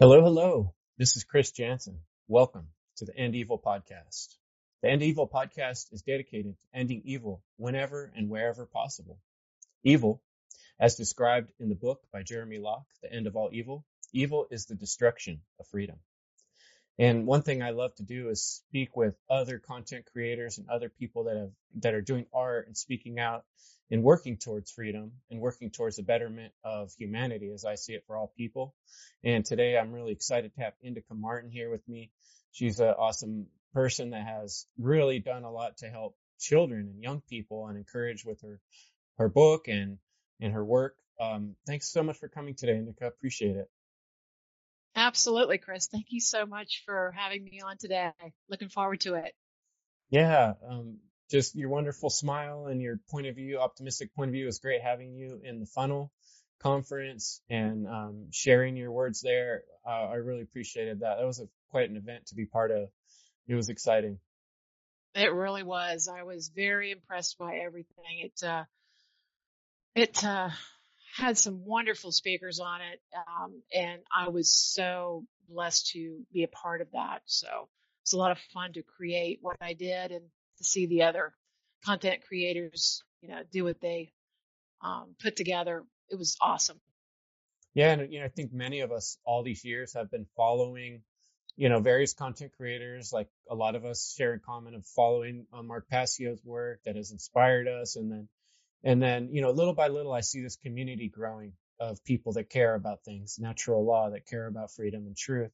Hello, 0.00 0.22
hello. 0.22 0.74
This 0.96 1.16
is 1.16 1.24
Chris 1.24 1.50
Jansen. 1.50 1.98
Welcome 2.28 2.68
to 2.98 3.04
the 3.04 3.16
End 3.16 3.34
Evil 3.34 3.58
podcast. 3.58 4.28
The 4.80 4.90
End 4.90 5.02
Evil 5.02 5.28
podcast 5.28 5.92
is 5.92 6.02
dedicated 6.06 6.54
to 6.56 6.78
ending 6.78 7.02
evil 7.04 7.42
whenever 7.56 8.12
and 8.14 8.30
wherever 8.30 8.64
possible. 8.64 9.18
Evil, 9.82 10.22
as 10.78 10.94
described 10.94 11.50
in 11.58 11.68
the 11.68 11.74
book 11.74 11.98
by 12.12 12.22
Jeremy 12.22 12.58
Locke, 12.58 12.86
The 13.02 13.12
End 13.12 13.26
of 13.26 13.34
All 13.34 13.50
Evil, 13.52 13.84
evil 14.12 14.46
is 14.52 14.66
the 14.66 14.76
destruction 14.76 15.40
of 15.58 15.66
freedom. 15.66 15.96
And 16.96 17.26
one 17.26 17.42
thing 17.42 17.64
I 17.64 17.70
love 17.70 17.92
to 17.96 18.04
do 18.04 18.28
is 18.28 18.62
speak 18.68 18.96
with 18.96 19.16
other 19.28 19.58
content 19.58 20.04
creators 20.12 20.58
and 20.58 20.68
other 20.70 20.90
people 20.90 21.24
that 21.24 21.36
have, 21.36 21.50
that 21.80 21.94
are 21.94 22.02
doing 22.02 22.26
art 22.32 22.68
and 22.68 22.76
speaking 22.76 23.18
out 23.18 23.44
and 23.90 24.02
working 24.02 24.36
towards 24.36 24.70
freedom 24.70 25.12
and 25.30 25.40
working 25.40 25.70
towards 25.70 25.96
the 25.96 26.02
betterment 26.02 26.52
of 26.64 26.92
humanity 26.98 27.50
as 27.52 27.64
I 27.64 27.74
see 27.74 27.94
it 27.94 28.04
for 28.06 28.16
all 28.16 28.32
people. 28.36 28.74
And 29.24 29.44
today 29.44 29.78
I'm 29.78 29.92
really 29.92 30.12
excited 30.12 30.54
to 30.54 30.60
have 30.60 30.74
Indica 30.82 31.14
Martin 31.14 31.50
here 31.50 31.70
with 31.70 31.86
me. 31.88 32.10
She's 32.52 32.80
an 32.80 32.88
awesome 32.88 33.46
person 33.74 34.10
that 34.10 34.26
has 34.26 34.66
really 34.78 35.18
done 35.18 35.44
a 35.44 35.50
lot 35.50 35.78
to 35.78 35.88
help 35.88 36.16
children 36.38 36.88
and 36.92 37.02
young 37.02 37.22
people 37.28 37.66
and 37.66 37.76
encourage 37.76 38.24
with 38.24 38.40
her, 38.42 38.60
her 39.18 39.28
book 39.28 39.68
and, 39.68 39.98
and 40.40 40.52
her 40.52 40.64
work. 40.64 40.94
Um, 41.20 41.56
thanks 41.66 41.90
so 41.90 42.02
much 42.02 42.18
for 42.18 42.28
coming 42.28 42.54
today, 42.54 42.76
Indica. 42.76 43.06
Appreciate 43.06 43.56
it. 43.56 43.68
Absolutely, 44.94 45.58
Chris. 45.58 45.86
Thank 45.86 46.06
you 46.10 46.20
so 46.20 46.46
much 46.46 46.82
for 46.84 47.14
having 47.16 47.44
me 47.44 47.60
on 47.64 47.76
today. 47.78 48.10
Looking 48.48 48.68
forward 48.68 49.00
to 49.02 49.14
it. 49.14 49.32
Yeah. 50.10 50.54
Um, 50.68 50.98
just 51.30 51.54
your 51.54 51.68
wonderful 51.68 52.10
smile 52.10 52.66
and 52.66 52.80
your 52.80 52.98
point 53.10 53.26
of 53.26 53.36
view, 53.36 53.58
optimistic 53.58 54.14
point 54.14 54.28
of 54.28 54.32
view. 54.32 54.48
It's 54.48 54.58
great 54.58 54.80
having 54.82 55.14
you 55.14 55.40
in 55.42 55.60
the 55.60 55.66
funnel 55.66 56.10
conference 56.60 57.40
and 57.48 57.86
um, 57.86 58.26
sharing 58.30 58.76
your 58.76 58.90
words 58.90 59.20
there. 59.20 59.62
Uh, 59.86 60.08
I 60.08 60.14
really 60.14 60.42
appreciated 60.42 61.00
that. 61.00 61.18
That 61.18 61.26
was 61.26 61.40
a, 61.40 61.48
quite 61.70 61.90
an 61.90 61.96
event 61.96 62.26
to 62.26 62.34
be 62.34 62.46
part 62.46 62.70
of. 62.70 62.88
It 63.46 63.54
was 63.54 63.68
exciting. 63.68 64.18
It 65.14 65.32
really 65.32 65.62
was. 65.62 66.08
I 66.08 66.22
was 66.22 66.50
very 66.54 66.90
impressed 66.90 67.38
by 67.38 67.56
everything. 67.56 68.20
It 68.24 68.46
uh, 68.46 68.64
it 69.94 70.22
uh, 70.22 70.50
had 71.16 71.38
some 71.38 71.64
wonderful 71.64 72.12
speakers 72.12 72.60
on 72.60 72.80
it, 72.82 73.00
um, 73.16 73.62
and 73.74 74.02
I 74.14 74.28
was 74.28 74.54
so 74.54 75.24
blessed 75.48 75.90
to 75.92 76.20
be 76.32 76.44
a 76.44 76.48
part 76.48 76.82
of 76.82 76.88
that. 76.92 77.22
So 77.24 77.68
it's 78.02 78.12
a 78.12 78.18
lot 78.18 78.30
of 78.30 78.38
fun 78.52 78.74
to 78.74 78.82
create 78.82 79.38
what 79.40 79.56
I 79.60 79.72
did 79.72 80.12
and 80.12 80.24
to 80.58 80.64
see 80.64 80.86
the 80.86 81.02
other 81.02 81.32
content 81.84 82.22
creators, 82.26 83.02
you 83.22 83.28
know, 83.28 83.40
do 83.50 83.64
what 83.64 83.80
they 83.80 84.12
um, 84.82 85.14
put 85.22 85.36
together. 85.36 85.84
It 86.10 86.18
was 86.18 86.36
awesome. 86.40 86.80
Yeah, 87.74 87.92
and 87.92 88.12
you 88.12 88.20
know, 88.20 88.26
I 88.26 88.28
think 88.28 88.52
many 88.52 88.80
of 88.80 88.92
us 88.92 89.18
all 89.24 89.42
these 89.42 89.64
years 89.64 89.94
have 89.94 90.10
been 90.10 90.26
following, 90.36 91.02
you 91.56 91.68
know, 91.68 91.80
various 91.80 92.14
content 92.14 92.52
creators. 92.56 93.12
Like 93.12 93.28
a 93.50 93.54
lot 93.54 93.76
of 93.76 93.84
us 93.84 94.14
share 94.16 94.34
in 94.34 94.40
common 94.40 94.74
of 94.74 94.86
following 94.86 95.46
uh, 95.52 95.62
Mark 95.62 95.88
Passio's 95.88 96.40
work 96.44 96.80
that 96.84 96.96
has 96.96 97.12
inspired 97.12 97.68
us, 97.68 97.96
and 97.96 98.10
then, 98.10 98.28
and 98.82 99.02
then, 99.02 99.28
you 99.32 99.42
know, 99.42 99.50
little 99.50 99.74
by 99.74 99.88
little, 99.88 100.12
I 100.12 100.20
see 100.20 100.42
this 100.42 100.56
community 100.56 101.08
growing 101.08 101.52
of 101.78 102.02
people 102.04 102.32
that 102.32 102.50
care 102.50 102.74
about 102.74 103.04
things, 103.04 103.38
natural 103.38 103.84
law, 103.84 104.10
that 104.10 104.26
care 104.26 104.46
about 104.46 104.72
freedom 104.72 105.06
and 105.06 105.16
truth 105.16 105.52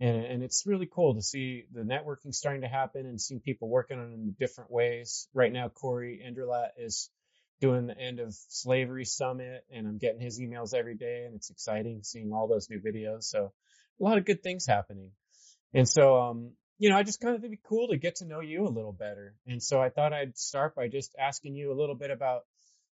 and, 0.00 0.24
and 0.24 0.42
it's 0.42 0.64
really 0.66 0.88
cool 0.92 1.14
to 1.14 1.22
see 1.22 1.64
the 1.72 1.82
networking 1.82 2.34
starting 2.34 2.62
to 2.62 2.68
happen 2.68 3.06
and 3.06 3.20
seeing 3.20 3.40
people 3.40 3.68
working 3.68 3.98
on 3.98 4.10
it 4.10 4.14
in 4.14 4.36
different 4.38 4.70
ways. 4.70 5.28
Right 5.34 5.52
now, 5.52 5.68
Corey 5.68 6.20
Endrulat 6.26 6.70
is 6.78 7.10
doing 7.60 7.86
the 7.86 7.96
end 7.96 8.18
of 8.18 8.34
slavery 8.48 9.04
summit 9.04 9.64
and 9.70 9.86
I'm 9.86 9.98
getting 9.98 10.20
his 10.20 10.40
emails 10.40 10.74
every 10.74 10.96
day 10.96 11.24
and 11.24 11.36
it's 11.36 11.50
exciting 11.50 12.00
seeing 12.02 12.32
all 12.32 12.48
those 12.48 12.68
new 12.68 12.80
videos. 12.80 13.22
So 13.24 13.52
a 14.00 14.04
lot 14.04 14.18
of 14.18 14.24
good 14.24 14.42
things 14.42 14.66
happening. 14.66 15.12
And 15.72 15.88
so, 15.88 16.20
um, 16.20 16.52
you 16.78 16.90
know, 16.90 16.96
I 16.96 17.04
just 17.04 17.20
kind 17.20 17.36
of 17.36 17.40
think 17.40 17.52
it'd 17.52 17.62
be 17.62 17.68
cool 17.68 17.88
to 17.88 17.96
get 17.96 18.16
to 18.16 18.26
know 18.26 18.40
you 18.40 18.66
a 18.66 18.68
little 18.68 18.92
better. 18.92 19.36
And 19.46 19.62
so 19.62 19.80
I 19.80 19.90
thought 19.90 20.12
I'd 20.12 20.36
start 20.36 20.74
by 20.74 20.88
just 20.88 21.14
asking 21.16 21.54
you 21.54 21.72
a 21.72 21.78
little 21.78 21.94
bit 21.94 22.10
about 22.10 22.42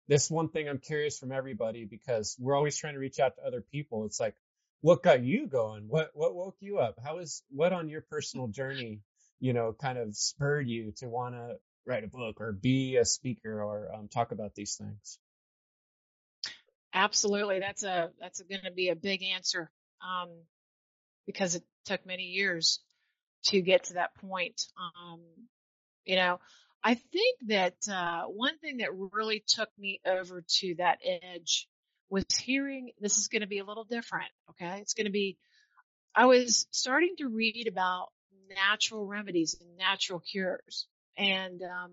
this 0.08 0.30
one 0.30 0.48
thing 0.48 0.68
I'm 0.68 0.78
curious 0.78 1.18
from 1.18 1.32
everybody 1.32 1.84
because 1.84 2.34
we're 2.38 2.56
always 2.56 2.76
trying 2.76 2.94
to 2.94 3.00
reach 3.00 3.20
out 3.20 3.36
to 3.36 3.46
other 3.46 3.60
people. 3.60 4.06
It's 4.06 4.20
like, 4.20 4.34
what 4.84 5.02
got 5.02 5.24
you 5.24 5.46
going? 5.46 5.84
What 5.88 6.10
what 6.12 6.34
woke 6.34 6.56
you 6.60 6.78
up? 6.78 6.96
How 7.02 7.16
is 7.16 7.42
what 7.48 7.72
on 7.72 7.88
your 7.88 8.02
personal 8.02 8.48
journey, 8.48 9.00
you 9.40 9.54
know, 9.54 9.72
kind 9.72 9.96
of 9.96 10.14
spurred 10.14 10.68
you 10.68 10.92
to 10.98 11.06
want 11.06 11.34
to 11.34 11.56
write 11.86 12.04
a 12.04 12.06
book 12.06 12.38
or 12.38 12.52
be 12.52 12.96
a 12.96 13.06
speaker 13.06 13.62
or 13.62 13.88
um, 13.94 14.08
talk 14.08 14.30
about 14.30 14.54
these 14.54 14.76
things? 14.76 15.18
Absolutely, 16.92 17.60
that's 17.60 17.82
a 17.82 18.10
that's 18.20 18.42
going 18.42 18.60
to 18.66 18.72
be 18.72 18.90
a 18.90 18.94
big 18.94 19.22
answer 19.22 19.70
um, 20.06 20.28
because 21.26 21.54
it 21.54 21.62
took 21.86 22.04
many 22.04 22.24
years 22.24 22.80
to 23.44 23.62
get 23.62 23.84
to 23.84 23.94
that 23.94 24.14
point. 24.16 24.66
Um, 24.76 25.22
you 26.04 26.16
know, 26.16 26.40
I 26.82 26.92
think 26.92 27.38
that 27.46 27.88
uh, 27.90 28.24
one 28.24 28.58
thing 28.58 28.76
that 28.78 28.90
really 28.92 29.42
took 29.46 29.70
me 29.78 30.02
over 30.04 30.44
to 30.58 30.74
that 30.74 30.98
edge 31.02 31.68
was 32.14 32.24
hearing 32.38 32.92
this 33.00 33.18
is 33.18 33.28
going 33.28 33.42
to 33.42 33.48
be 33.48 33.58
a 33.58 33.64
little 33.64 33.84
different. 33.84 34.30
Okay. 34.50 34.78
It's 34.80 34.94
going 34.94 35.06
to 35.06 35.12
be, 35.12 35.36
I 36.14 36.26
was 36.26 36.66
starting 36.70 37.16
to 37.18 37.28
read 37.28 37.68
about 37.68 38.08
natural 38.48 39.04
remedies 39.04 39.56
and 39.60 39.76
natural 39.76 40.20
cures 40.20 40.86
and, 41.18 41.60
um, 41.62 41.92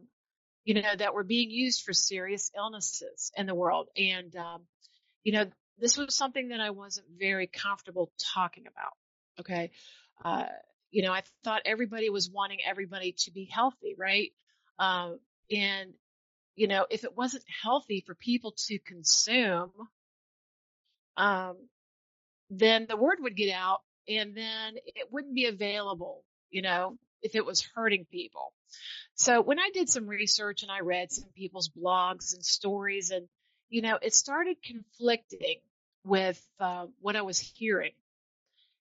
you 0.63 0.75
know, 0.75 0.95
that 0.97 1.13
were 1.13 1.23
being 1.23 1.49
used 1.49 1.83
for 1.83 1.93
serious 1.93 2.51
illnesses 2.55 3.31
in 3.35 3.47
the 3.47 3.55
world. 3.55 3.87
And, 3.97 4.35
um, 4.35 4.61
you 5.23 5.33
know, 5.33 5.45
this 5.79 5.97
was 5.97 6.15
something 6.15 6.49
that 6.49 6.61
I 6.61 6.69
wasn't 6.69 7.07
very 7.17 7.47
comfortable 7.47 8.11
talking 8.35 8.65
about. 8.67 8.93
Okay. 9.39 9.71
Uh, 10.23 10.45
you 10.91 11.01
know, 11.01 11.11
I 11.11 11.23
thought 11.43 11.63
everybody 11.65 12.09
was 12.09 12.29
wanting 12.29 12.59
everybody 12.63 13.15
to 13.19 13.31
be 13.31 13.45
healthy, 13.45 13.95
right? 13.97 14.31
Um, 14.77 15.19
and, 15.49 15.93
you 16.55 16.67
know, 16.67 16.85
if 16.91 17.03
it 17.05 17.17
wasn't 17.17 17.45
healthy 17.63 18.03
for 18.05 18.13
people 18.13 18.53
to 18.67 18.77
consume, 18.77 19.71
um, 21.17 21.57
then 22.49 22.85
the 22.87 22.97
word 22.97 23.17
would 23.21 23.35
get 23.35 23.53
out 23.53 23.81
and 24.07 24.35
then 24.35 24.75
it 24.85 25.07
wouldn't 25.11 25.35
be 25.35 25.45
available, 25.45 26.23
you 26.49 26.61
know, 26.61 26.97
if 27.21 27.35
it 27.35 27.45
was 27.45 27.67
hurting 27.75 28.05
people. 28.11 28.53
So 29.15 29.41
when 29.41 29.59
I 29.59 29.69
did 29.73 29.89
some 29.89 30.07
research 30.07 30.63
and 30.63 30.71
I 30.71 30.79
read 30.79 31.11
some 31.11 31.29
people's 31.35 31.69
blogs 31.69 32.33
and 32.33 32.43
stories 32.43 33.11
and, 33.11 33.27
you 33.69 33.81
know, 33.81 33.97
it 34.01 34.13
started 34.13 34.57
conflicting 34.63 35.59
with 36.03 36.41
uh, 36.59 36.87
what 36.99 37.15
I 37.15 37.21
was 37.21 37.39
hearing. 37.39 37.91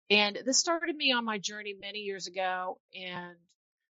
And 0.10 0.40
this 0.46 0.58
started 0.58 0.96
me 0.96 1.12
on 1.12 1.26
my 1.26 1.38
journey 1.38 1.76
many 1.80 2.00
years 2.00 2.28
ago. 2.28 2.80
And 2.96 3.36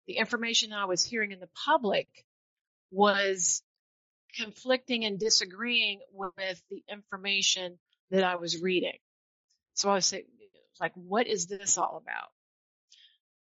the 0.08 0.18
information 0.18 0.72
I 0.72 0.86
was 0.86 1.04
hearing 1.04 1.32
in 1.32 1.40
the 1.40 1.50
public 1.66 2.08
was 2.92 3.62
conflicting 4.36 5.06
and 5.06 5.20
disagreeing 5.20 6.00
with 6.14 6.62
the 6.70 6.84
information 6.90 7.78
that 8.12 8.24
I 8.24 8.36
was 8.36 8.62
reading. 8.62 8.98
So 9.74 9.90
I 9.90 9.96
was 9.96 10.14
like, 10.80 10.94
what 10.96 11.28
is 11.28 11.48
this 11.48 11.78
all 11.78 12.02
about? 12.02 12.30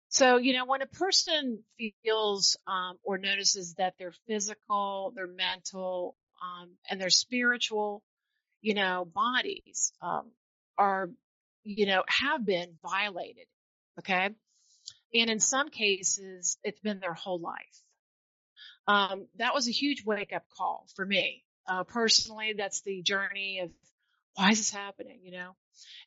So, 0.08 0.36
you 0.36 0.52
know, 0.52 0.64
when 0.64 0.82
a 0.82 0.86
person 0.86 1.64
feels 2.04 2.56
um, 2.66 2.98
or 3.02 3.18
notices 3.18 3.74
that 3.74 3.94
their 3.98 4.12
physical, 4.28 5.12
their 5.16 5.26
mental, 5.26 6.16
um, 6.42 6.70
and 6.88 7.00
their 7.00 7.10
spiritual, 7.10 8.02
you 8.60 8.74
know, 8.74 9.04
bodies 9.12 9.92
um, 10.00 10.30
are, 10.78 11.10
you 11.64 11.86
know, 11.86 12.04
have 12.06 12.46
been 12.46 12.74
violated, 12.82 13.46
okay, 13.98 14.30
and 15.14 15.30
in 15.30 15.40
some 15.40 15.68
cases, 15.68 16.58
it's 16.62 16.80
been 16.80 17.00
their 17.00 17.14
whole 17.14 17.40
life. 17.40 17.82
Um, 18.86 19.26
that 19.38 19.54
was 19.54 19.68
a 19.68 19.72
huge 19.72 20.04
wake 20.04 20.32
up 20.32 20.44
call 20.56 20.86
for 20.94 21.04
me. 21.06 21.44
Uh, 21.66 21.84
personally, 21.84 22.54
that's 22.56 22.82
the 22.82 23.02
journey 23.02 23.60
of 23.60 23.70
why 24.34 24.50
is 24.50 24.58
this 24.58 24.70
happening? 24.70 25.20
You 25.22 25.32
know? 25.32 25.50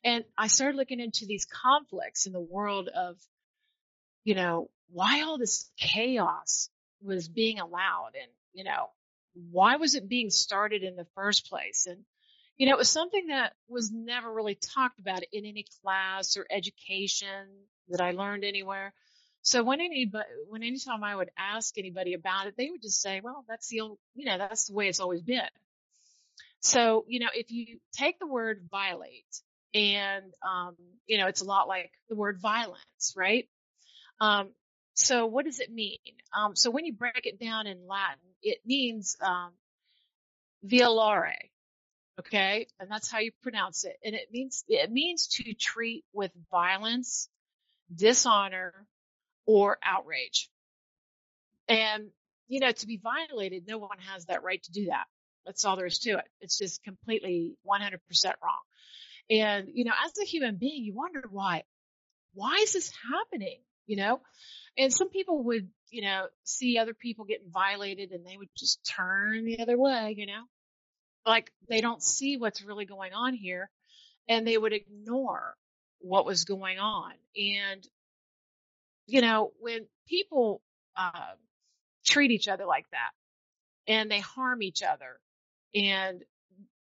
And 0.04 0.24
I 0.38 0.48
started 0.48 0.78
looking 0.78 1.00
into 1.00 1.26
these 1.26 1.46
conflicts 1.46 2.26
in 2.26 2.34
the 2.34 2.40
world 2.40 2.90
of, 2.90 3.18
you 4.24 4.36
know, 4.36 4.70
why 4.90 5.22
all 5.22 5.38
this 5.38 5.70
chaos 5.78 6.70
was 7.02 7.28
being 7.28 7.60
allowed 7.60 8.12
and, 8.20 8.32
you 8.54 8.64
know, 8.64 8.90
why 9.52 9.76
was 9.76 9.96
it 9.96 10.10
being 10.10 10.30
started 10.30 10.84
in 10.84 10.96
the 10.96 11.08
first 11.16 11.50
place? 11.50 11.86
And, 11.88 12.04
you 12.58 12.68
know, 12.68 12.74
it 12.74 12.80
was 12.80 12.90
something 12.90 13.28
that 13.28 13.54
was 13.68 13.92
never 13.92 14.32
really 14.32 14.56
talked 14.56 15.00
about 15.00 15.24
in 15.32 15.46
any 15.46 15.66
class 15.84 16.38
or 16.38 16.46
education 16.50 17.48
that 17.90 18.02
I 18.02 18.12
learned 18.12 18.44
anywhere. 18.44 18.94
So 19.42 19.64
when 19.64 19.80
anybody, 19.80 20.28
when 20.50 20.64
anytime 20.64 21.04
I 21.04 21.16
would 21.16 21.30
ask 21.38 21.78
anybody 21.78 22.14
about 22.14 22.48
it, 22.48 22.56
they 22.58 22.70
would 22.70 22.82
just 22.82 23.02
say, 23.02 23.22
well, 23.24 23.46
that's 23.48 23.70
the 23.70 23.82
old, 23.82 23.98
you 24.16 24.26
know, 24.26 24.38
that's 24.38 24.68
the 24.68 24.74
way 24.74 24.88
it's 24.88 25.00
always 25.00 25.22
been. 25.22 25.48
So, 26.62 27.06
you 27.08 27.20
know, 27.20 27.30
if 27.34 27.52
you 27.52 27.80
take 27.94 28.20
the 28.20 28.28
word 28.28 28.68
violate 28.70 29.42
and, 29.74 30.34
um, 30.48 30.76
you 31.06 31.18
know, 31.18 31.28
it's 31.28 31.42
a 31.42 31.46
lot 31.46 31.68
like 31.68 31.92
the 32.10 32.16
word 32.16 32.40
violence, 32.42 33.14
right? 33.16 33.48
Um, 34.20 34.50
so 34.96 35.28
what 35.28 35.46
does 35.46 35.60
it 35.60 35.72
mean? 35.72 35.98
Um, 36.36 36.56
so 36.56 36.72
when 36.72 36.86
you 36.86 36.94
break 36.94 37.26
it 37.26 37.40
down 37.40 37.68
in 37.68 37.88
Latin, 37.88 38.20
it 38.42 38.60
means, 38.66 39.16
um, 39.22 39.52
violare. 40.66 41.36
Okay. 42.20 42.68
And 42.80 42.90
that's 42.90 43.12
how 43.12 43.20
you 43.20 43.32
pronounce 43.44 43.86
it. 43.86 43.96
And 44.04 44.16
it 44.16 44.30
means, 44.32 44.64
it 44.68 44.92
means 44.92 45.28
to 45.28 45.54
treat 45.54 46.04
with 46.14 46.32
violence, 46.50 47.30
dishonor, 47.94 48.74
or 49.46 49.78
outrage. 49.84 50.50
And, 51.68 52.10
you 52.48 52.60
know, 52.60 52.72
to 52.72 52.88
be 52.88 52.98
violated, 53.02 53.66
no 53.68 53.78
one 53.78 54.00
has 54.00 54.26
that 54.26 54.44
right 54.44 54.62
to 54.64 54.72
do 54.72 54.86
that. 54.86 55.06
That's 55.48 55.64
all 55.66 55.78
there 55.78 55.86
is 55.86 56.00
to 56.00 56.12
it. 56.12 56.26
It's 56.42 56.58
just 56.58 56.84
completely 56.84 57.56
100% 57.66 57.98
wrong. 58.44 58.60
And, 59.30 59.70
you 59.74 59.86
know, 59.86 59.94
as 60.06 60.12
a 60.22 60.26
human 60.26 60.58
being, 60.58 60.84
you 60.84 60.94
wonder 60.94 61.24
why, 61.32 61.64
why 62.34 62.60
is 62.62 62.74
this 62.74 62.92
happening? 63.12 63.60
You 63.88 63.96
know, 63.96 64.20
and 64.78 64.94
some 64.94 65.10
people 65.10 65.44
would, 65.46 65.70
you 65.90 66.02
know, 66.02 66.28
see 66.44 66.78
other 66.78 66.94
people 66.94 67.24
getting 67.24 67.50
violated 67.50 68.12
and 68.12 68.26
they 68.26 68.36
would 68.38 68.50
just 68.58 68.80
turn 68.86 69.46
the 69.46 69.62
other 69.62 69.78
way, 69.78 70.14
you 70.18 70.26
know, 70.26 70.44
like 71.26 71.52
they 71.70 71.80
don't 71.80 72.04
see 72.04 72.36
what's 72.36 72.62
really 72.62 72.86
going 72.86 73.14
on 73.14 73.34
here 73.34 73.70
and 74.28 74.46
they 74.46 74.58
would 74.58 74.74
ignore 74.74 75.56
what 76.00 76.26
was 76.26 76.44
going 76.44 76.80
on. 76.80 77.14
And, 77.38 77.88
you 79.08 79.22
know, 79.22 79.52
when 79.62 79.88
people, 80.10 80.62
uh, 80.98 81.36
treat 82.06 82.32
each 82.32 82.48
other 82.48 82.66
like 82.66 82.86
that 82.92 83.12
and 83.88 84.10
they 84.12 84.20
harm 84.20 84.62
each 84.62 84.82
other 84.84 85.20
and 85.76 86.24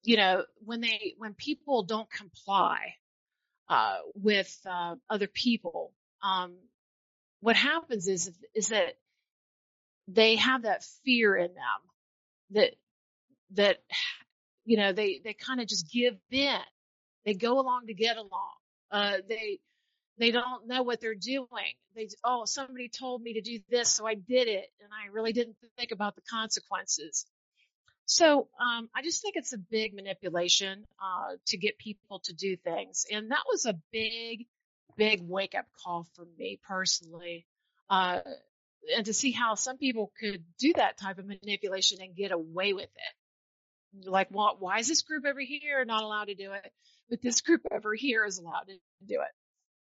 you 0.03 0.17
know 0.17 0.43
when 0.59 0.81
they 0.81 1.13
when 1.17 1.33
people 1.33 1.83
don't 1.83 2.09
comply 2.09 2.95
uh, 3.69 3.97
with 4.15 4.55
uh, 4.69 4.95
other 5.09 5.27
people 5.27 5.91
um, 6.23 6.55
what 7.41 7.55
happens 7.55 8.07
is 8.07 8.31
is 8.53 8.69
that 8.69 8.97
they 10.07 10.35
have 10.35 10.63
that 10.63 10.83
fear 11.03 11.35
in 11.35 11.47
them 11.47 11.81
that 12.51 12.71
that 13.51 13.77
you 14.65 14.77
know 14.77 14.93
they 14.93 15.21
they 15.23 15.33
kind 15.33 15.59
of 15.59 15.67
just 15.67 15.91
give 15.91 16.15
in 16.31 16.59
they 17.25 17.33
go 17.33 17.59
along 17.59 17.87
to 17.87 17.93
get 17.93 18.17
along 18.17 18.53
uh, 18.91 19.17
they 19.27 19.59
they 20.17 20.31
don't 20.31 20.67
know 20.67 20.83
what 20.83 21.01
they're 21.01 21.15
doing. 21.15 21.47
They, 21.95 22.07
oh, 22.23 22.45
somebody 22.45 22.89
told 22.89 23.21
me 23.21 23.33
to 23.33 23.41
do 23.41 23.59
this, 23.69 23.89
so 23.89 24.07
I 24.07 24.15
did 24.15 24.47
it, 24.47 24.65
and 24.81 24.89
I 24.93 25.11
really 25.11 25.33
didn't 25.33 25.57
think 25.77 25.91
about 25.91 26.15
the 26.15 26.21
consequences. 26.21 27.25
So, 28.05 28.47
um, 28.59 28.89
I 28.95 29.01
just 29.03 29.21
think 29.21 29.35
it's 29.35 29.53
a 29.53 29.57
big 29.57 29.93
manipulation, 29.93 30.85
uh, 31.01 31.35
to 31.47 31.57
get 31.57 31.77
people 31.77 32.19
to 32.25 32.33
do 32.33 32.55
things. 32.55 33.05
And 33.11 33.31
that 33.31 33.43
was 33.51 33.65
a 33.65 33.73
big, 33.91 34.45
big 34.95 35.21
wake 35.23 35.55
up 35.55 35.65
call 35.83 36.07
for 36.15 36.25
me 36.37 36.59
personally. 36.67 37.45
Uh, 37.89 38.19
and 38.95 39.05
to 39.05 39.13
see 39.13 39.31
how 39.31 39.55
some 39.55 39.77
people 39.77 40.11
could 40.19 40.43
do 40.59 40.73
that 40.73 40.97
type 40.97 41.17
of 41.17 41.25
manipulation 41.25 41.99
and 42.01 42.15
get 42.15 42.31
away 42.31 42.73
with 42.73 42.83
it. 42.83 44.09
Like, 44.09 44.27
why 44.29 44.79
is 44.79 44.87
this 44.87 45.01
group 45.01 45.25
over 45.25 45.39
here 45.39 45.83
not 45.85 46.03
allowed 46.03 46.25
to 46.25 46.35
do 46.35 46.51
it? 46.51 46.71
But 47.09 47.21
this 47.21 47.41
group 47.41 47.61
over 47.71 47.93
here 47.95 48.25
is 48.25 48.37
allowed 48.37 48.67
to 48.67 48.77
do 49.05 49.21
it. 49.21 49.31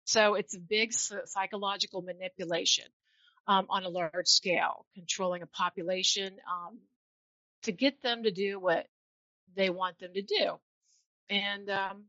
So 0.05 0.35
it's 0.35 0.55
a 0.55 0.59
big 0.59 0.93
psychological 0.93 2.01
manipulation 2.01 2.85
um, 3.47 3.65
on 3.69 3.83
a 3.83 3.89
large 3.89 4.27
scale, 4.27 4.85
controlling 4.95 5.41
a 5.41 5.47
population 5.47 6.37
um, 6.49 6.79
to 7.67 7.71
get 7.71 8.01
them 8.01 8.23
to 8.23 8.31
do 8.31 8.59
what 8.59 8.87
they 9.55 9.69
want 9.69 9.99
them 9.99 10.13
to 10.13 10.21
do. 10.21 10.59
And 11.29 11.69
um, 11.69 12.05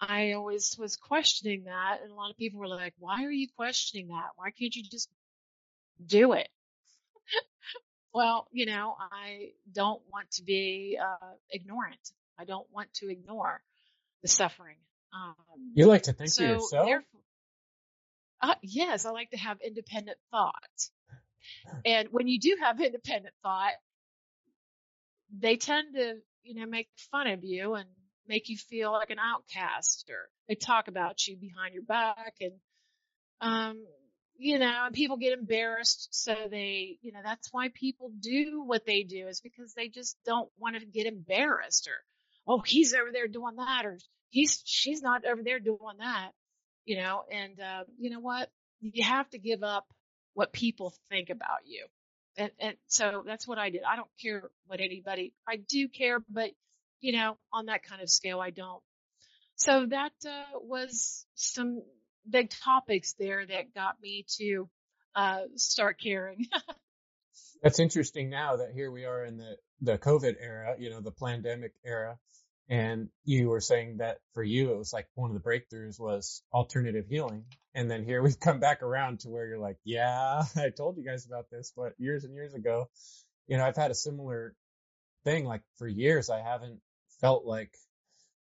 I 0.00 0.32
always 0.32 0.76
was 0.78 0.96
questioning 0.96 1.64
that, 1.64 1.98
and 2.02 2.12
a 2.12 2.14
lot 2.14 2.30
of 2.30 2.36
people 2.36 2.60
were 2.60 2.68
like, 2.68 2.94
"Why 2.98 3.24
are 3.24 3.30
you 3.30 3.48
questioning 3.56 4.08
that? 4.08 4.30
Why 4.36 4.50
can't 4.50 4.74
you 4.74 4.82
just 4.82 5.08
do 6.04 6.32
it?" 6.32 6.48
well, 8.14 8.46
you 8.52 8.66
know, 8.66 8.96
I 8.98 9.50
don't 9.72 10.02
want 10.12 10.30
to 10.32 10.42
be 10.42 10.98
uh, 11.00 11.32
ignorant. 11.50 12.12
I 12.38 12.44
don't 12.44 12.66
want 12.72 12.92
to 12.94 13.10
ignore 13.10 13.62
the 14.22 14.28
suffering 14.28 14.76
um, 15.14 15.34
you 15.74 15.86
like 15.86 16.04
to 16.04 16.12
think 16.12 16.30
so 16.30 16.44
yourself? 16.44 16.90
Uh, 18.40 18.54
yes, 18.62 19.06
I 19.06 19.10
like 19.10 19.30
to 19.30 19.38
have 19.38 19.58
independent 19.64 20.18
thought. 20.30 20.90
And 21.84 22.08
when 22.10 22.26
you 22.26 22.40
do 22.40 22.56
have 22.60 22.80
independent 22.80 23.34
thought, 23.42 23.72
they 25.38 25.56
tend 25.56 25.94
to, 25.94 26.16
you 26.42 26.54
know, 26.54 26.66
make 26.66 26.88
fun 27.10 27.26
of 27.26 27.44
you 27.44 27.74
and 27.74 27.88
make 28.26 28.48
you 28.48 28.56
feel 28.56 28.92
like 28.92 29.10
an 29.10 29.18
outcast 29.18 30.06
or 30.10 30.28
they 30.48 30.54
talk 30.54 30.88
about 30.88 31.26
you 31.26 31.36
behind 31.36 31.74
your 31.74 31.82
back 31.82 32.34
and, 32.40 32.52
um, 33.40 33.84
you 34.36 34.58
know, 34.58 34.84
and 34.86 34.94
people 34.94 35.16
get 35.16 35.38
embarrassed. 35.38 36.08
So 36.12 36.34
they, 36.50 36.98
you 37.02 37.12
know, 37.12 37.20
that's 37.22 37.52
why 37.52 37.68
people 37.72 38.10
do 38.18 38.62
what 38.64 38.86
they 38.86 39.02
do 39.02 39.28
is 39.28 39.40
because 39.40 39.74
they 39.74 39.88
just 39.88 40.16
don't 40.24 40.50
want 40.58 40.76
to 40.76 40.84
get 40.84 41.06
embarrassed 41.06 41.88
or, 41.88 42.02
oh, 42.46 42.62
he's 42.64 42.94
over 42.94 43.10
there 43.12 43.28
doing 43.28 43.56
that 43.56 43.86
or 43.86 43.98
he's 44.30 44.62
she's 44.64 45.02
not 45.02 45.24
over 45.24 45.42
there 45.42 45.60
doing 45.60 45.98
that, 45.98 46.30
you 46.84 46.96
know. 46.96 47.22
And 47.30 47.60
uh, 47.60 47.84
you 47.98 48.10
know 48.10 48.20
what? 48.20 48.50
You 48.80 49.04
have 49.04 49.30
to 49.30 49.38
give 49.38 49.62
up 49.62 49.86
what 50.34 50.52
people 50.52 50.92
think 51.08 51.30
about 51.30 51.60
you. 51.64 51.86
And, 52.36 52.50
and 52.58 52.76
so 52.88 53.22
that's 53.26 53.46
what 53.46 53.58
I 53.58 53.70
did. 53.70 53.82
I 53.88 53.96
don't 53.96 54.08
care 54.20 54.50
what 54.66 54.80
anybody, 54.80 55.32
I 55.48 55.56
do 55.56 55.88
care, 55.88 56.20
but 56.28 56.50
you 57.00 57.12
know, 57.12 57.36
on 57.52 57.66
that 57.66 57.82
kind 57.82 58.00
of 58.00 58.08
scale, 58.08 58.40
I 58.40 58.50
don't. 58.50 58.82
So 59.56 59.86
that 59.86 60.12
uh, 60.26 60.58
was 60.62 61.26
some 61.34 61.82
big 62.28 62.50
topics 62.50 63.14
there 63.18 63.44
that 63.46 63.74
got 63.74 64.00
me 64.00 64.24
to 64.38 64.68
uh, 65.14 65.42
start 65.56 66.00
caring. 66.02 66.46
That's 67.62 67.78
interesting 67.78 68.30
now 68.30 68.56
that 68.56 68.72
here 68.74 68.90
we 68.90 69.04
are 69.04 69.24
in 69.24 69.36
the, 69.36 69.56
the 69.80 69.98
COVID 69.98 70.36
era, 70.40 70.74
you 70.78 70.90
know, 70.90 71.00
the 71.00 71.12
pandemic 71.12 71.72
era. 71.84 72.18
And 72.68 73.10
you 73.24 73.48
were 73.48 73.60
saying 73.60 73.98
that 73.98 74.18
for 74.32 74.42
you, 74.42 74.72
it 74.72 74.78
was 74.78 74.92
like 74.92 75.06
one 75.14 75.30
of 75.30 75.34
the 75.34 75.48
breakthroughs 75.48 76.00
was 76.00 76.42
alternative 76.52 77.06
healing. 77.08 77.44
And 77.74 77.90
then 77.90 78.04
here 78.04 78.22
we've 78.22 78.40
come 78.40 78.60
back 78.60 78.82
around 78.82 79.20
to 79.20 79.28
where 79.30 79.46
you're 79.46 79.58
like, 79.58 79.78
yeah, 79.84 80.42
I 80.56 80.70
told 80.70 80.96
you 80.96 81.04
guys 81.04 81.26
about 81.26 81.50
this, 81.50 81.72
but 81.76 81.92
years 81.98 82.24
and 82.24 82.34
years 82.34 82.54
ago, 82.54 82.88
you 83.46 83.58
know, 83.58 83.64
I've 83.64 83.76
had 83.76 83.90
a 83.90 83.94
similar 83.94 84.54
thing. 85.24 85.44
Like 85.44 85.62
for 85.76 85.86
years, 85.86 86.30
I 86.30 86.40
haven't 86.40 86.80
felt 87.20 87.44
like, 87.44 87.74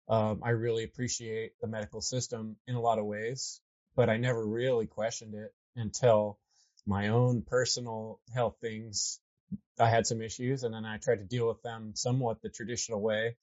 um, 0.09 0.41
I 0.43 0.51
really 0.51 0.85
appreciate 0.85 1.53
the 1.61 1.67
medical 1.69 2.01
system 2.01 2.57
in 2.67 2.75
a 2.75 2.81
lot 2.81 2.99
of 2.99 3.07
ways, 3.07 3.61
but 3.97 4.11
I 4.11 4.17
never 4.19 4.45
really 4.45 4.87
questioned 4.87 5.35
it 5.35 5.53
until 5.77 6.39
my 6.87 7.09
own 7.09 7.43
personal 7.43 8.21
health 8.35 8.57
things. 8.61 9.21
I 9.79 9.89
had 9.89 10.07
some 10.07 10.23
issues 10.23 10.63
and 10.65 10.75
then 10.75 10.85
I 10.85 10.99
tried 10.99 11.17
to 11.17 11.25
deal 11.25 11.49
with 11.49 11.63
them 11.63 11.93
somewhat 11.94 12.43
the 12.43 12.49
traditional 12.49 13.01
way 13.01 13.37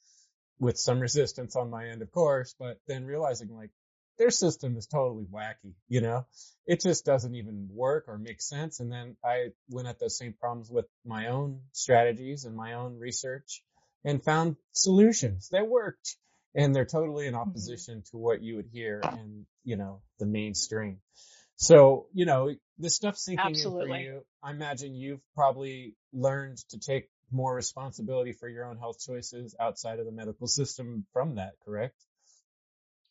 with 0.60 0.78
some 0.78 1.00
resistance 1.00 1.56
on 1.56 1.70
my 1.70 1.88
end, 1.88 2.01
of 2.01 2.12
course, 2.12 2.56
but 2.60 2.80
then 2.88 3.06
realizing 3.06 3.56
like 3.56 3.72
their 4.18 4.30
system 4.30 4.75
is 4.75 4.86
totally 4.86 5.25
wacky, 5.25 5.74
you 5.88 6.01
know, 6.01 6.25
it 6.66 6.82
just 6.82 7.06
doesn't 7.06 7.36
even 7.36 7.70
work 7.72 8.06
or 8.08 8.18
make 8.18 8.42
sense. 8.42 8.82
And 8.82 8.92
then 8.92 9.16
I 9.24 9.50
went 9.70 9.88
at 9.88 10.00
those 10.00 10.18
same 10.18 10.34
problems 10.34 10.70
with 10.70 10.86
my 11.06 11.28
own 11.28 11.62
strategies 11.72 12.44
and 12.44 12.56
my 12.56 12.74
own 12.74 13.00
research 13.00 13.63
and 14.04 14.24
found 14.24 14.58
solutions 14.74 15.50
that 15.51 15.68
worked 15.68 16.18
and 16.56 16.75
they're 16.75 16.86
totally 16.86 17.28
in 17.28 17.34
mm-hmm. 17.34 17.50
opposition 17.50 18.04
to 18.12 18.18
what 18.18 18.42
you 18.42 18.56
would 18.56 18.68
hear 18.72 19.01
in, 19.13 19.46
you 19.63 19.78
know, 19.78 20.01
the 20.20 20.25
mainstream. 20.25 21.00
So, 21.56 22.08
you 22.13 22.25
know, 22.25 22.54
this 22.78 22.96
stuff 22.96 23.18
sinking 23.18 23.46
Absolutely. 23.46 23.84
in 23.84 23.89
for 23.89 23.98
you. 23.98 24.22
I 24.42 24.51
imagine 24.51 24.96
you've 24.96 25.22
probably 25.36 25.96
learned 26.13 26.58
to 26.70 26.80
take 26.80 27.10
more 27.31 27.55
responsibility 27.55 28.33
for 28.33 28.48
your 28.50 28.65
own 28.65 28.77
health 28.77 29.00
choices 29.05 29.55
outside 29.59 30.00
of 30.00 30.05
the 30.05 30.12
medical 30.12 30.48
system 30.48 31.05
from 31.13 31.36
that, 31.36 31.53
correct? 31.65 31.95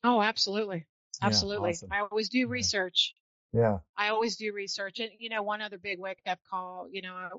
Oh, 0.04 0.22
absolutely. 0.22 0.86
Absolutely. 1.20 1.70
Yeah, 1.70 1.74
awesome. 1.74 1.92
I 1.92 2.00
always 2.00 2.28
do 2.28 2.46
research. 2.46 3.14
Yeah. 3.52 3.78
I 3.96 4.08
always 4.08 4.36
do 4.36 4.52
research. 4.52 5.00
And, 5.00 5.10
you 5.18 5.28
know, 5.30 5.42
one 5.42 5.62
other 5.62 5.78
big 5.78 5.98
wake 5.98 6.20
up 6.26 6.38
call, 6.50 6.86
you 6.90 7.02
know, 7.02 7.30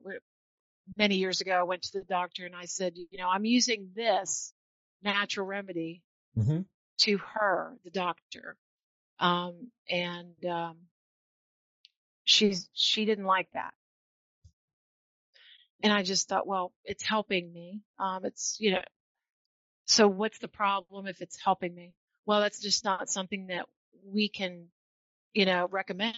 many 0.98 1.16
years 1.16 1.42
ago, 1.42 1.54
I 1.54 1.64
went 1.64 1.84
to 1.84 2.00
the 2.00 2.06
doctor 2.06 2.46
and 2.46 2.56
I 2.56 2.66
said, 2.66 2.94
you 2.96 3.18
know, 3.18 3.30
I'm 3.30 3.46
using 3.46 3.90
this 3.96 4.54
natural 5.04 5.46
remedy 5.46 6.02
mm-hmm. 6.38 6.62
to 7.00 7.18
her, 7.18 7.78
the 7.84 7.92
doctor. 7.92 8.58
Um, 9.20 9.70
and, 9.90 10.46
um, 10.46 10.78
she's, 12.24 12.70
she 12.74 13.06
didn't 13.06 13.26
like 13.26 13.50
that. 13.54 13.74
And 15.82 15.94
I 15.94 16.04
just 16.04 16.28
thought, 16.28 16.48
well, 16.48 16.74
it's 16.84 17.04
helping 17.04 17.52
me. 17.52 17.82
Um, 18.00 18.26
it's, 18.26 18.58
you 18.60 18.72
know, 18.72 18.82
so 19.86 20.08
what's 20.08 20.40
the 20.40 20.48
problem 20.48 21.08
if 21.08 21.22
it's 21.22 21.42
helping 21.42 21.74
me? 21.74 21.94
Well, 22.26 22.42
that's 22.42 22.62
just 22.62 22.84
not 22.84 23.10
something 23.10 23.48
that 23.48 23.66
we 24.04 24.30
can, 24.30 24.68
you 25.34 25.46
know, 25.46 25.68
recommend. 25.72 26.16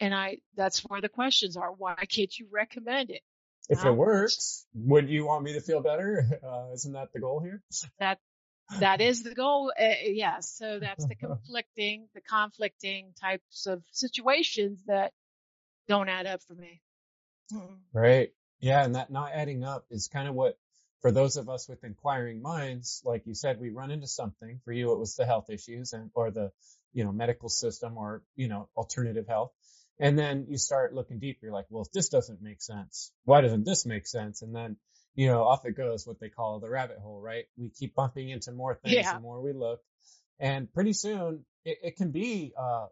And 0.00 0.14
I, 0.14 0.38
that's 0.56 0.80
where 0.80 1.00
the 1.00 1.08
questions 1.08 1.56
are. 1.56 1.72
Why 1.72 1.96
can't 2.08 2.36
you 2.38 2.46
recommend 2.50 3.10
it? 3.10 3.22
If 3.68 3.84
um, 3.84 3.88
it 3.88 3.96
works, 3.96 4.64
would 4.74 5.08
you 5.08 5.26
want 5.26 5.44
me 5.44 5.54
to 5.54 5.60
feel 5.60 5.80
better? 5.80 6.24
Uh, 6.46 6.72
isn't 6.72 6.92
that 6.92 7.12
the 7.12 7.20
goal 7.20 7.40
here? 7.40 7.62
That, 7.98 8.18
that 8.78 9.00
is 9.00 9.22
the 9.22 9.34
goal. 9.34 9.72
Uh, 9.78 9.94
yes. 10.04 10.54
So 10.56 10.78
that's 10.78 11.04
the 11.06 11.14
conflicting, 11.20 12.08
the 12.14 12.20
conflicting 12.20 13.12
types 13.20 13.66
of 13.66 13.82
situations 13.90 14.80
that 14.86 15.12
don't 15.88 16.08
add 16.08 16.26
up 16.26 16.42
for 16.46 16.54
me. 16.54 16.80
Right. 17.92 18.32
Yeah. 18.60 18.84
And 18.84 18.94
that 18.94 19.10
not 19.10 19.32
adding 19.32 19.64
up 19.64 19.86
is 19.90 20.08
kind 20.08 20.28
of 20.28 20.34
what 20.34 20.58
for 21.02 21.12
those 21.12 21.36
of 21.36 21.48
us 21.48 21.68
with 21.68 21.84
inquiring 21.84 22.42
minds, 22.42 23.02
like 23.04 23.26
you 23.26 23.34
said, 23.34 23.60
we 23.60 23.70
run 23.70 23.90
into 23.90 24.06
something. 24.06 24.60
For 24.64 24.72
you, 24.72 24.92
it 24.92 24.98
was 24.98 25.14
the 25.14 25.26
health 25.26 25.50
issues 25.50 25.92
and 25.92 26.10
or 26.14 26.30
the 26.30 26.50
you 26.92 27.04
know 27.04 27.12
medical 27.12 27.48
system 27.48 27.96
or 27.96 28.22
you 28.34 28.48
know 28.48 28.68
alternative 28.76 29.26
health. 29.28 29.52
And 29.98 30.18
then 30.18 30.46
you 30.48 30.58
start 30.58 30.94
looking 30.94 31.18
deeper. 31.18 31.46
You're 31.46 31.54
like, 31.54 31.66
well, 31.70 31.82
if 31.84 31.92
this 31.92 32.08
doesn't 32.08 32.42
make 32.42 32.60
sense, 32.60 33.12
why 33.24 33.40
doesn't 33.40 33.64
this 33.64 33.86
make 33.86 34.06
sense? 34.06 34.42
And 34.42 34.54
then 34.54 34.76
you 35.14 35.28
know 35.28 35.44
off 35.44 35.64
it 35.66 35.76
goes, 35.76 36.06
what 36.06 36.18
they 36.20 36.28
call 36.28 36.58
the 36.60 36.68
rabbit 36.68 36.98
hole, 36.98 37.20
right? 37.20 37.44
We 37.56 37.70
keep 37.70 37.94
bumping 37.94 38.30
into 38.30 38.52
more 38.52 38.74
things 38.74 38.96
Yeah. 38.96 39.14
the 39.14 39.20
more 39.20 39.40
we 39.40 39.52
look, 39.52 39.80
and 40.40 40.72
pretty 40.72 40.92
soon 40.94 41.44
it, 41.64 41.78
it 41.82 41.96
can 41.96 42.10
be 42.10 42.52
uh 42.58 42.86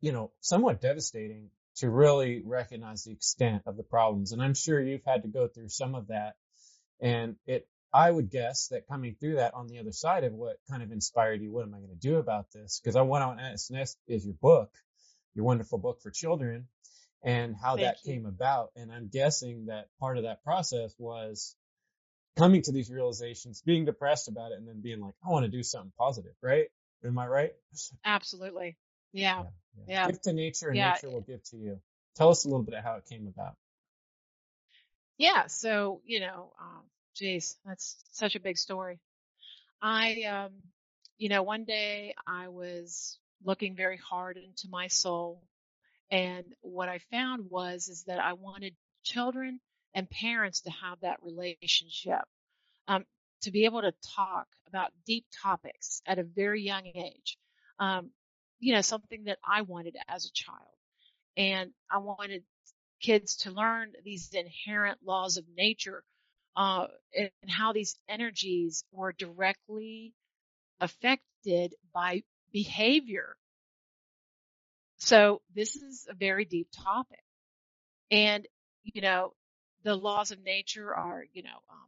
you 0.00 0.12
know 0.12 0.32
somewhat 0.40 0.80
devastating 0.80 1.50
to 1.78 1.90
really 1.90 2.42
recognize 2.44 3.04
the 3.04 3.12
extent 3.12 3.62
of 3.66 3.76
the 3.76 3.82
problems. 3.82 4.32
And 4.32 4.42
I'm 4.42 4.54
sure 4.54 4.80
you've 4.80 5.04
had 5.04 5.22
to 5.22 5.28
go 5.28 5.48
through 5.48 5.68
some 5.68 5.94
of 5.94 6.08
that 6.08 6.34
and 7.00 7.36
it, 7.46 7.68
I 7.92 8.10
would 8.10 8.30
guess 8.30 8.68
that 8.68 8.86
coming 8.86 9.16
through 9.18 9.36
that 9.36 9.54
on 9.54 9.66
the 9.68 9.78
other 9.78 9.92
side 9.92 10.24
of 10.24 10.32
what 10.32 10.56
kind 10.70 10.82
of 10.82 10.92
inspired 10.92 11.40
you, 11.40 11.50
what 11.50 11.64
am 11.64 11.74
I 11.74 11.78
going 11.78 11.90
to 11.90 11.96
do 11.96 12.16
about 12.16 12.50
this? 12.52 12.80
Because 12.82 12.96
I 12.96 13.02
went 13.02 13.24
on 13.24 13.38
SNS 13.38 13.96
is 14.06 14.26
your 14.26 14.34
book, 14.34 14.70
your 15.34 15.44
wonderful 15.44 15.78
book 15.78 16.02
for 16.02 16.10
children 16.10 16.66
and 17.22 17.56
how 17.56 17.76
Thank 17.76 17.86
that 17.86 17.96
you. 18.04 18.12
came 18.12 18.26
about. 18.26 18.70
And 18.76 18.92
I'm 18.92 19.08
guessing 19.08 19.66
that 19.66 19.88
part 20.00 20.18
of 20.18 20.24
that 20.24 20.44
process 20.44 20.94
was 20.98 21.56
coming 22.36 22.62
to 22.62 22.72
these 22.72 22.90
realizations, 22.90 23.62
being 23.62 23.84
depressed 23.84 24.28
about 24.28 24.52
it 24.52 24.58
and 24.58 24.68
then 24.68 24.80
being 24.82 25.00
like, 25.00 25.14
I 25.24 25.30
want 25.30 25.44
to 25.44 25.50
do 25.50 25.62
something 25.62 25.92
positive, 25.98 26.34
right? 26.42 26.66
Am 27.04 27.18
I 27.18 27.26
right? 27.26 27.52
Absolutely. 28.04 28.76
Yeah. 29.12 29.44
Yeah. 29.86 30.06
Give 30.06 30.20
to 30.22 30.32
nature 30.32 30.68
and 30.68 30.76
Yeah. 30.76 30.92
nature 30.92 31.10
will 31.10 31.20
give 31.20 31.42
to 31.44 31.56
you. 31.56 31.80
Tell 32.14 32.30
us 32.30 32.44
a 32.44 32.48
little 32.48 32.62
bit 32.62 32.74
of 32.74 32.84
how 32.84 32.96
it 32.96 33.06
came 33.06 33.26
about. 33.26 33.56
Yeah. 35.16 35.46
So, 35.46 36.00
you 36.04 36.20
know, 36.20 36.52
um, 36.60 36.82
geez, 37.14 37.56
that's 37.64 37.96
such 38.12 38.36
a 38.36 38.40
big 38.40 38.58
story. 38.58 39.00
I, 39.80 40.22
um, 40.22 40.52
you 41.16 41.28
know, 41.28 41.42
one 41.42 41.64
day 41.64 42.14
I 42.26 42.48
was 42.48 43.18
looking 43.44 43.76
very 43.76 43.96
hard 43.96 44.36
into 44.36 44.68
my 44.68 44.88
soul 44.88 45.42
and 46.10 46.44
what 46.60 46.88
I 46.88 46.98
found 47.10 47.50
was, 47.50 47.88
is 47.88 48.04
that 48.04 48.18
I 48.18 48.32
wanted 48.32 48.74
children 49.04 49.60
and 49.94 50.08
parents 50.08 50.62
to 50.62 50.70
have 50.70 51.00
that 51.00 51.18
relationship, 51.22 52.22
um, 52.88 53.04
to 53.42 53.50
be 53.50 53.64
able 53.66 53.82
to 53.82 53.92
talk 54.16 54.46
about 54.66 54.90
deep 55.06 55.26
topics 55.42 56.02
at 56.06 56.18
a 56.18 56.24
very 56.24 56.62
young 56.62 56.86
age. 56.86 57.38
Um, 57.78 58.10
you 58.60 58.74
know, 58.74 58.80
something 58.80 59.24
that 59.24 59.38
I 59.46 59.62
wanted 59.62 59.96
as 60.08 60.26
a 60.26 60.32
child. 60.32 60.58
And 61.36 61.70
I 61.90 61.98
wanted 61.98 62.42
kids 63.00 63.36
to 63.36 63.50
learn 63.52 63.92
these 64.04 64.30
inherent 64.32 64.98
laws 65.04 65.36
of 65.36 65.44
nature, 65.56 66.02
uh, 66.56 66.86
and 67.16 67.30
how 67.48 67.72
these 67.72 67.96
energies 68.08 68.84
were 68.92 69.12
directly 69.12 70.12
affected 70.80 71.74
by 71.94 72.22
behavior. 72.52 73.36
So 74.96 75.42
this 75.54 75.76
is 75.76 76.08
a 76.10 76.14
very 76.14 76.44
deep 76.44 76.68
topic. 76.72 77.22
And, 78.10 78.46
you 78.82 79.00
know, 79.00 79.34
the 79.84 79.94
laws 79.94 80.32
of 80.32 80.42
nature 80.42 80.92
are, 80.92 81.24
you 81.32 81.44
know, 81.44 81.60
um, 81.70 81.86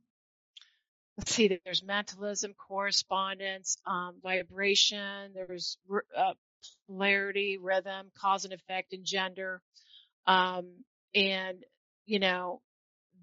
let's 1.18 1.34
see, 1.34 1.60
there's 1.64 1.82
mentalism, 1.82 2.54
correspondence, 2.54 3.78
um, 3.84 4.14
vibration, 4.22 5.32
there's 5.34 5.76
uh, 6.16 6.34
polarity, 6.86 7.58
rhythm, 7.58 8.10
cause 8.20 8.44
and 8.44 8.54
effect, 8.54 8.92
and 8.92 9.04
gender. 9.04 9.60
Um, 10.26 10.84
and, 11.14 11.58
you 12.06 12.18
know, 12.18 12.60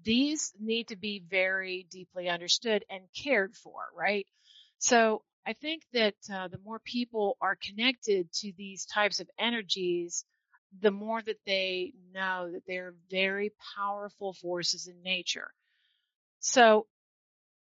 these 0.04 0.52
need 0.60 0.88
to 0.88 0.96
be 0.96 1.22
very 1.28 1.86
deeply 1.90 2.28
understood 2.28 2.84
and 2.90 3.02
cared 3.22 3.56
for, 3.56 3.80
right? 3.96 4.26
So 4.78 5.22
I 5.46 5.54
think 5.54 5.82
that 5.92 6.14
uh, 6.32 6.48
the 6.48 6.60
more 6.64 6.80
people 6.84 7.36
are 7.40 7.56
connected 7.56 8.30
to 8.40 8.52
these 8.56 8.84
types 8.86 9.20
of 9.20 9.28
energies, 9.38 10.24
the 10.80 10.90
more 10.90 11.22
that 11.22 11.40
they 11.46 11.94
know 12.12 12.50
that 12.52 12.62
they're 12.66 12.94
very 13.10 13.52
powerful 13.76 14.34
forces 14.34 14.86
in 14.86 15.02
nature. 15.02 15.50
So, 16.40 16.86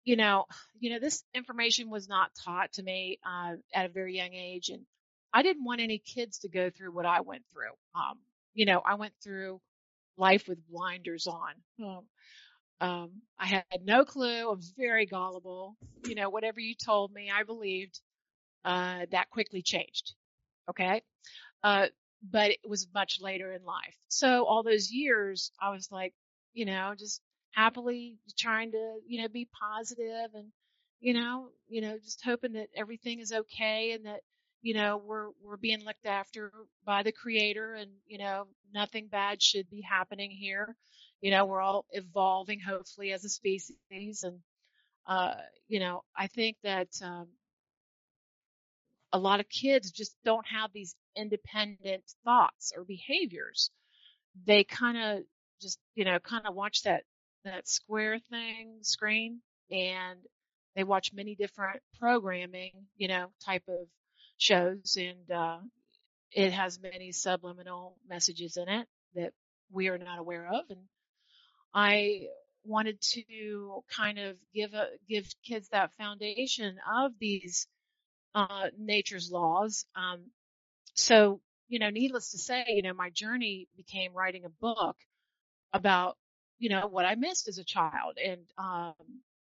you 0.03 0.15
know, 0.15 0.45
you 0.79 0.91
know, 0.91 0.99
this 0.99 1.23
information 1.33 1.89
was 1.89 2.07
not 2.07 2.31
taught 2.45 2.73
to 2.73 2.83
me 2.83 3.19
uh, 3.25 3.55
at 3.73 3.85
a 3.85 3.89
very 3.89 4.15
young 4.15 4.33
age, 4.33 4.69
and 4.69 4.85
I 5.33 5.43
didn't 5.43 5.65
want 5.65 5.81
any 5.81 5.99
kids 5.99 6.39
to 6.39 6.49
go 6.49 6.69
through 6.69 6.91
what 6.91 7.05
I 7.05 7.21
went 7.21 7.43
through. 7.51 7.73
Um, 7.95 8.17
you 8.53 8.65
know, 8.65 8.81
I 8.85 8.95
went 8.95 9.13
through 9.23 9.61
life 10.17 10.47
with 10.47 10.59
blinders 10.67 11.27
on. 11.27 11.53
Um, 11.83 12.01
um, 12.79 13.11
I 13.39 13.45
had 13.47 13.63
no 13.83 14.05
clue. 14.05 14.49
I 14.49 14.53
was 14.53 14.73
very 14.77 15.05
gullible. 15.05 15.75
You 16.05 16.15
know, 16.15 16.29
whatever 16.29 16.59
you 16.59 16.75
told 16.75 17.11
me, 17.11 17.31
I 17.31 17.43
believed. 17.43 17.99
Uh, 18.65 19.05
that 19.11 19.29
quickly 19.29 19.61
changed. 19.61 20.13
Okay. 20.69 21.01
Uh, 21.63 21.87
but 22.29 22.51
it 22.51 22.59
was 22.67 22.87
much 22.93 23.19
later 23.21 23.53
in 23.53 23.63
life. 23.63 23.95
So 24.09 24.45
all 24.45 24.63
those 24.63 24.91
years, 24.91 25.51
I 25.61 25.69
was 25.69 25.89
like, 25.91 26.13
you 26.53 26.65
know, 26.65 26.93
just 26.97 27.21
happily 27.51 28.17
trying 28.37 28.71
to, 28.71 28.97
you 29.07 29.21
know, 29.21 29.29
be 29.29 29.47
positive 29.59 30.31
and, 30.33 30.47
you 30.99 31.13
know, 31.13 31.49
you 31.69 31.81
know, 31.81 31.97
just 32.03 32.21
hoping 32.25 32.53
that 32.53 32.67
everything 32.75 33.19
is 33.19 33.31
okay 33.31 33.93
and 33.93 34.05
that, 34.05 34.21
you 34.67 34.73
know, 34.73 34.97
we're, 34.97 35.29
we're 35.41 35.55
being 35.55 35.85
looked 35.85 36.05
after 36.05 36.51
by 36.85 37.01
the 37.01 37.13
creator 37.13 37.75
and, 37.75 37.89
you 38.05 38.17
know, 38.17 38.47
nothing 38.73 39.07
bad 39.07 39.41
should 39.41 39.69
be 39.69 39.79
happening 39.79 40.29
here. 40.29 40.75
You 41.21 41.31
know, 41.31 41.45
we're 41.45 41.61
all 41.61 41.85
evolving 41.91 42.59
hopefully 42.59 43.13
as 43.13 43.23
a 43.23 43.29
species. 43.29 43.77
And, 44.23 44.39
uh, 45.07 45.35
you 45.69 45.79
know, 45.79 46.03
I 46.17 46.27
think 46.27 46.57
that, 46.63 46.89
um, 47.01 47.29
a 49.13 49.17
lot 49.17 49.39
of 49.39 49.47
kids 49.47 49.89
just 49.89 50.17
don't 50.25 50.45
have 50.47 50.73
these 50.73 50.95
independent 51.15 52.03
thoughts 52.25 52.73
or 52.75 52.83
behaviors. 52.83 53.71
They 54.45 54.65
kind 54.65 54.97
of 54.97 55.23
just, 55.61 55.79
you 55.95 56.03
know, 56.03 56.19
kind 56.19 56.45
of 56.45 56.55
watch 56.55 56.83
that, 56.83 57.03
that 57.45 57.69
square 57.69 58.19
thing 58.29 58.79
screen 58.81 59.39
and 59.71 60.19
they 60.75 60.83
watch 60.83 61.13
many 61.13 61.35
different 61.35 61.79
programming, 62.01 62.73
you 62.97 63.07
know, 63.07 63.27
type 63.45 63.63
of 63.69 63.87
shows 64.37 64.97
and, 64.99 65.31
uh, 65.31 65.57
it 66.31 66.51
has 66.51 66.79
many 66.79 67.11
subliminal 67.11 67.97
messages 68.07 68.57
in 68.57 68.67
it 68.69 68.87
that 69.15 69.33
we 69.71 69.87
are 69.87 69.97
not 69.97 70.19
aware 70.19 70.47
of. 70.47 70.65
And 70.69 70.81
I 71.73 72.27
wanted 72.63 72.99
to 73.01 73.83
kind 73.95 74.19
of 74.19 74.35
give 74.53 74.73
a, 74.73 74.87
give 75.07 75.25
kids 75.45 75.69
that 75.69 75.93
foundation 75.93 76.77
of 77.01 77.13
these 77.19 77.67
uh, 78.35 78.67
nature's 78.77 79.31
laws. 79.31 79.85
Um, 79.95 80.25
so, 80.93 81.39
you 81.69 81.79
know, 81.79 81.89
needless 81.89 82.31
to 82.31 82.37
say, 82.37 82.65
you 82.67 82.81
know, 82.81 82.93
my 82.93 83.09
journey 83.09 83.67
became 83.75 84.13
writing 84.13 84.45
a 84.45 84.49
book 84.49 84.97
about, 85.73 86.17
you 86.59 86.69
know, 86.69 86.87
what 86.87 87.05
I 87.05 87.15
missed 87.15 87.47
as 87.47 87.57
a 87.57 87.63
child. 87.63 88.17
And, 88.23 88.41
um, 88.57 88.93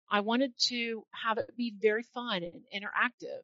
I 0.10 0.22
wanted 0.22 0.52
to 0.68 1.04
have 1.12 1.38
it 1.38 1.56
be 1.56 1.74
very 1.80 2.04
fun 2.14 2.44
and 2.44 2.62
interactive 2.74 3.42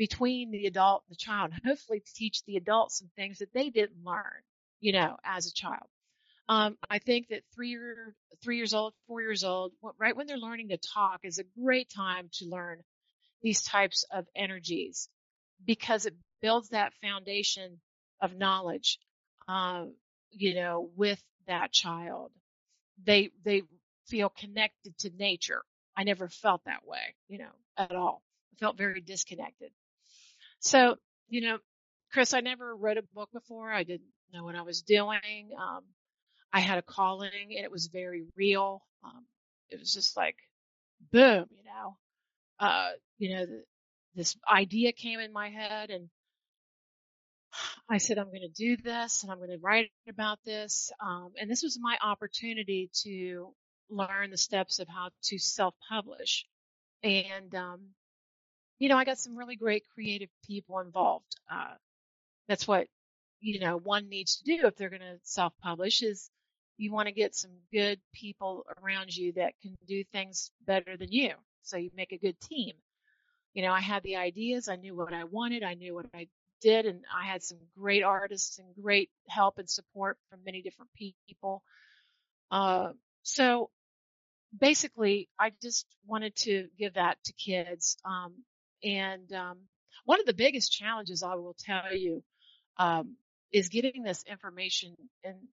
between 0.00 0.50
the 0.50 0.64
adult 0.64 1.02
and 1.06 1.14
the 1.14 1.18
child, 1.18 1.52
hopefully 1.62 2.02
teach 2.14 2.42
the 2.46 2.56
adults 2.56 3.00
some 3.00 3.10
things 3.16 3.40
that 3.40 3.52
they 3.52 3.68
didn't 3.68 4.02
learn, 4.02 4.40
you 4.80 4.94
know, 4.94 5.18
as 5.22 5.46
a 5.46 5.52
child. 5.52 5.86
Um, 6.48 6.78
I 6.88 7.00
think 7.00 7.28
that 7.28 7.42
three 7.54 7.68
year, 7.68 8.14
three 8.42 8.56
years 8.56 8.72
old, 8.72 8.94
four 9.06 9.20
years 9.20 9.44
old, 9.44 9.72
right 9.98 10.16
when 10.16 10.26
they're 10.26 10.38
learning 10.38 10.70
to 10.70 10.78
talk 10.78 11.20
is 11.24 11.38
a 11.38 11.44
great 11.62 11.90
time 11.94 12.30
to 12.38 12.46
learn 12.46 12.78
these 13.42 13.62
types 13.62 14.06
of 14.10 14.24
energies 14.34 15.10
because 15.66 16.06
it 16.06 16.14
builds 16.40 16.70
that 16.70 16.94
foundation 17.02 17.78
of 18.22 18.34
knowledge, 18.34 18.98
um, 19.48 19.94
you 20.30 20.54
know, 20.54 20.88
with 20.96 21.22
that 21.46 21.72
child. 21.72 22.32
They, 23.04 23.32
they 23.44 23.64
feel 24.06 24.30
connected 24.30 24.96
to 25.00 25.10
nature. 25.10 25.60
I 25.94 26.04
never 26.04 26.26
felt 26.30 26.64
that 26.64 26.86
way, 26.86 27.16
you 27.28 27.36
know, 27.36 27.52
at 27.76 27.94
all. 27.94 28.22
I 28.54 28.56
felt 28.56 28.78
very 28.78 29.02
disconnected. 29.02 29.72
So, 30.60 30.96
you 31.28 31.40
know, 31.40 31.58
Chris, 32.12 32.34
I 32.34 32.40
never 32.40 32.76
wrote 32.76 32.98
a 32.98 33.02
book 33.14 33.30
before. 33.32 33.72
I 33.72 33.82
didn't 33.82 34.08
know 34.32 34.44
what 34.44 34.56
I 34.56 34.62
was 34.62 34.82
doing. 34.82 35.50
Um, 35.58 35.84
I 36.52 36.60
had 36.60 36.78
a 36.78 36.82
calling 36.82 37.30
and 37.56 37.64
it 37.64 37.70
was 37.70 37.86
very 37.86 38.24
real. 38.36 38.82
Um, 39.04 39.24
it 39.70 39.78
was 39.78 39.92
just 39.92 40.16
like, 40.16 40.36
boom, 41.12 41.46
you 41.50 41.64
know, 41.64 41.96
uh, 42.58 42.90
you 43.18 43.34
know, 43.34 43.46
the, 43.46 43.64
this 44.14 44.36
idea 44.50 44.92
came 44.92 45.20
in 45.20 45.32
my 45.32 45.48
head 45.48 45.90
and 45.90 46.08
I 47.88 47.98
said, 47.98 48.18
I'm 48.18 48.26
going 48.26 48.42
to 48.42 48.48
do 48.48 48.76
this 48.76 49.22
and 49.22 49.32
I'm 49.32 49.38
going 49.38 49.50
to 49.50 49.58
write 49.58 49.90
about 50.08 50.38
this. 50.44 50.92
Um, 51.00 51.32
and 51.40 51.50
this 51.50 51.62
was 51.62 51.78
my 51.80 51.96
opportunity 52.02 52.90
to 53.04 53.54
learn 53.88 54.30
the 54.30 54.36
steps 54.36 54.78
of 54.78 54.88
how 54.88 55.10
to 55.24 55.38
self-publish. 55.38 56.44
And, 57.02 57.54
um, 57.54 57.80
you 58.80 58.88
know, 58.88 58.96
I 58.96 59.04
got 59.04 59.18
some 59.18 59.36
really 59.36 59.54
great 59.54 59.84
creative 59.94 60.30
people 60.44 60.80
involved. 60.80 61.36
Uh, 61.48 61.74
that's 62.48 62.66
what, 62.66 62.88
you 63.40 63.60
know, 63.60 63.76
one 63.76 64.08
needs 64.08 64.38
to 64.38 64.44
do 64.44 64.66
if 64.66 64.74
they're 64.74 64.90
going 64.90 65.00
to 65.00 65.20
self-publish 65.22 66.02
is, 66.02 66.28
you 66.78 66.90
want 66.90 67.08
to 67.08 67.12
get 67.12 67.34
some 67.34 67.50
good 67.70 68.00
people 68.14 68.64
around 68.82 69.14
you 69.14 69.34
that 69.34 69.52
can 69.60 69.76
do 69.86 70.02
things 70.12 70.50
better 70.66 70.96
than 70.96 71.12
you. 71.12 71.32
So 71.62 71.76
you 71.76 71.90
make 71.94 72.12
a 72.12 72.16
good 72.16 72.40
team. 72.40 72.72
You 73.52 73.62
know, 73.62 73.70
I 73.70 73.80
had 73.80 74.02
the 74.02 74.16
ideas. 74.16 74.66
I 74.66 74.76
knew 74.76 74.96
what 74.96 75.12
I 75.12 75.24
wanted. 75.24 75.62
I 75.62 75.74
knew 75.74 75.94
what 75.94 76.06
I 76.14 76.28
did. 76.62 76.86
And 76.86 77.04
I 77.14 77.26
had 77.26 77.42
some 77.42 77.58
great 77.76 78.02
artists 78.02 78.58
and 78.58 78.68
great 78.82 79.10
help 79.28 79.58
and 79.58 79.68
support 79.68 80.16
from 80.30 80.40
many 80.42 80.62
different 80.62 80.90
people. 81.28 81.62
Uh, 82.50 82.92
so 83.24 83.68
basically 84.58 85.28
I 85.38 85.52
just 85.60 85.84
wanted 86.06 86.34
to 86.36 86.68
give 86.78 86.94
that 86.94 87.18
to 87.24 87.34
kids. 87.34 87.98
Um, 88.06 88.36
and, 88.84 89.32
um, 89.32 89.58
one 90.04 90.20
of 90.20 90.26
the 90.26 90.34
biggest 90.34 90.72
challenges 90.72 91.22
I 91.22 91.34
will 91.34 91.54
tell 91.54 91.94
you, 91.94 92.24
um, 92.78 93.16
is 93.52 93.68
getting 93.68 94.02
this 94.02 94.24
information 94.24 94.96
in 95.24 95.48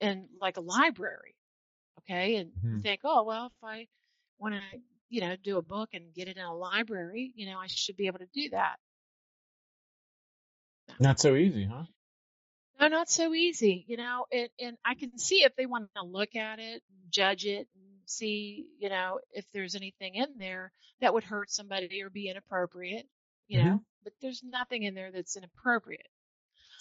in 0.00 0.28
like 0.40 0.56
a 0.56 0.60
library. 0.60 1.34
Okay. 2.00 2.36
And 2.36 2.52
Mhm. 2.52 2.82
think, 2.82 3.00
oh, 3.04 3.22
well, 3.24 3.46
if 3.46 3.52
I 3.62 3.88
want 4.38 4.54
to, 4.54 4.60
you 5.08 5.20
know, 5.20 5.36
do 5.36 5.58
a 5.58 5.62
book 5.62 5.90
and 5.94 6.12
get 6.14 6.28
it 6.28 6.36
in 6.36 6.44
a 6.44 6.54
library, 6.54 7.32
you 7.34 7.46
know, 7.46 7.58
I 7.58 7.66
should 7.68 7.96
be 7.96 8.06
able 8.06 8.18
to 8.20 8.26
do 8.32 8.50
that. 8.50 8.78
Not 11.00 11.20
so 11.20 11.34
easy, 11.36 11.64
huh? 11.64 11.84
No, 12.80 12.88
not 12.88 13.08
so 13.08 13.32
easy, 13.34 13.84
you 13.88 13.96
know, 13.96 14.26
and, 14.32 14.48
and 14.58 14.76
I 14.84 14.94
can 14.94 15.16
see 15.18 15.44
if 15.44 15.54
they 15.56 15.66
want 15.66 15.90
to 15.94 16.02
look 16.02 16.34
at 16.34 16.58
it, 16.58 16.82
judge 17.08 17.46
it, 17.46 17.68
and 17.74 17.93
see, 18.08 18.66
you 18.78 18.88
know, 18.88 19.20
if 19.32 19.44
there's 19.52 19.74
anything 19.74 20.14
in 20.14 20.38
there 20.38 20.72
that 21.00 21.12
would 21.14 21.24
hurt 21.24 21.50
somebody 21.50 22.02
or 22.02 22.10
be 22.10 22.28
inappropriate, 22.28 23.08
you 23.48 23.58
Mhm. 23.58 23.64
know, 23.64 23.84
but 24.02 24.12
there's 24.20 24.42
nothing 24.42 24.82
in 24.82 24.94
there 24.94 25.12
that's 25.12 25.36
inappropriate. 25.36 26.08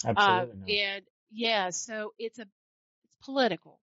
Uh, 0.03 0.09
Absolutely 0.09 0.59
not. 0.59 0.69
and 0.69 1.05
yeah, 1.31 1.69
so 1.69 2.13
it's 2.19 2.39
a, 2.39 2.47
it's 3.05 3.15
political 3.23 3.79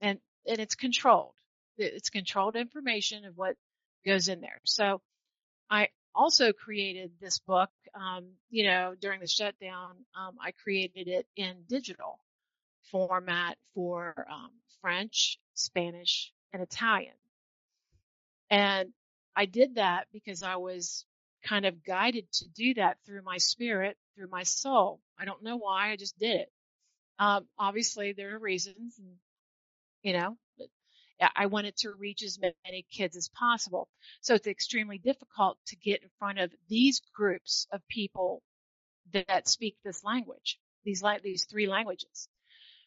and, 0.00 0.20
and 0.46 0.58
it's 0.60 0.74
controlled. 0.74 1.34
It's 1.78 2.10
controlled 2.10 2.56
information 2.56 3.24
of 3.24 3.36
what 3.36 3.56
goes 4.04 4.28
in 4.28 4.40
there. 4.40 4.60
So 4.64 5.00
I 5.70 5.88
also 6.14 6.52
created 6.52 7.12
this 7.20 7.38
book, 7.38 7.70
um, 7.94 8.26
you 8.50 8.64
know, 8.64 8.94
during 9.00 9.20
the 9.20 9.26
shutdown. 9.26 10.04
Um, 10.14 10.36
I 10.40 10.52
created 10.52 11.08
it 11.08 11.26
in 11.36 11.64
digital 11.68 12.18
format 12.90 13.56
for, 13.74 14.26
um, 14.30 14.50
French, 14.80 15.38
Spanish, 15.54 16.32
and 16.52 16.62
Italian. 16.62 17.14
And 18.50 18.90
I 19.36 19.46
did 19.46 19.76
that 19.76 20.06
because 20.12 20.42
I 20.42 20.56
was 20.56 21.04
kind 21.46 21.64
of 21.64 21.84
guided 21.84 22.30
to 22.32 22.48
do 22.48 22.74
that 22.74 22.98
through 23.06 23.22
my 23.22 23.38
spirit, 23.38 23.96
through 24.14 24.28
my 24.28 24.42
soul. 24.42 25.00
I 25.18 25.24
don't 25.24 25.42
know 25.42 25.56
why, 25.56 25.90
I 25.90 25.96
just 25.96 26.18
did 26.18 26.40
it. 26.40 26.52
Um, 27.18 27.46
obviously 27.58 28.12
there 28.12 28.34
are 28.34 28.38
reasons 28.38 28.98
you 30.02 30.14
know, 30.14 30.36
I 31.36 31.46
wanted 31.46 31.76
to 31.78 31.92
reach 31.92 32.22
as 32.22 32.38
many 32.40 32.86
kids 32.90 33.16
as 33.16 33.28
possible. 33.28 33.88
So 34.22 34.34
it's 34.34 34.46
extremely 34.46 34.98
difficult 34.98 35.58
to 35.66 35.76
get 35.76 36.02
in 36.02 36.08
front 36.18 36.38
of 36.38 36.50
these 36.68 37.02
groups 37.14 37.66
of 37.72 37.86
people 37.88 38.42
that, 39.12 39.26
that 39.28 39.48
speak 39.48 39.76
this 39.84 40.02
language, 40.02 40.58
these 40.84 41.02
these 41.22 41.44
three 41.44 41.66
languages, 41.66 42.28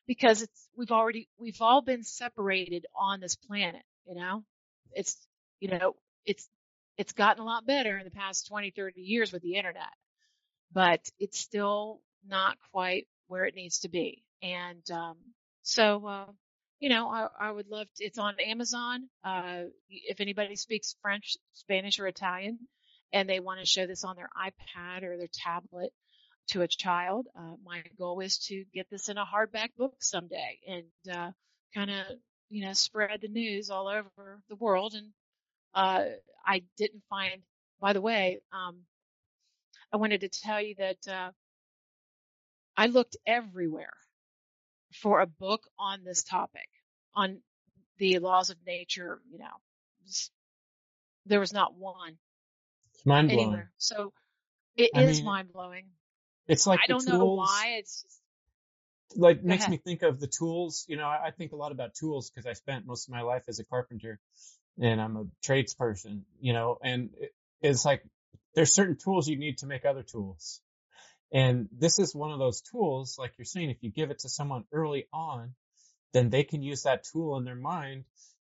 because 0.08 0.42
it's, 0.42 0.70
we've 0.78 0.92
already, 0.92 1.30
we've 1.38 1.62
all 1.62 1.82
been 1.82 2.04
separated 2.04 2.86
on 2.96 3.20
this 3.20 3.36
planet, 3.36 3.84
you 4.06 4.16
know, 4.16 4.44
it's, 4.92 5.18
you 5.60 5.70
know, 5.70 5.96
it's, 6.26 6.48
it's 6.98 7.14
gotten 7.14 7.42
a 7.42 7.46
lot 7.46 7.66
better 7.66 7.98
in 7.98 8.06
the 8.06 8.12
past 8.12 8.48
20, 8.48 8.72
30 8.72 9.02
years 9.02 9.32
with 9.32 9.42
the 9.42 9.56
internet, 9.56 9.94
but 10.72 11.10
it's 11.20 11.40
still 11.40 12.02
not 12.28 12.58
quite 12.72 13.08
where 13.28 13.46
it 13.46 13.56
needs 13.56 13.80
to 13.80 13.90
be. 13.90 14.24
And, 14.42 14.84
um, 14.92 15.16
so, 15.64 16.06
uh, 16.06 16.26
you 16.80 16.90
know, 16.90 17.08
I, 17.08 17.28
I 17.40 17.52
would 17.52 17.68
love 17.70 17.88
to, 17.96 18.04
it's 18.04 18.18
on 18.18 18.36
Amazon. 18.46 19.08
Uh, 19.24 19.64
if 19.90 20.20
anybody 20.20 20.58
speaks 20.58 20.96
French, 21.02 21.38
Spanish, 21.54 22.00
or 22.00 22.08
Italian 22.08 22.60
and 23.14 23.30
they 23.30 23.40
want 23.40 23.60
to 23.60 23.66
show 23.66 23.88
this 23.88 24.04
on 24.04 24.16
their 24.16 24.30
iPad 24.36 25.04
or 25.04 25.18
their 25.18 25.30
tablet 25.32 25.94
to 26.50 26.62
a 26.62 26.68
child, 26.68 27.28
uh, 27.38 27.56
my 27.64 27.84
goal 27.98 28.20
is 28.20 28.38
to 28.40 28.66
get 28.74 28.90
this 28.90 29.10
in 29.10 29.18
a 29.18 29.26
hardback 29.26 29.70
book 29.78 29.96
someday 30.00 30.60
and, 30.68 31.16
uh, 31.16 31.32
kind 31.74 31.92
of, 31.92 32.06
you 32.50 32.66
know, 32.66 32.74
spread 32.74 33.22
the 33.22 33.28
news 33.28 33.70
all 33.70 33.88
over 33.88 34.42
the 34.50 34.56
world. 34.56 34.94
And, 34.94 35.14
uh, 35.74 36.06
I 36.46 36.64
didn't 36.78 37.04
find, 37.10 37.42
by 37.80 37.94
the 37.94 38.02
way, 38.02 38.42
um, 38.52 38.86
I 39.92 39.98
wanted 39.98 40.22
to 40.22 40.30
tell 40.30 40.62
you 40.62 40.76
that, 40.76 41.08
uh, 41.08 41.32
I 42.76 42.88
looked 42.88 43.18
everywhere 43.26 43.94
for 44.94 45.22
a 45.22 45.28
book 45.28 45.70
on 45.78 46.04
this 46.04 46.24
topic, 46.24 46.70
on 47.16 47.42
the 47.98 48.20
laws 48.20 48.50
of 48.50 48.58
nature, 48.66 49.22
you 49.30 49.40
know, 49.40 49.62
there 51.26 51.40
was 51.40 51.54
not 51.54 51.76
one 51.76 52.18
It's 52.94 53.06
mind 53.06 53.30
blowing. 53.30 53.70
So 53.78 54.14
it 54.76 54.92
I 54.94 55.04
is 55.04 55.18
mean, 55.18 55.26
mind 55.26 55.54
blowing. 55.54 55.86
It's 56.48 56.68
like 56.68 56.80
I 56.84 56.88
don't 56.88 57.06
know 57.08 57.20
tools, 57.20 57.38
why. 57.40 57.76
It's 57.80 58.04
just, 58.04 59.18
like 59.18 59.42
go 59.42 59.48
makes 59.48 59.64
ahead. 59.64 59.72
me 59.72 59.78
think 59.78 60.02
of 60.02 60.20
the 60.20 60.28
tools. 60.28 60.86
You 60.88 60.98
know, 60.98 61.06
I, 61.06 61.28
I 61.28 61.32
think 61.32 61.52
a 61.52 61.56
lot 61.56 61.72
about 61.72 61.94
tools 61.94 62.30
because 62.30 62.46
I 62.46 62.54
spent 62.54 62.86
most 62.86 63.08
of 63.08 63.14
my 63.14 63.22
life 63.22 63.44
as 63.48 63.60
a 63.60 63.66
carpenter 63.66 64.20
and 64.82 65.02
I'm 65.02 65.18
a 65.18 65.26
tradesperson, 65.46 66.22
you 66.40 66.54
know, 66.54 66.78
and 66.84 67.12
it, 67.20 67.34
it's 67.62 67.86
like 67.86 68.04
there's 68.56 68.74
certain 68.74 68.98
tools 68.98 69.28
you 69.28 69.38
need 69.38 69.60
to 69.60 69.68
make 69.68 69.86
other 69.86 70.04
tools. 70.04 70.62
And 71.32 71.68
this 71.76 71.98
is 71.98 72.14
one 72.14 72.32
of 72.32 72.40
those 72.40 72.62
tools, 72.62 73.18
like 73.18 73.34
you're 73.38 73.46
saying, 73.46 73.72
if 73.72 73.78
you 73.82 73.92
give 73.92 74.12
it 74.12 74.20
to 74.20 74.30
someone 74.30 74.66
early 74.72 75.08
on, 75.12 75.56
then 76.14 76.30
they 76.30 76.44
can 76.44 76.62
use 76.62 76.84
that 76.84 77.06
tool 77.12 77.38
in 77.38 77.44
their 77.44 77.56
mind 77.56 78.06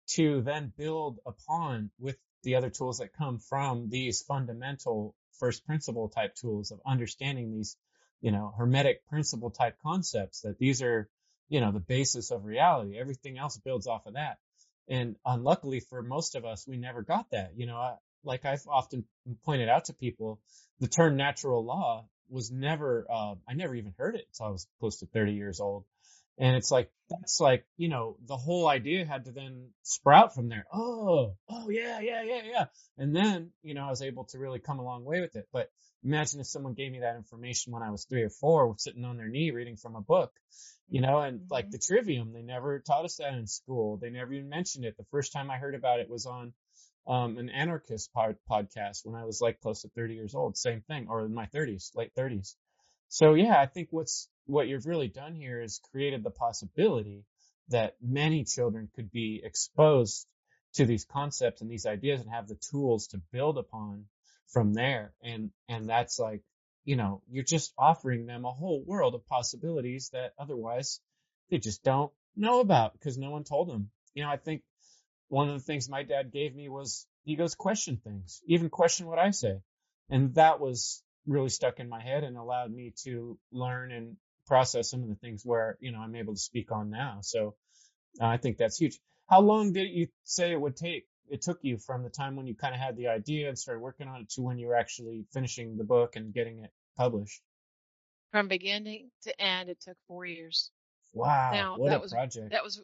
to 0.08 0.42
then 0.42 0.72
build 0.78 1.18
upon 1.26 1.90
with 2.00 2.18
the 2.44 2.56
other 2.56 2.70
tools 2.70 3.00
that 3.00 3.14
come 3.18 3.40
from 3.40 3.90
these 3.90 4.22
fundamental 4.22 5.16
first 5.40 5.66
principle 5.66 6.10
type 6.10 6.36
tools 6.36 6.70
of 6.70 6.80
understanding 6.86 7.52
these, 7.52 7.76
you 8.22 8.32
know, 8.32 8.54
hermetic 8.58 9.06
principle 9.08 9.50
type 9.50 9.78
concepts 9.84 10.42
that 10.42 10.58
these 10.58 10.82
are, 10.82 11.10
you 11.50 11.62
know, 11.62 11.72
the 11.72 11.80
basis 11.80 12.32
of 12.32 12.46
reality. 12.46 12.98
Everything 12.98 13.38
else 13.38 13.58
builds 13.58 13.88
off 13.88 14.06
of 14.06 14.14
that. 14.14 14.38
And 14.88 15.16
unluckily 15.26 15.80
for 15.80 16.02
most 16.02 16.36
of 16.36 16.46
us, 16.46 16.68
we 16.68 16.78
never 16.78 17.02
got 17.02 17.30
that. 17.32 17.52
You 17.56 17.66
know, 17.66 17.78
I, 17.78 17.96
like 18.24 18.46
I've 18.46 18.66
often 18.68 19.06
pointed 19.46 19.70
out 19.70 19.86
to 19.86 19.94
people, 19.94 20.40
the 20.80 20.88
term 20.88 21.16
natural 21.16 21.64
law 21.64 22.08
was 22.30 22.52
never, 22.52 23.06
uh, 23.10 23.36
I 23.48 23.54
never 23.54 23.76
even 23.76 23.94
heard 23.98 24.16
it 24.16 24.28
until 24.32 24.48
I 24.48 24.50
was 24.50 24.68
close 24.80 25.00
to 25.00 25.06
30 25.08 25.34
years 25.34 25.60
old. 25.60 25.86
And 26.38 26.56
it's 26.56 26.72
like, 26.72 26.92
that's 27.10 27.40
like, 27.40 27.66
you 27.78 27.88
know, 27.88 28.18
the 28.26 28.36
whole 28.38 28.68
idea 28.68 29.06
had 29.06 29.26
to 29.26 29.32
then 29.32 29.70
sprout 29.84 30.34
from 30.36 30.50
there. 30.50 30.66
Oh, 30.74 31.36
oh 31.50 31.70
yeah, 31.70 32.00
yeah, 32.02 32.24
yeah, 32.24 32.42
yeah. 32.44 32.66
And 32.98 33.16
then, 33.16 33.52
you 33.64 33.74
know, 33.74 33.86
I 33.86 33.90
was 33.90 34.02
able 34.02 34.26
to 34.26 34.40
really 34.40 34.60
come 34.60 34.80
a 34.80 34.84
long 34.84 35.06
way 35.06 35.22
with 35.22 35.36
it. 35.36 35.48
But 35.54 35.70
imagine 36.04 36.42
if 36.42 36.48
someone 36.48 36.74
gave 36.74 36.92
me 36.92 37.00
that 37.00 37.16
information 37.16 37.72
when 37.74 37.84
I 37.84 37.92
was 37.92 38.06
three 38.06 38.24
or 38.24 38.30
four, 38.30 38.76
sitting 38.78 39.06
on 39.06 39.18
their 39.18 39.30
knee 39.30 39.52
reading 39.52 39.78
from 39.78 39.96
a 39.96 40.02
book, 40.02 40.32
you 40.90 41.02
know, 41.02 41.22
and 41.22 41.50
like 41.50 41.68
Mhm. 41.68 41.72
the 41.72 41.78
trivium, 41.80 42.34
they 42.34 42.42
never 42.42 42.80
taught 42.80 43.06
us 43.06 43.18
that 43.18 43.34
in 43.34 43.48
school. 43.48 43.98
They 43.98 44.10
never 44.10 44.34
even 44.34 44.50
mentioned 44.50 44.86
it. 44.86 44.98
The 44.98 45.06
first 45.06 45.32
time 45.32 45.50
I 45.50 45.58
heard 45.58 45.76
about 45.76 46.00
it 46.02 46.10
was 46.10 46.26
on, 46.26 46.54
um, 47.08 47.38
an 47.38 47.50
anarchist 47.50 48.12
pod- 48.14 48.38
podcast 48.50 49.06
when 49.06 49.16
I 49.16 49.26
was 49.26 49.40
like 49.42 49.62
close 49.62 49.82
to 49.84 49.90
30 49.90 50.16
years 50.16 50.36
old. 50.36 50.58
Same 50.58 50.82
thing, 50.82 51.08
or 51.08 51.24
in 51.26 51.34
my 51.34 51.46
30s, 51.48 51.92
late 51.96 52.14
30s. 52.16 52.58
So 53.08 53.36
yeah, 53.36 53.60
I 53.60 53.68
think 53.68 53.90
what's, 53.92 54.30
what 54.46 54.68
you've 54.68 54.86
really 54.86 55.08
done 55.08 55.34
here 55.34 55.62
is 55.62 55.82
created 55.92 56.24
the 56.24 56.32
possibility 56.32 57.26
that 57.70 57.96
many 58.02 58.44
children 58.44 58.90
could 58.96 59.12
be 59.12 59.42
exposed 59.44 60.28
to 60.74 60.86
these 60.86 61.06
concepts 61.06 61.62
and 61.62 61.70
these 61.70 61.86
ideas 61.86 62.22
and 62.22 62.30
have 62.30 62.48
the 62.48 62.60
tools 62.72 63.08
to 63.08 63.22
build 63.32 63.58
upon 63.58 64.06
from 64.48 64.74
there. 64.74 65.14
And, 65.24 65.52
and 65.68 65.90
that's 65.90 66.20
like, 66.20 66.42
you 66.84 66.96
know, 66.96 67.22
you're 67.32 67.44
just 67.44 67.74
offering 67.78 68.26
them 68.26 68.46
a 68.46 68.52
whole 68.52 68.84
world 68.86 69.16
of 69.16 69.26
possibilities 69.28 70.10
that 70.14 70.34
otherwise 70.38 71.00
they 71.50 71.58
just 71.58 71.84
don't 71.84 72.12
know 72.36 72.60
about 72.60 72.94
because 72.94 73.18
no 73.18 73.32
one 73.32 73.44
told 73.44 73.70
them. 73.70 73.90
You 74.14 74.24
know, 74.24 74.30
I 74.30 74.38
think 74.38 74.62
one 75.30 75.50
of 75.50 75.56
the 75.56 75.64
things 75.64 75.90
my 75.90 76.04
dad 76.04 76.32
gave 76.32 76.56
me 76.56 76.70
was 76.70 77.08
he 77.24 77.36
goes 77.36 77.56
question 77.56 77.98
things, 78.04 78.42
even 78.46 78.70
question 78.70 79.08
what 79.08 79.18
I 79.18 79.32
say. 79.32 79.62
And 80.10 80.36
that 80.36 80.60
was 80.60 81.02
really 81.26 81.50
stuck 81.50 81.80
in 81.80 81.90
my 81.90 82.02
head 82.02 82.24
and 82.24 82.38
allowed 82.38 82.72
me 82.72 82.94
to 83.04 83.40
learn 83.52 83.92
and 83.92 84.18
process 84.46 84.90
some 84.90 85.04
of 85.04 85.10
the 85.10 85.16
things 85.16 85.44
where, 85.46 85.78
you 85.80 85.92
know, 85.92 86.00
I'm 86.00 86.16
able 86.16 86.34
to 86.34 86.40
speak 86.40 86.72
on 86.72 86.90
now. 86.90 87.20
So 87.22 87.56
uh, 88.22 88.26
I 88.26 88.38
think 88.38 88.58
that's 88.58 88.78
huge. 88.78 89.00
How 89.30 89.42
long 89.42 89.74
did 89.74 89.90
you 89.90 90.08
say 90.24 90.52
it 90.52 90.60
would 90.62 90.76
take? 90.76 91.06
It 91.28 91.42
took 91.42 91.60
you 91.64 91.78
from 91.78 92.04
the 92.04 92.10
time 92.10 92.36
when 92.36 92.46
you 92.46 92.56
kind 92.56 92.76
of 92.76 92.80
had 92.80 92.96
the 92.98 93.08
idea 93.08 93.50
and 93.50 93.58
started 93.58 93.80
working 93.80 94.08
on 94.08 94.22
it 94.22 94.30
to 94.32 94.42
when 94.42 94.60
you 94.60 94.68
were 94.68 94.76
actually 94.76 95.26
finishing 95.34 95.78
the 95.78 95.84
book 95.84 96.16
and 96.16 96.34
getting 96.34 96.60
it 96.60 96.72
published. 96.98 97.42
From 98.32 98.48
beginning 98.48 99.10
to 99.24 99.42
end, 99.42 99.70
it 99.70 99.80
took 99.82 99.98
four 100.08 100.26
years. 100.26 100.70
Wow. 101.14 101.52
Now 101.54 101.78
what 101.78 101.90
that 101.90 101.98
a 101.98 102.02
was 102.02 102.12
project. 102.14 102.52
that 102.52 102.64
was 102.64 102.82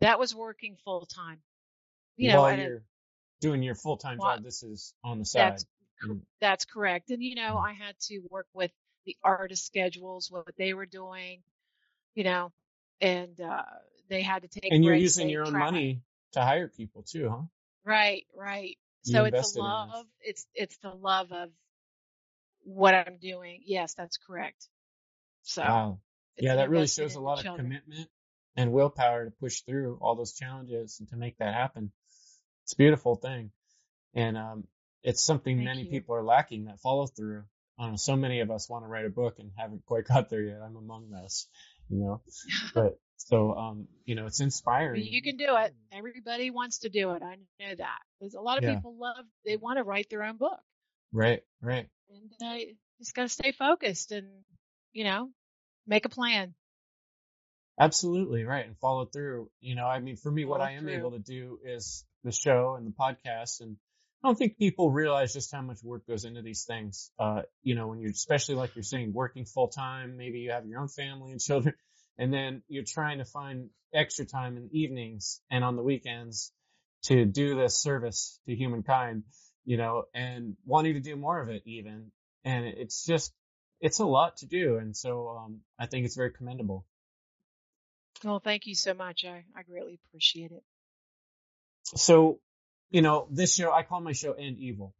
that 0.00 0.18
was 0.18 0.34
working 0.34 0.76
full 0.84 1.06
time. 1.06 1.38
You 2.16 2.32
know, 2.32 2.42
While 2.42 2.58
you're 2.58 2.82
doing 3.40 3.62
your 3.62 3.74
full 3.76 3.96
time 3.96 4.18
job, 4.18 4.42
this 4.42 4.62
is 4.62 4.92
on 5.04 5.18
the 5.20 5.24
side. 5.24 5.52
that's 5.52 5.66
Mm. 6.06 6.20
that's 6.40 6.64
correct. 6.64 7.10
And 7.10 7.22
you 7.22 7.34
know, 7.34 7.58
I 7.58 7.74
had 7.74 7.94
to 8.08 8.20
work 8.30 8.46
with 8.54 8.70
the 9.06 9.16
artist 9.22 9.66
schedules, 9.66 10.30
what 10.30 10.46
they 10.56 10.74
were 10.74 10.86
doing, 10.86 11.42
you 12.14 12.24
know, 12.24 12.52
and 13.00 13.40
uh, 13.40 13.62
they 14.08 14.22
had 14.22 14.42
to 14.42 14.48
take. 14.48 14.72
And 14.72 14.84
you're 14.84 14.94
using 14.94 15.28
your 15.28 15.44
own 15.44 15.52
tried. 15.52 15.72
money 15.72 16.02
to 16.32 16.40
hire 16.42 16.68
people 16.68 17.02
too, 17.02 17.28
huh? 17.30 17.42
Right, 17.84 18.26
right. 18.36 18.76
You 19.04 19.12
So 19.12 19.24
it's 19.24 19.36
invested 19.36 19.58
a 19.58 19.62
in 19.62 19.64
this. 19.64 19.88
love. 19.90 20.06
It's 20.20 20.46
it's 20.54 20.76
the 20.78 20.90
love 20.90 21.32
of 21.32 21.50
what 22.64 22.94
I'm 22.94 23.18
doing. 23.20 23.62
Yes, 23.64 23.94
that's 23.94 24.18
correct. 24.18 24.68
So 25.42 25.62
Wow. 25.62 25.98
Yeah, 26.38 26.56
that 26.56 26.70
really 26.70 26.86
shows 26.86 27.14
a 27.14 27.20
lot 27.20 27.38
of 27.38 27.44
children. 27.44 27.66
commitment 27.66 28.08
and 28.56 28.72
willpower 28.72 29.24
to 29.26 29.30
push 29.30 29.60
through 29.62 29.98
all 30.00 30.14
those 30.14 30.32
challenges 30.32 30.98
and 31.00 31.08
to 31.10 31.16
make 31.16 31.38
that 31.38 31.54
happen. 31.54 31.92
It's 32.64 32.72
a 32.72 32.76
beautiful 32.76 33.16
thing. 33.16 33.50
And 34.14 34.36
um, 34.36 34.64
it's 35.02 35.22
something 35.24 35.56
Thank 35.56 35.66
many 35.66 35.84
you. 35.84 35.90
people 35.90 36.14
are 36.16 36.22
lacking 36.22 36.64
that 36.66 36.80
follow 36.80 37.06
through. 37.06 37.44
I 37.80 37.94
so 37.96 38.14
many 38.16 38.40
of 38.40 38.50
us 38.50 38.68
want 38.68 38.84
to 38.84 38.88
write 38.88 39.06
a 39.06 39.10
book 39.10 39.38
and 39.38 39.50
haven't 39.56 39.84
quite 39.86 40.04
got 40.06 40.28
there 40.30 40.42
yet. 40.42 40.60
I'm 40.64 40.76
among 40.76 41.10
those, 41.10 41.46
you 41.88 41.98
know. 41.98 42.20
But 42.74 42.98
so 43.16 43.54
um, 43.54 43.88
you 44.04 44.14
know, 44.14 44.26
it's 44.26 44.40
inspiring. 44.40 45.02
you 45.04 45.22
can 45.22 45.36
do 45.36 45.56
it. 45.56 45.74
Everybody 45.92 46.50
wants 46.50 46.80
to 46.80 46.88
do 46.90 47.12
it. 47.12 47.22
I 47.22 47.36
know 47.60 47.74
that. 47.78 47.98
There's 48.20 48.34
a 48.34 48.40
lot 48.40 48.58
of 48.58 48.64
Yeah. 48.64 48.74
people 48.74 48.96
love. 48.98 49.24
They 49.46 49.56
want 49.56 49.78
to 49.78 49.84
write 49.84 50.10
their 50.10 50.22
own 50.24 50.36
book, 50.36 50.60
Right, 51.12 51.42
right. 51.62 51.88
and 52.10 52.32
uh, 52.42 52.58
just 52.98 53.14
got 53.14 53.22
to 53.22 53.28
stay 53.28 53.52
focused 53.52 54.12
and 54.12 54.28
you 54.92 55.04
know 55.04 55.30
make 55.86 56.04
a 56.04 56.10
plan. 56.10 56.54
Absolutely 57.78 58.44
right, 58.44 58.66
and 58.66 58.76
follow 58.78 59.06
through. 59.06 59.48
You 59.60 59.74
know, 59.74 59.86
I 59.86 60.00
mean, 60.00 60.16
for 60.16 60.30
me, 60.30 60.44
what 60.44 60.60
I 60.60 60.72
am 60.72 60.82
through. 60.84 60.96
able 60.98 61.10
to 61.12 61.18
do 61.18 61.58
is 61.64 62.04
the 62.24 62.32
show 62.32 62.74
and 62.76 62.86
the 62.86 62.92
podcast, 62.92 63.62
and 63.62 63.76
I 64.22 64.28
don't 64.28 64.36
think 64.36 64.58
people 64.58 64.90
realize 64.90 65.32
just 65.32 65.50
how 65.50 65.62
much 65.62 65.82
work 65.82 66.06
goes 66.06 66.26
into 66.26 66.42
these 66.42 66.64
things. 66.64 67.10
Uh, 67.18 67.42
you 67.62 67.74
know, 67.74 67.86
when 67.86 68.00
you're, 68.00 68.10
especially 68.10 68.54
like 68.54 68.76
you're 68.76 68.82
saying, 68.82 69.14
working 69.14 69.46
full 69.46 69.68
time, 69.68 70.18
maybe 70.18 70.40
you 70.40 70.50
have 70.50 70.66
your 70.66 70.80
own 70.80 70.88
family 70.88 71.32
and 71.32 71.40
children, 71.40 71.74
and 72.18 72.32
then 72.32 72.62
you're 72.68 72.84
trying 72.84 73.18
to 73.18 73.24
find 73.24 73.70
extra 73.94 74.26
time 74.26 74.56
in 74.56 74.64
the 74.64 74.78
evenings 74.78 75.40
and 75.50 75.64
on 75.64 75.76
the 75.76 75.82
weekends 75.82 76.52
to 77.04 77.24
do 77.24 77.56
this 77.56 77.80
service 77.80 78.38
to 78.46 78.54
humankind. 78.54 79.24
You 79.64 79.76
know, 79.76 80.04
and 80.14 80.56
wanting 80.66 80.94
to 80.94 81.00
do 81.00 81.16
more 81.16 81.40
of 81.40 81.48
it 81.48 81.62
even, 81.64 82.10
and 82.44 82.66
it's 82.66 83.04
just, 83.04 83.32
it's 83.80 84.00
a 84.00 84.06
lot 84.06 84.38
to 84.38 84.46
do, 84.46 84.78
and 84.78 84.96
so 84.96 85.28
um, 85.28 85.60
I 85.78 85.86
think 85.86 86.06
it's 86.06 86.16
very 86.16 86.32
commendable. 86.32 86.86
Well, 88.24 88.40
thank 88.40 88.66
you 88.66 88.74
so 88.74 88.94
much. 88.94 89.24
I 89.24 89.44
I 89.56 89.62
greatly 89.62 89.98
appreciate 90.06 90.50
it. 90.50 90.62
so 91.84 92.40
you 92.90 93.02
know 93.02 93.26
this 93.30 93.54
show 93.54 93.72
i 93.72 93.82
call 93.82 94.00
my 94.00 94.12
show 94.12 94.32
end 94.32 94.58
evil. 94.58 94.94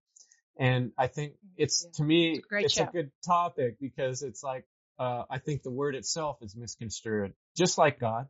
And 0.59 0.93
i 0.99 1.07
think 1.07 1.35
it's 1.57 1.85
Yeah. 1.85 1.91
to 1.97 2.03
me 2.05 2.31
It's 2.37 2.45
a 2.45 2.49
great 2.49 2.65
it's 2.67 2.81
a 2.81 2.85
good 2.87 3.11
topic 3.25 3.79
because 3.81 4.23
it's 4.23 4.43
like 4.43 4.65
uh 4.99 5.25
i 5.31 5.39
think 5.39 5.63
the 5.63 5.71
word 5.71 5.95
itself 5.95 6.39
is 6.43 6.57
misconstrued 6.57 7.35
just 7.57 7.79
like 7.79 7.99
god. 7.99 8.29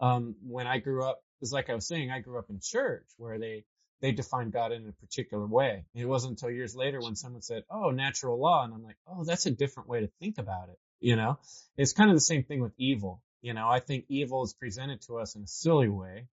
Um 0.00 0.36
when 0.42 0.66
i 0.66 0.78
grew 0.78 1.04
up 1.04 1.22
it's 1.40 1.52
like 1.52 1.70
i 1.70 1.74
was 1.74 1.86
saying 1.86 2.10
i 2.10 2.20
grew 2.20 2.38
up 2.38 2.50
in 2.50 2.60
church 2.62 3.06
where 3.18 3.38
they 3.38 3.64
they 4.02 4.12
defined 4.12 4.52
god 4.52 4.72
in 4.72 4.86
a 4.86 4.92
particular 4.92 5.46
way. 5.46 5.86
It 5.94 6.04
wasn't 6.04 6.32
until 6.32 6.50
years 6.50 6.76
later 6.76 7.00
when 7.00 7.16
someone 7.16 7.42
said 7.42 7.64
oh 7.70 7.90
natural 7.90 8.38
law 8.40 8.64
and 8.64 8.72
i'm 8.74 8.82
like 8.82 8.98
oh 9.06 9.24
that's 9.24 9.46
a 9.46 9.50
different 9.50 9.88
way 9.88 10.00
to 10.00 10.10
think 10.20 10.38
about 10.38 10.68
it 10.68 10.78
you 10.98 11.14
know? 11.14 11.38
It's 11.76 11.92
kind 11.92 12.08
of 12.10 12.16
the 12.16 12.20
same 12.32 12.42
thing 12.44 12.60
with 12.62 12.72
evil 12.78 13.22
you 13.42 13.52
know? 13.54 13.68
I 13.68 13.80
think 13.80 14.06
evil 14.08 14.42
is 14.44 14.54
presented 14.54 15.02
to 15.02 15.18
us 15.18 15.36
in 15.36 15.42
a 15.42 15.46
silly 15.46 15.88
way 15.88 16.26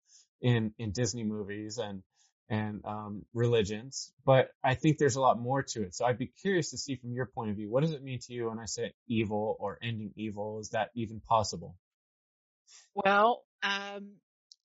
in 0.43 0.73
in 0.79 0.91
disney 0.93 1.25
movies 1.25 1.79
and 1.79 2.03
and 2.51 2.85
um, 2.85 3.25
religions, 3.33 4.13
but 4.27 4.51
I 4.63 4.75
think 4.75 4.99
there's 4.99 5.15
a 5.15 5.21
lot 5.21 5.39
more 5.39 5.63
to 5.63 5.83
it. 5.85 5.95
So 5.95 6.05
I'd 6.05 6.19
be 6.19 6.27
curious 6.27 6.73
to 6.73 6.79
see 6.79 6.97
from 6.97 7.13
your 7.13 7.27
point 7.27 7.51
of 7.51 7.57
view, 7.57 7.71
what 7.71 7.83
does 7.83 7.93
it 7.93 8.03
mean 8.03 8.19
to 8.27 8.33
you 8.33 8.49
when 8.49 8.59
I 8.59 8.65
say 8.65 8.93
evil 9.07 9.57
or 9.61 9.79
ending 9.81 10.11
evil? 10.17 10.59
Is 10.59 10.71
that 10.71 10.91
even 10.97 11.21
possible? 11.21 11.77
Well, 12.93 13.45
um, 13.63 14.15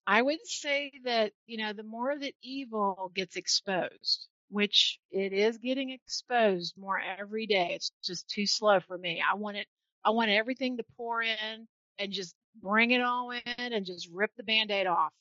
I 0.07 0.19
would 0.19 0.45
say 0.45 0.93
that, 1.05 1.33
you 1.45 1.57
know, 1.57 1.73
the 1.73 1.83
more 1.83 2.17
that 2.17 2.33
evil 2.41 3.11
gets 3.13 3.35
exposed, 3.35 4.27
which 4.49 4.99
it 5.11 5.31
is 5.31 5.59
getting 5.59 5.91
exposed 5.91 6.73
more 6.77 6.99
every 6.99 7.45
day, 7.45 7.73
it's 7.75 7.91
just 8.03 8.27
too 8.27 8.47
slow 8.47 8.79
for 8.79 8.97
me. 8.97 9.21
I 9.21 9.35
want 9.35 9.57
it, 9.57 9.67
I 10.03 10.09
want 10.09 10.31
everything 10.31 10.77
to 10.77 10.83
pour 10.97 11.21
in 11.21 11.67
and 11.99 12.11
just 12.11 12.33
bring 12.61 12.91
it 12.91 13.01
all 13.01 13.29
in 13.31 13.41
and 13.73 13.85
just 13.85 14.09
rip 14.11 14.31
the 14.37 14.43
band-aid 14.43 14.87
off. 14.87 15.13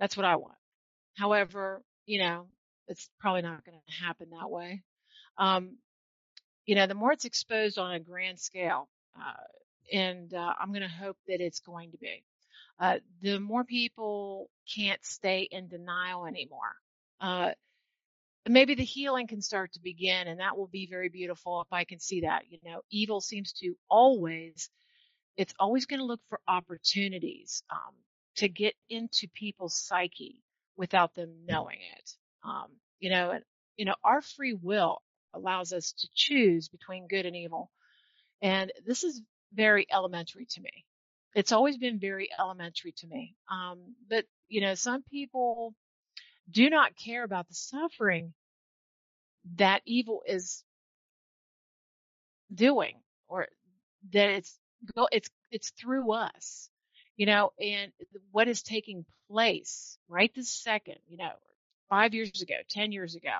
That's 0.00 0.16
what 0.16 0.24
I 0.24 0.36
want. 0.36 0.57
However, 1.18 1.82
you 2.06 2.20
know, 2.20 2.46
it's 2.86 3.08
probably 3.20 3.42
not 3.42 3.64
going 3.64 3.78
to 3.78 4.04
happen 4.04 4.28
that 4.30 4.50
way. 4.50 4.82
Um, 5.36 5.78
you 6.66 6.74
know, 6.74 6.86
the 6.86 6.94
more 6.94 7.12
it's 7.12 7.24
exposed 7.24 7.78
on 7.78 7.92
a 7.92 8.00
grand 8.00 8.38
scale, 8.38 8.88
uh, 9.16 9.42
and 9.92 10.32
uh, 10.32 10.54
I'm 10.60 10.68
going 10.68 10.82
to 10.82 10.88
hope 10.88 11.16
that 11.28 11.40
it's 11.40 11.60
going 11.60 11.92
to 11.92 11.98
be 11.98 12.22
uh, 12.80 12.98
the 13.22 13.40
more 13.40 13.64
people 13.64 14.50
can't 14.72 15.04
stay 15.04 15.48
in 15.50 15.68
denial 15.68 16.26
anymore. 16.26 16.76
Uh, 17.20 17.50
maybe 18.48 18.74
the 18.74 18.84
healing 18.84 19.26
can 19.26 19.42
start 19.42 19.72
to 19.72 19.80
begin, 19.80 20.28
and 20.28 20.40
that 20.40 20.56
will 20.56 20.68
be 20.68 20.86
very 20.88 21.08
beautiful 21.08 21.60
if 21.60 21.72
I 21.72 21.84
can 21.84 21.98
see 21.98 22.20
that. 22.20 22.44
You 22.48 22.58
know, 22.64 22.82
evil 22.90 23.20
seems 23.20 23.52
to 23.54 23.74
always, 23.90 24.70
it's 25.36 25.54
always 25.58 25.86
going 25.86 26.00
to 26.00 26.06
look 26.06 26.20
for 26.28 26.40
opportunities 26.46 27.62
um, 27.70 27.94
to 28.36 28.48
get 28.48 28.74
into 28.88 29.26
people's 29.34 29.76
psyche 29.76 30.40
without 30.78 31.14
them 31.14 31.34
knowing 31.46 31.78
it. 31.98 32.10
Um, 32.42 32.68
you 33.00 33.10
know, 33.10 33.30
and 33.32 33.44
you 33.76 33.84
know, 33.84 33.94
our 34.02 34.22
free 34.22 34.54
will 34.54 35.02
allows 35.34 35.74
us 35.74 35.92
to 35.98 36.08
choose 36.14 36.68
between 36.68 37.08
good 37.08 37.26
and 37.26 37.36
evil, 37.36 37.70
and 38.40 38.72
this 38.86 39.04
is 39.04 39.20
very 39.52 39.86
elementary 39.92 40.46
to 40.46 40.62
me 40.62 40.86
it's 41.34 41.52
always 41.52 41.76
been 41.78 41.98
very 41.98 42.28
elementary 42.38 42.92
to 42.98 43.06
me. 43.06 43.36
Um, 43.50 43.94
but 44.08 44.24
you 44.48 44.60
know, 44.60 44.74
some 44.74 45.02
people 45.02 45.74
do 46.50 46.70
not 46.70 46.96
care 46.96 47.22
about 47.22 47.48
the 47.48 47.54
suffering 47.54 48.32
that 49.56 49.82
evil 49.84 50.22
is 50.26 50.64
doing, 52.52 52.94
or 53.28 53.46
that 54.12 54.30
it's 54.30 54.58
go, 54.96 55.08
it's 55.12 55.28
it's 55.50 55.70
through 55.70 56.12
us, 56.12 56.70
you 57.18 57.26
know, 57.26 57.52
and 57.60 57.92
what 58.32 58.48
is 58.48 58.62
taking 58.62 59.06
place 59.30 59.98
right 60.08 60.32
this 60.34 60.50
second, 60.50 60.96
you 61.08 61.18
know, 61.18 61.32
five 61.90 62.14
years 62.14 62.42
ago, 62.42 62.56
ten 62.70 62.92
years 62.92 63.16
ago. 63.16 63.38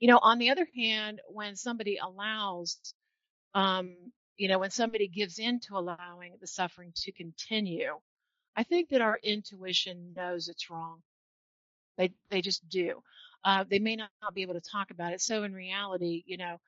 You 0.00 0.08
know, 0.08 0.20
on 0.22 0.38
the 0.38 0.50
other 0.50 0.68
hand, 0.76 1.20
when 1.28 1.56
somebody 1.56 1.98
allows 1.98 2.78
um, 3.54 3.96
you 4.38 4.48
know, 4.48 4.58
when 4.60 4.70
somebody 4.70 5.08
gives 5.08 5.38
in 5.38 5.60
to 5.62 5.76
allowing 5.78 6.34
the 6.40 6.46
suffering 6.46 6.92
to 6.96 7.12
continue, 7.12 7.94
I 8.56 8.64
think 8.64 8.90
that 8.90 9.00
our 9.02 9.18
intuition 9.22 10.14
knows 10.16 10.48
it's 10.48 10.70
wrong. 10.70 11.02
They 11.98 12.12
they 12.30 12.42
just 12.42 12.68
do. 12.68 13.02
Uh, 13.44 13.64
they 13.68 13.78
may 13.80 13.96
not 13.96 14.10
be 14.34 14.42
able 14.42 14.54
to 14.54 14.60
talk 14.60 14.90
about 14.90 15.12
it. 15.14 15.20
So 15.22 15.44
in 15.44 15.54
reality, 15.54 16.24
you 16.26 16.38
know, 16.38 16.60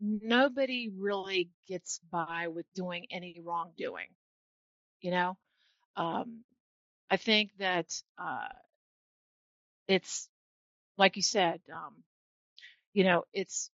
nobody 0.00 0.90
really 0.96 1.50
gets 1.68 2.00
by 2.10 2.48
with 2.48 2.66
doing 2.74 3.06
any 3.10 3.40
wrongdoing. 3.44 4.08
You 5.04 5.10
know, 5.10 5.36
um, 5.96 6.44
I 7.10 7.18
think 7.18 7.50
that 7.58 7.92
uh, 8.18 8.48
it's 9.86 10.30
like 10.96 11.16
you 11.16 11.22
said, 11.22 11.60
um, 11.70 11.92
you 12.94 13.04
know, 13.04 13.24
it's 13.34 13.70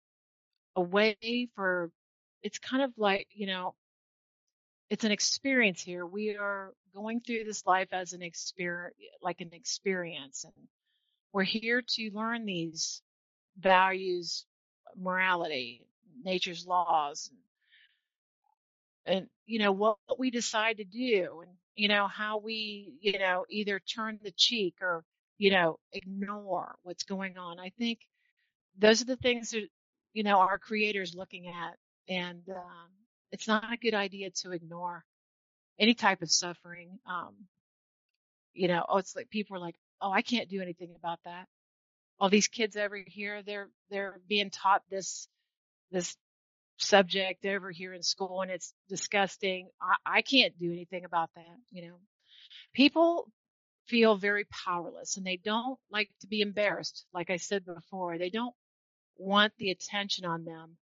a 0.74 0.80
way 0.80 1.48
for 1.54 1.90
it's 2.42 2.58
kind 2.58 2.82
of 2.82 2.92
like, 2.96 3.28
you 3.32 3.46
know, 3.46 3.74
it's 4.88 5.04
an 5.04 5.12
experience 5.12 5.82
here. 5.82 6.06
We 6.06 6.36
are 6.38 6.72
going 6.94 7.20
through 7.20 7.44
this 7.44 7.66
life 7.66 7.88
as 7.92 8.14
an 8.14 8.22
experience, 8.22 8.94
like 9.20 9.42
an 9.42 9.50
experience. 9.52 10.44
And 10.44 10.68
we're 11.34 11.42
here 11.44 11.82
to 11.82 12.10
learn 12.14 12.46
these 12.46 13.02
values, 13.58 14.46
morality, 14.96 15.86
nature's 16.24 16.66
laws, 16.66 17.30
and, 19.08 19.26
you 19.46 19.58
know, 19.58 19.72
what 19.72 19.98
we 20.18 20.30
decide 20.30 20.78
to 20.78 20.84
do 20.84 21.42
and, 21.42 21.52
you 21.74 21.88
know, 21.88 22.06
how 22.08 22.38
we, 22.38 22.94
you 23.00 23.18
know, 23.18 23.46
either 23.50 23.80
turn 23.80 24.18
the 24.22 24.32
cheek 24.32 24.76
or, 24.82 25.04
you 25.38 25.50
know, 25.50 25.78
ignore 25.92 26.76
what's 26.82 27.04
going 27.04 27.38
on. 27.38 27.58
I 27.58 27.72
think 27.78 28.00
those 28.78 29.02
are 29.02 29.06
the 29.06 29.16
things 29.16 29.50
that, 29.50 29.68
you 30.12 30.22
know, 30.22 30.38
our 30.38 30.58
creator's 30.58 31.14
looking 31.14 31.48
at 31.48 31.76
and 32.08 32.42
um, 32.50 32.88
it's 33.32 33.48
not 33.48 33.72
a 33.72 33.76
good 33.76 33.94
idea 33.94 34.30
to 34.30 34.52
ignore 34.52 35.04
any 35.78 35.94
type 35.94 36.22
of 36.22 36.30
suffering. 36.30 36.98
Um, 37.06 37.34
you 38.54 38.68
know, 38.68 38.84
oh, 38.88 38.98
it's 38.98 39.14
like 39.14 39.30
people 39.30 39.56
are 39.56 39.60
like, 39.60 39.76
oh, 40.00 40.10
I 40.12 40.22
can't 40.22 40.48
do 40.48 40.60
anything 40.60 40.94
about 40.96 41.20
that. 41.24 41.46
All 42.20 42.28
these 42.28 42.48
kids 42.48 42.76
over 42.76 42.96
here, 43.06 43.42
they're 43.42 43.68
they're 43.90 44.18
being 44.28 44.50
taught 44.50 44.82
this 44.90 45.28
this 45.92 46.16
subject 46.78 47.46
over 47.46 47.70
here 47.70 47.94
in 47.94 48.02
school, 48.02 48.42
and 48.42 48.50
it's 48.50 48.74
disgusting. 48.88 49.68
I, 49.80 50.18
I 50.18 50.22
can't 50.22 50.58
do 50.58 50.72
anything 50.72 51.04
about 51.04 51.30
that. 51.36 51.56
You 51.72 51.88
know, 51.88 51.94
people 52.74 53.30
feel 53.86 54.16
very 54.16 54.46
powerless, 54.66 55.16
and 55.16 55.26
they 55.26 55.38
don't 55.38 55.78
like 55.90 56.10
to 56.20 56.26
be 56.28 56.42
embarrassed. 56.42 57.06
Like 57.14 57.30
I 57.30 57.36
said 57.36 57.64
before, 57.64 58.18
they 58.18 58.30
don't 58.30 58.54
want 59.18 59.52
the 59.58 59.70
attention 59.70 60.24
on 60.24 60.44
them 60.44 60.76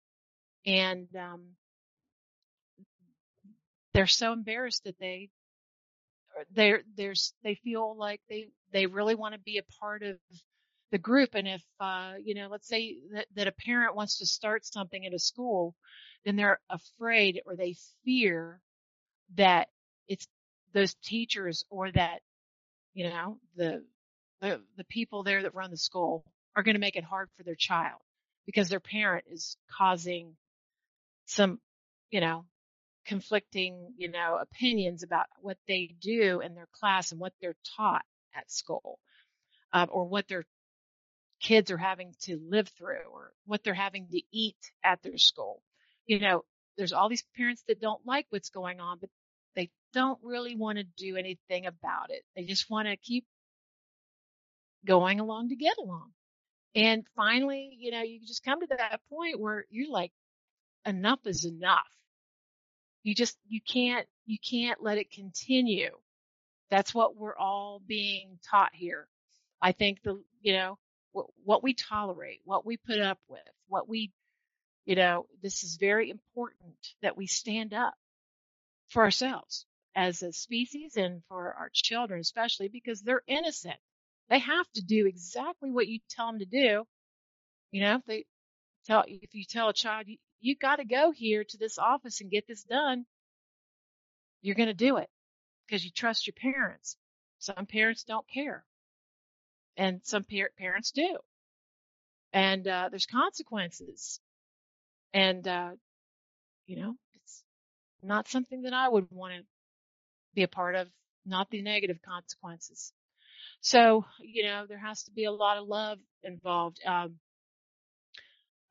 and 0.66 1.08
um, 1.16 1.42
they're 3.92 4.06
so 4.06 4.32
embarrassed 4.32 4.84
that 4.84 4.98
they 4.98 5.30
they're 6.52 6.82
there's 6.96 7.32
they 7.44 7.54
feel 7.54 7.96
like 7.96 8.20
they 8.28 8.48
they 8.72 8.86
really 8.86 9.14
want 9.14 9.34
to 9.34 9.40
be 9.40 9.58
a 9.58 9.80
part 9.80 10.02
of 10.02 10.16
the 10.94 10.98
group 10.98 11.30
and 11.34 11.48
if 11.48 11.62
uh 11.80 12.12
you 12.24 12.36
know 12.36 12.46
let's 12.48 12.68
say 12.68 12.98
that, 13.12 13.26
that 13.34 13.48
a 13.48 13.52
parent 13.52 13.96
wants 13.96 14.18
to 14.18 14.26
start 14.26 14.64
something 14.64 15.04
at 15.04 15.12
a 15.12 15.18
school 15.18 15.74
then 16.24 16.36
they're 16.36 16.60
afraid 16.70 17.42
or 17.46 17.56
they 17.56 17.74
fear 18.04 18.60
that 19.34 19.66
it's 20.06 20.28
those 20.72 20.94
teachers 21.02 21.64
or 21.68 21.90
that 21.90 22.20
you 22.92 23.10
know 23.10 23.38
the 23.56 23.82
the, 24.40 24.60
the 24.76 24.84
people 24.84 25.24
there 25.24 25.42
that 25.42 25.56
run 25.56 25.72
the 25.72 25.76
school 25.76 26.24
are 26.54 26.62
going 26.62 26.76
to 26.76 26.80
make 26.80 26.94
it 26.94 27.02
hard 27.02 27.28
for 27.36 27.42
their 27.42 27.56
child 27.56 28.00
because 28.46 28.68
their 28.68 28.78
parent 28.78 29.24
is 29.28 29.56
causing 29.76 30.36
some 31.26 31.58
you 32.12 32.20
know 32.20 32.44
conflicting, 33.04 33.92
you 33.96 34.10
know, 34.10 34.38
opinions 34.40 35.02
about 35.02 35.26
what 35.40 35.58
they 35.68 35.94
do 36.00 36.40
in 36.40 36.54
their 36.54 36.68
class 36.72 37.12
and 37.12 37.20
what 37.20 37.32
they're 37.40 37.56
taught 37.76 38.04
at 38.34 38.50
school, 38.50 38.98
um, 39.72 39.88
or 39.92 40.06
what 40.06 40.26
their 40.28 40.44
kids 41.40 41.70
are 41.70 41.76
having 41.78 42.14
to 42.22 42.38
live 42.48 42.68
through, 42.78 43.06
or 43.12 43.32
what 43.46 43.62
they're 43.62 43.74
having 43.74 44.08
to 44.08 44.22
eat 44.32 44.56
at 44.82 45.02
their 45.02 45.18
school. 45.18 45.62
You 46.06 46.20
know, 46.20 46.44
there's 46.76 46.92
all 46.92 47.08
these 47.08 47.24
parents 47.36 47.62
that 47.68 47.80
don't 47.80 48.04
like 48.06 48.26
what's 48.30 48.50
going 48.50 48.80
on, 48.80 48.98
but 49.00 49.10
they 49.56 49.70
don't 49.92 50.18
really 50.22 50.56
want 50.56 50.78
to 50.78 50.84
do 50.96 51.16
anything 51.16 51.66
about 51.66 52.10
it. 52.10 52.22
They 52.36 52.44
just 52.44 52.70
want 52.70 52.88
to 52.88 52.96
keep 52.96 53.24
going 54.86 55.20
along 55.20 55.50
to 55.50 55.56
get 55.56 55.76
along. 55.78 56.10
And 56.74 57.04
finally, 57.14 57.76
you 57.78 57.90
know, 57.92 58.02
you 58.02 58.20
just 58.26 58.44
come 58.44 58.60
to 58.60 58.66
that 58.66 59.00
point 59.08 59.40
where 59.40 59.64
you're 59.70 59.90
like, 59.90 60.12
enough 60.84 61.20
is 61.26 61.44
enough 61.44 61.86
you 63.04 63.14
just, 63.14 63.38
you 63.46 63.60
can't, 63.60 64.06
you 64.26 64.38
can't 64.38 64.82
let 64.82 64.98
it 64.98 65.12
continue. 65.12 65.90
That's 66.70 66.94
what 66.94 67.16
we're 67.16 67.36
all 67.36 67.80
being 67.86 68.38
taught 68.50 68.70
here. 68.72 69.06
I 69.62 69.72
think 69.72 70.02
the, 70.02 70.20
you 70.40 70.54
know, 70.54 70.78
what, 71.44 71.62
we 71.62 71.74
tolerate, 71.74 72.40
what 72.44 72.66
we 72.66 72.76
put 72.76 72.98
up 72.98 73.18
with, 73.28 73.40
what 73.68 73.88
we, 73.88 74.12
you 74.84 74.96
know, 74.96 75.26
this 75.42 75.62
is 75.62 75.76
very 75.76 76.10
important 76.10 76.74
that 77.02 77.16
we 77.16 77.26
stand 77.26 77.72
up 77.72 77.94
for 78.88 79.02
ourselves 79.02 79.66
as 79.94 80.22
a 80.22 80.32
species 80.32 80.96
and 80.96 81.22
for 81.28 81.54
our 81.54 81.70
children, 81.72 82.20
especially 82.20 82.68
because 82.68 83.00
they're 83.00 83.22
innocent. 83.26 83.76
They 84.28 84.40
have 84.40 84.70
to 84.72 84.82
do 84.82 85.06
exactly 85.06 85.70
what 85.70 85.86
you 85.86 86.00
tell 86.10 86.26
them 86.26 86.40
to 86.40 86.46
do. 86.46 86.84
You 87.70 87.80
know, 87.82 87.96
if 87.96 88.04
they 88.06 88.24
tell, 88.86 89.04
if 89.06 89.34
you 89.34 89.44
tell 89.44 89.68
a 89.68 89.74
child, 89.74 90.08
you, 90.08 90.16
you 90.40 90.56
got 90.56 90.76
to 90.76 90.84
go 90.84 91.12
here 91.12 91.44
to 91.44 91.58
this 91.58 91.78
office 91.78 92.20
and 92.20 92.30
get 92.30 92.46
this 92.46 92.64
done. 92.64 93.06
You're 94.42 94.56
going 94.56 94.68
to 94.68 94.74
do 94.74 94.96
it 94.96 95.08
because 95.66 95.84
you 95.84 95.90
trust 95.90 96.26
your 96.26 96.34
parents. 96.34 96.96
Some 97.38 97.66
parents 97.66 98.04
don't 98.04 98.28
care 98.28 98.64
and 99.76 100.00
some 100.04 100.24
par- 100.24 100.50
parents 100.58 100.90
do. 100.92 101.16
And, 102.32 102.66
uh, 102.66 102.88
there's 102.90 103.06
consequences 103.06 104.20
and, 105.12 105.46
uh, 105.46 105.70
you 106.66 106.76
know, 106.76 106.96
it's 107.14 107.44
not 108.02 108.28
something 108.28 108.62
that 108.62 108.72
I 108.72 108.88
would 108.88 109.06
want 109.10 109.34
to 109.34 109.44
be 110.34 110.42
a 110.42 110.48
part 110.48 110.74
of, 110.74 110.88
not 111.24 111.50
the 111.50 111.62
negative 111.62 112.00
consequences. 112.02 112.92
So, 113.60 114.04
you 114.20 114.44
know, 114.44 114.66
there 114.66 114.78
has 114.78 115.04
to 115.04 115.10
be 115.12 115.24
a 115.24 115.32
lot 115.32 115.58
of 115.58 115.68
love 115.68 115.98
involved. 116.22 116.80
Um, 116.84 117.18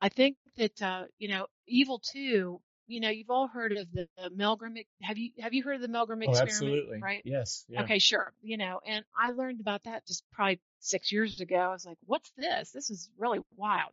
I 0.00 0.08
think 0.08 0.36
that, 0.56 0.82
uh, 0.82 1.04
you 1.18 1.28
know, 1.28 1.46
evil 1.66 1.98
too, 1.98 2.60
you 2.86 3.00
know, 3.00 3.08
you've 3.08 3.30
all 3.30 3.48
heard 3.48 3.72
of 3.72 3.90
the, 3.92 4.06
the 4.18 4.28
Milgram. 4.30 4.76
Have 5.00 5.16
you, 5.16 5.30
have 5.40 5.54
you 5.54 5.62
heard 5.62 5.76
of 5.76 5.80
the 5.80 5.88
Milgram 5.88 6.22
experiment? 6.22 6.28
Oh, 6.28 6.42
absolutely. 6.42 7.00
Right? 7.02 7.22
Yes. 7.24 7.64
Yeah. 7.68 7.82
Okay, 7.82 7.98
sure. 7.98 8.32
You 8.42 8.58
know, 8.58 8.80
and 8.86 9.04
I 9.18 9.30
learned 9.30 9.60
about 9.60 9.84
that 9.84 10.06
just 10.06 10.22
probably 10.32 10.60
six 10.84 11.12
years 11.12 11.40
ago. 11.40 11.56
I 11.56 11.68
was 11.68 11.86
like, 11.86 11.98
what's 12.06 12.30
this? 12.36 12.70
This 12.72 12.90
is 12.90 13.10
really 13.18 13.40
wild. 13.56 13.90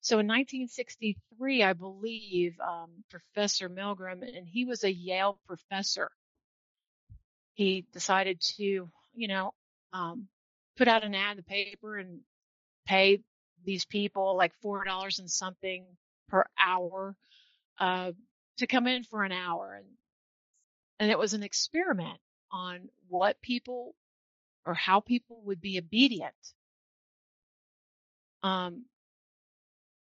So 0.00 0.18
in 0.18 0.26
1963, 0.26 1.62
I 1.62 1.72
believe, 1.72 2.54
um, 2.60 2.90
Professor 3.10 3.68
Milgram, 3.70 4.22
and 4.22 4.46
he 4.46 4.64
was 4.64 4.84
a 4.84 4.92
Yale 4.92 5.38
professor. 5.46 6.10
He 7.54 7.86
decided 7.92 8.40
to, 8.56 8.90
you 9.14 9.28
know, 9.28 9.54
um, 9.92 10.28
put 10.76 10.88
out 10.88 11.04
an 11.04 11.14
ad 11.14 11.32
in 11.32 11.36
the 11.38 11.42
paper 11.42 11.96
and 11.96 12.20
pay 12.86 13.20
these 13.64 13.84
people 13.86 14.36
like 14.36 14.52
four 14.60 14.84
dollars 14.84 15.20
and 15.20 15.30
something 15.30 15.86
per 16.28 16.44
hour 16.58 17.16
uh, 17.78 18.12
to 18.58 18.66
come 18.66 18.86
in 18.86 19.04
for 19.04 19.24
an 19.24 19.32
hour, 19.32 19.74
and 19.74 19.86
and 21.00 21.10
it 21.10 21.18
was 21.18 21.34
an 21.34 21.42
experiment 21.42 22.18
on 22.52 22.88
what 23.08 23.40
people 23.40 23.94
or 24.66 24.74
how 24.74 25.00
people 25.00 25.40
would 25.44 25.60
be 25.60 25.78
obedient 25.78 26.34
um, 28.42 28.84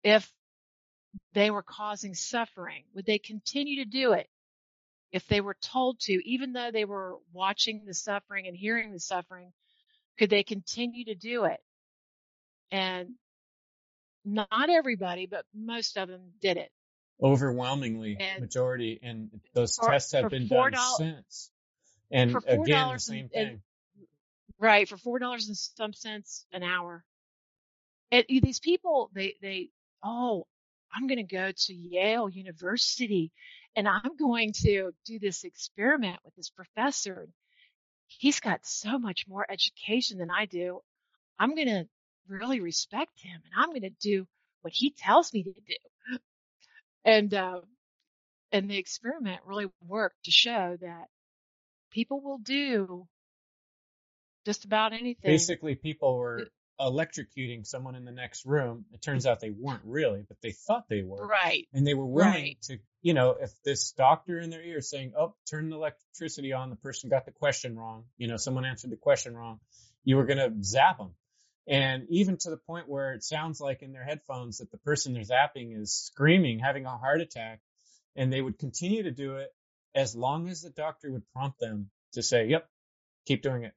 if 0.03 0.31
they 1.33 1.51
were 1.51 1.63
causing 1.63 2.15
suffering. 2.15 2.85
Would 2.95 3.07
they 3.07 3.19
continue 3.19 3.85
to 3.85 3.91
do 3.91 4.13
it 4.13 4.29
if 5.13 5.27
they 5.27 5.41
were 5.41 5.57
told 5.61 6.01
to, 6.01 6.13
even 6.29 6.53
though 6.53 6.71
they 6.71 6.85
were 6.85 7.17
watching 7.33 7.85
the 7.87 7.95
suffering 7.95 8.47
and 8.47 8.57
hearing 8.57 8.93
the 8.93 9.01
suffering? 9.01 9.53
Could 10.19 10.31
they 10.31 10.43
continue 10.43 11.07
to 11.07 11.15
do 11.15 11.45
it? 11.45 11.61
And 12.71 13.11
not 14.25 14.71
everybody, 14.71 15.27
but 15.27 15.45
most 15.55 15.97
of 15.97 16.09
them 16.09 16.33
did 16.41 16.57
it. 16.57 16.71
Overwhelmingly, 17.23 18.17
And- 18.19 18.41
majority, 18.41 18.99
and 19.03 19.31
those 19.55 19.77
For- 19.77 19.91
tests 19.91 20.13
have 20.13 20.31
been 20.31 20.49
done 20.49 20.75
since. 20.97 21.51
And 22.11 22.37
again, 22.47 22.93
the 22.93 22.99
same 22.99 23.21
and- 23.21 23.31
thing. 23.31 23.63
Right, 24.59 24.89
for 24.89 24.97
four 24.97 25.19
dollars 25.19 25.49
and 25.49 25.57
some 25.57 25.93
cents 25.93 26.47
an 26.53 26.63
hour. 26.63 27.05
And 28.11 28.25
these 28.29 28.61
people, 28.61 29.11
they 29.15 29.35
they 29.43 29.69
oh, 30.03 30.47
I'm 30.95 31.07
going 31.07 31.19
to 31.19 31.35
go 31.35 31.53
to 31.53 31.75
Yale 31.75 32.29
University, 32.29 33.33
and 33.75 33.89
I'm 33.89 34.17
going 34.19 34.53
to 34.65 34.93
do 35.05 35.19
this 35.19 35.45
experiment 35.45 36.19
with 36.25 36.35
this 36.37 36.51
professor. 36.51 37.29
He's 38.07 38.41
got 38.41 38.65
so 38.65 38.99
much 38.99 39.27
more 39.29 39.45
education 39.51 40.19
than 40.19 40.31
I 40.31 40.47
do. 40.47 40.81
I'm 41.39 41.55
going 41.55 41.69
to 41.69 41.89
really 42.29 42.61
respect 42.61 43.21
him, 43.21 43.41
and 43.45 43.53
I'm 43.57 43.71
going 43.71 43.83
to 43.83 43.91
do 43.91 44.27
what 44.63 44.73
he 44.73 44.91
tells 44.91 45.33
me 45.35 45.43
to 45.43 45.53
do. 45.53 46.19
And 47.05 47.35
uh, 47.35 47.61
and 48.53 48.71
the 48.71 48.79
experiment 48.79 49.41
really 49.45 49.67
worked 49.87 50.25
to 50.25 50.31
show 50.31 50.77
that 50.81 51.07
people 51.91 52.21
will 52.21 52.39
do 52.39 53.07
just 54.47 54.65
about 54.65 54.93
anything. 54.95 55.31
Basically, 55.31 55.75
people 55.75 56.17
were 56.17 56.47
electrocuting 56.81 57.67
someone 57.67 57.97
in 57.97 58.05
the 58.05 58.13
next 58.13 58.47
room. 58.47 58.85
It 58.93 59.03
turns 59.03 59.27
out 59.27 59.41
they 59.41 59.51
weren't 59.51 59.83
really, 59.85 60.25
but 60.27 60.37
they 60.43 60.53
thought 60.53 60.85
they 60.89 61.03
were. 61.03 61.27
Right. 61.27 61.67
And 61.73 61.87
they 61.87 61.95
were 61.95 62.07
willing 62.07 62.33
Right. 62.33 62.63
to, 62.65 62.79
you 63.03 63.13
know, 63.15 63.31
if 63.41 63.51
this 63.65 63.93
doctor 63.93 64.39
in 64.39 64.51
their 64.51 64.63
ear 64.63 64.81
saying, 64.81 65.13
oh, 65.19 65.35
turn 65.51 65.69
the 65.69 65.77
electricity 65.77 66.53
on, 66.53 66.71
the 66.71 66.77
person 66.77 67.11
got 67.11 67.25
the 67.25 67.33
question 67.33 67.77
wrong, 67.77 68.05
you 68.19 68.29
know, 68.29 68.37
someone 68.37 68.65
answered 68.65 68.91
the 68.91 68.97
question 68.97 69.35
wrong, 69.35 69.59
you 70.05 70.17
were 70.17 70.27
going 70.27 70.39
to 70.39 70.53
zap 70.63 70.99
them. 70.99 71.15
And 71.67 72.07
even 72.11 72.37
to 72.39 72.51
the 72.51 72.59
point 72.59 72.89
where 72.89 73.15
it 73.15 73.25
sounds 73.25 73.61
like 73.61 73.83
in 73.83 73.93
their 73.93 74.05
headphones 74.05 74.59
that 74.59 74.71
the 74.71 74.79
person 74.79 75.13
they're 75.15 75.23
zapping 75.25 75.77
is 75.77 75.93
screaming, 75.93 76.61
having 76.61 76.85
a 76.87 76.97
heart 76.97 77.21
attack, 77.21 77.61
and 78.15 78.33
they 78.33 78.41
would 78.41 78.59
continue 78.59 79.03
to 79.03 79.11
do 79.11 79.37
it 79.37 79.49
as 79.95 80.15
long 80.15 80.49
as 80.49 80.61
the 80.63 80.71
doctor 80.71 81.11
would 81.11 81.29
prompt 81.33 81.59
them 81.59 81.91
to 82.13 82.23
say, 82.23 82.47
yep, 82.47 82.69
keep 83.27 83.43
doing 83.43 83.65
it. 83.65 83.73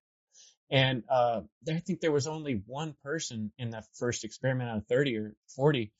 And 0.72 1.04
uh, 1.10 1.42
I 1.68 1.80
think 1.80 2.00
there 2.00 2.12
was 2.12 2.28
only 2.28 2.62
one 2.66 2.96
person 3.04 3.52
in 3.58 3.72
that 3.72 3.86
first 3.96 4.24
experiment 4.24 4.70
out 4.70 4.78
of 4.78 4.88
30 4.88 5.18
or 5.18 5.36
40 5.56 5.92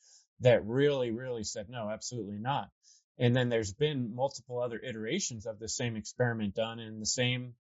that 0.42 0.66
really, 0.66 1.12
really 1.12 1.44
said, 1.44 1.70
no, 1.70 1.90
absolutely 1.90 2.38
not. 2.38 2.70
And 3.18 3.36
then 3.36 3.50
there's 3.50 3.74
been 3.74 4.16
multiple 4.16 4.62
other 4.62 4.80
iterations 4.80 5.46
of 5.46 5.60
the 5.60 5.68
same 5.68 5.96
experiment 5.96 6.56
done 6.56 6.80
and 6.80 7.02
the 7.02 7.06
same 7.06 7.56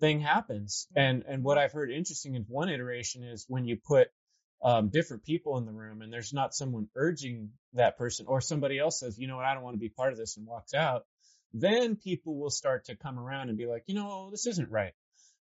thing 0.00 0.20
happens. 0.20 0.88
And, 0.96 1.24
and 1.28 1.44
what 1.44 1.58
I've 1.58 1.72
heard 1.72 1.90
interesting 1.90 2.34
in 2.34 2.42
one 2.48 2.68
iteration 2.68 3.22
is 3.22 3.44
when 3.48 3.66
you 3.66 3.76
put 3.76 4.08
um, 4.62 4.88
different 4.88 5.24
people 5.24 5.58
in 5.58 5.66
the 5.66 5.72
room 5.72 6.02
and 6.02 6.12
there's 6.12 6.32
not 6.32 6.54
someone 6.54 6.88
urging 6.96 7.50
that 7.74 7.98
person 7.98 8.26
or 8.28 8.40
somebody 8.40 8.78
else 8.78 9.00
says, 9.00 9.18
you 9.18 9.28
know 9.28 9.36
what, 9.36 9.44
I 9.44 9.54
don't 9.54 9.62
want 9.62 9.74
to 9.74 9.80
be 9.80 9.90
part 9.90 10.12
of 10.12 10.18
this 10.18 10.36
and 10.36 10.46
walks 10.46 10.74
out, 10.74 11.04
then 11.52 11.96
people 11.96 12.36
will 12.38 12.50
start 12.50 12.86
to 12.86 12.96
come 12.96 13.18
around 13.18 13.48
and 13.48 13.58
be 13.58 13.66
like, 13.66 13.84
you 13.86 13.94
know, 13.94 14.30
this 14.30 14.46
isn't 14.46 14.70
right. 14.70 14.92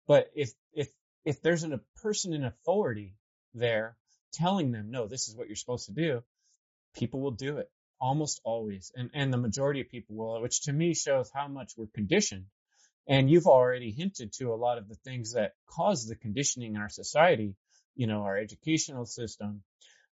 But 0.08 0.30
if, 0.34 0.50
if, 0.72 0.88
if 1.24 1.42
there's 1.42 1.64
a 1.64 1.80
person 2.02 2.32
in 2.32 2.44
authority 2.44 3.14
there 3.54 3.96
telling 4.32 4.72
them, 4.72 4.90
no, 4.90 5.06
this 5.06 5.28
is 5.28 5.36
what 5.36 5.46
you're 5.46 5.56
supposed 5.56 5.86
to 5.86 5.92
do, 5.92 6.22
people 6.94 7.20
will 7.20 7.32
do 7.32 7.58
it 7.58 7.70
almost 8.00 8.40
always. 8.44 8.90
And, 8.96 9.10
and 9.14 9.32
the 9.32 9.38
majority 9.38 9.80
of 9.80 9.88
people 9.88 10.16
will, 10.16 10.42
which 10.42 10.62
to 10.62 10.72
me 10.72 10.92
shows 10.94 11.30
how 11.32 11.46
much 11.48 11.72
we're 11.76 11.86
conditioned. 11.94 12.46
And 13.06 13.30
you've 13.30 13.46
already 13.46 13.90
hinted 13.92 14.32
to 14.34 14.52
a 14.52 14.56
lot 14.56 14.78
of 14.78 14.88
the 14.88 14.96
things 14.96 15.34
that 15.34 15.52
cause 15.68 16.06
the 16.06 16.16
conditioning 16.16 16.74
in 16.74 16.80
our 16.80 16.88
society, 16.88 17.54
you 17.94 18.06
know, 18.06 18.22
our 18.22 18.36
educational 18.36 19.06
system, 19.06 19.62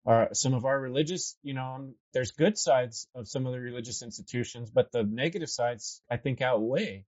our, 0.07 0.31
some 0.33 0.55
of 0.55 0.65
our 0.65 0.81
religious, 0.81 1.37
you 1.43 1.55
know, 1.55 1.63
um, 1.63 1.95
there's 2.15 2.33
good 2.33 2.57
sides 2.57 3.07
of 3.15 3.29
some 3.29 3.47
of 3.47 3.53
the 3.53 3.61
religious 3.61 4.03
institutions, 4.03 4.71
but 4.71 4.91
the 4.93 5.03
negative 5.03 5.51
sides, 5.51 6.03
I 6.11 6.17
think, 6.17 6.41
outweigh. 6.41 7.05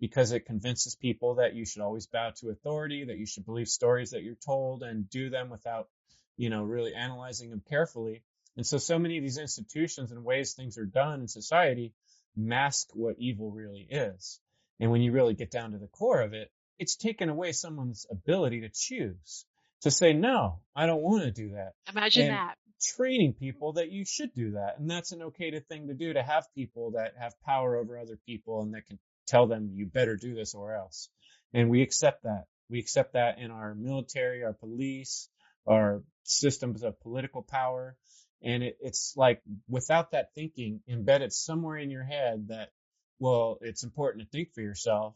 Because 0.00 0.32
it 0.32 0.46
convinces 0.46 0.94
people 0.94 1.36
that 1.36 1.54
you 1.54 1.64
should 1.64 1.82
always 1.82 2.06
bow 2.06 2.30
to 2.40 2.50
authority, 2.50 3.04
that 3.04 3.18
you 3.18 3.26
should 3.26 3.44
believe 3.46 3.68
stories 3.68 4.10
that 4.10 4.22
you're 4.22 4.34
told 4.44 4.82
and 4.82 5.08
do 5.08 5.30
them 5.30 5.48
without, 5.50 5.88
you 6.36 6.50
know, 6.50 6.62
really 6.62 6.94
analyzing 6.94 7.50
them 7.50 7.62
carefully. 7.68 8.22
And 8.56 8.66
so, 8.66 8.78
so 8.78 8.98
many 8.98 9.18
of 9.18 9.24
these 9.24 9.38
institutions 9.38 10.12
and 10.12 10.24
ways 10.24 10.52
things 10.52 10.78
are 10.78 10.86
done 10.86 11.20
in 11.20 11.28
society 11.28 11.92
mask 12.36 12.88
what 12.92 13.16
evil 13.18 13.50
really 13.50 13.86
is. 13.90 14.40
And 14.78 14.90
when 14.90 15.00
you 15.00 15.12
really 15.12 15.34
get 15.34 15.50
down 15.50 15.72
to 15.72 15.78
the 15.78 15.86
core 15.86 16.20
of 16.20 16.34
it, 16.34 16.50
it's 16.78 16.96
taken 16.96 17.30
away 17.30 17.52
someone's 17.52 18.06
ability 18.10 18.60
to 18.60 18.68
choose, 18.68 19.46
to 19.82 19.90
say, 19.90 20.12
no, 20.12 20.60
I 20.74 20.86
don't 20.86 21.00
want 21.00 21.22
to 21.24 21.30
do 21.30 21.50
that. 21.52 21.72
Imagine 21.90 22.26
And 22.26 22.32
that. 22.34 22.54
training 22.96 23.32
people 23.32 23.74
that 23.74 23.90
you 23.90 24.04
should 24.04 24.34
do 24.34 24.52
that. 24.52 24.78
And 24.78 24.90
that's 24.90 25.12
an 25.12 25.22
okay 25.22 25.50
to 25.52 25.60
thing 25.60 25.88
to 25.88 25.94
do 25.94 26.12
to 26.12 26.22
have 26.22 26.44
people 26.54 26.90
that 26.92 27.14
have 27.18 27.32
power 27.40 27.76
over 27.76 27.98
other 27.98 28.18
people 28.26 28.60
and 28.60 28.74
that 28.74 28.86
can 28.86 28.98
tell 29.26 29.46
them 29.46 29.70
you 29.72 29.86
better 29.86 30.16
do 30.16 30.34
this 30.34 30.54
or 30.54 30.74
else. 30.74 31.08
And 31.52 31.70
we 31.70 31.82
accept 31.82 32.24
that. 32.24 32.44
We 32.68 32.78
accept 32.78 33.14
that 33.14 33.38
in 33.38 33.50
our 33.50 33.74
military, 33.74 34.44
our 34.44 34.52
police, 34.52 35.28
our 35.66 36.02
systems 36.24 36.82
of 36.82 37.00
political 37.00 37.42
power. 37.42 37.96
And 38.42 38.62
it, 38.62 38.76
it's 38.80 39.14
like 39.16 39.42
without 39.68 40.10
that 40.12 40.34
thinking 40.34 40.80
embedded 40.88 41.32
somewhere 41.32 41.76
in 41.76 41.90
your 41.90 42.04
head 42.04 42.48
that, 42.48 42.70
well, 43.18 43.58
it's 43.60 43.84
important 43.84 44.24
to 44.24 44.30
think 44.30 44.52
for 44.54 44.60
yourself. 44.60 45.14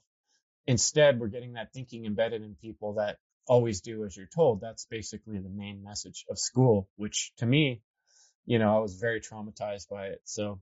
Instead, 0.66 1.18
we're 1.18 1.29
getting 1.29 1.55
that 1.55 1.73
thinking 1.73 2.07
embedded 2.07 2.42
in 2.42 2.55
people 2.55 2.94
that 2.94 3.18
always 3.46 3.81
do 3.81 4.05
as 4.05 4.16
you're 4.16 4.29
told. 4.35 4.61
That's 4.61 4.87
basically 4.87 5.38
the 5.38 5.49
main 5.51 5.83
message 5.83 6.25
of 6.31 6.38
school, 6.38 6.88
which 6.96 7.33
to 7.38 7.46
me, 7.46 7.83
you 8.46 8.59
know, 8.59 8.77
I 8.77 8.81
was 8.81 8.94
very 8.94 9.20
traumatized 9.20 9.88
by 9.88 10.07
it. 10.07 10.20
So, 10.25 10.61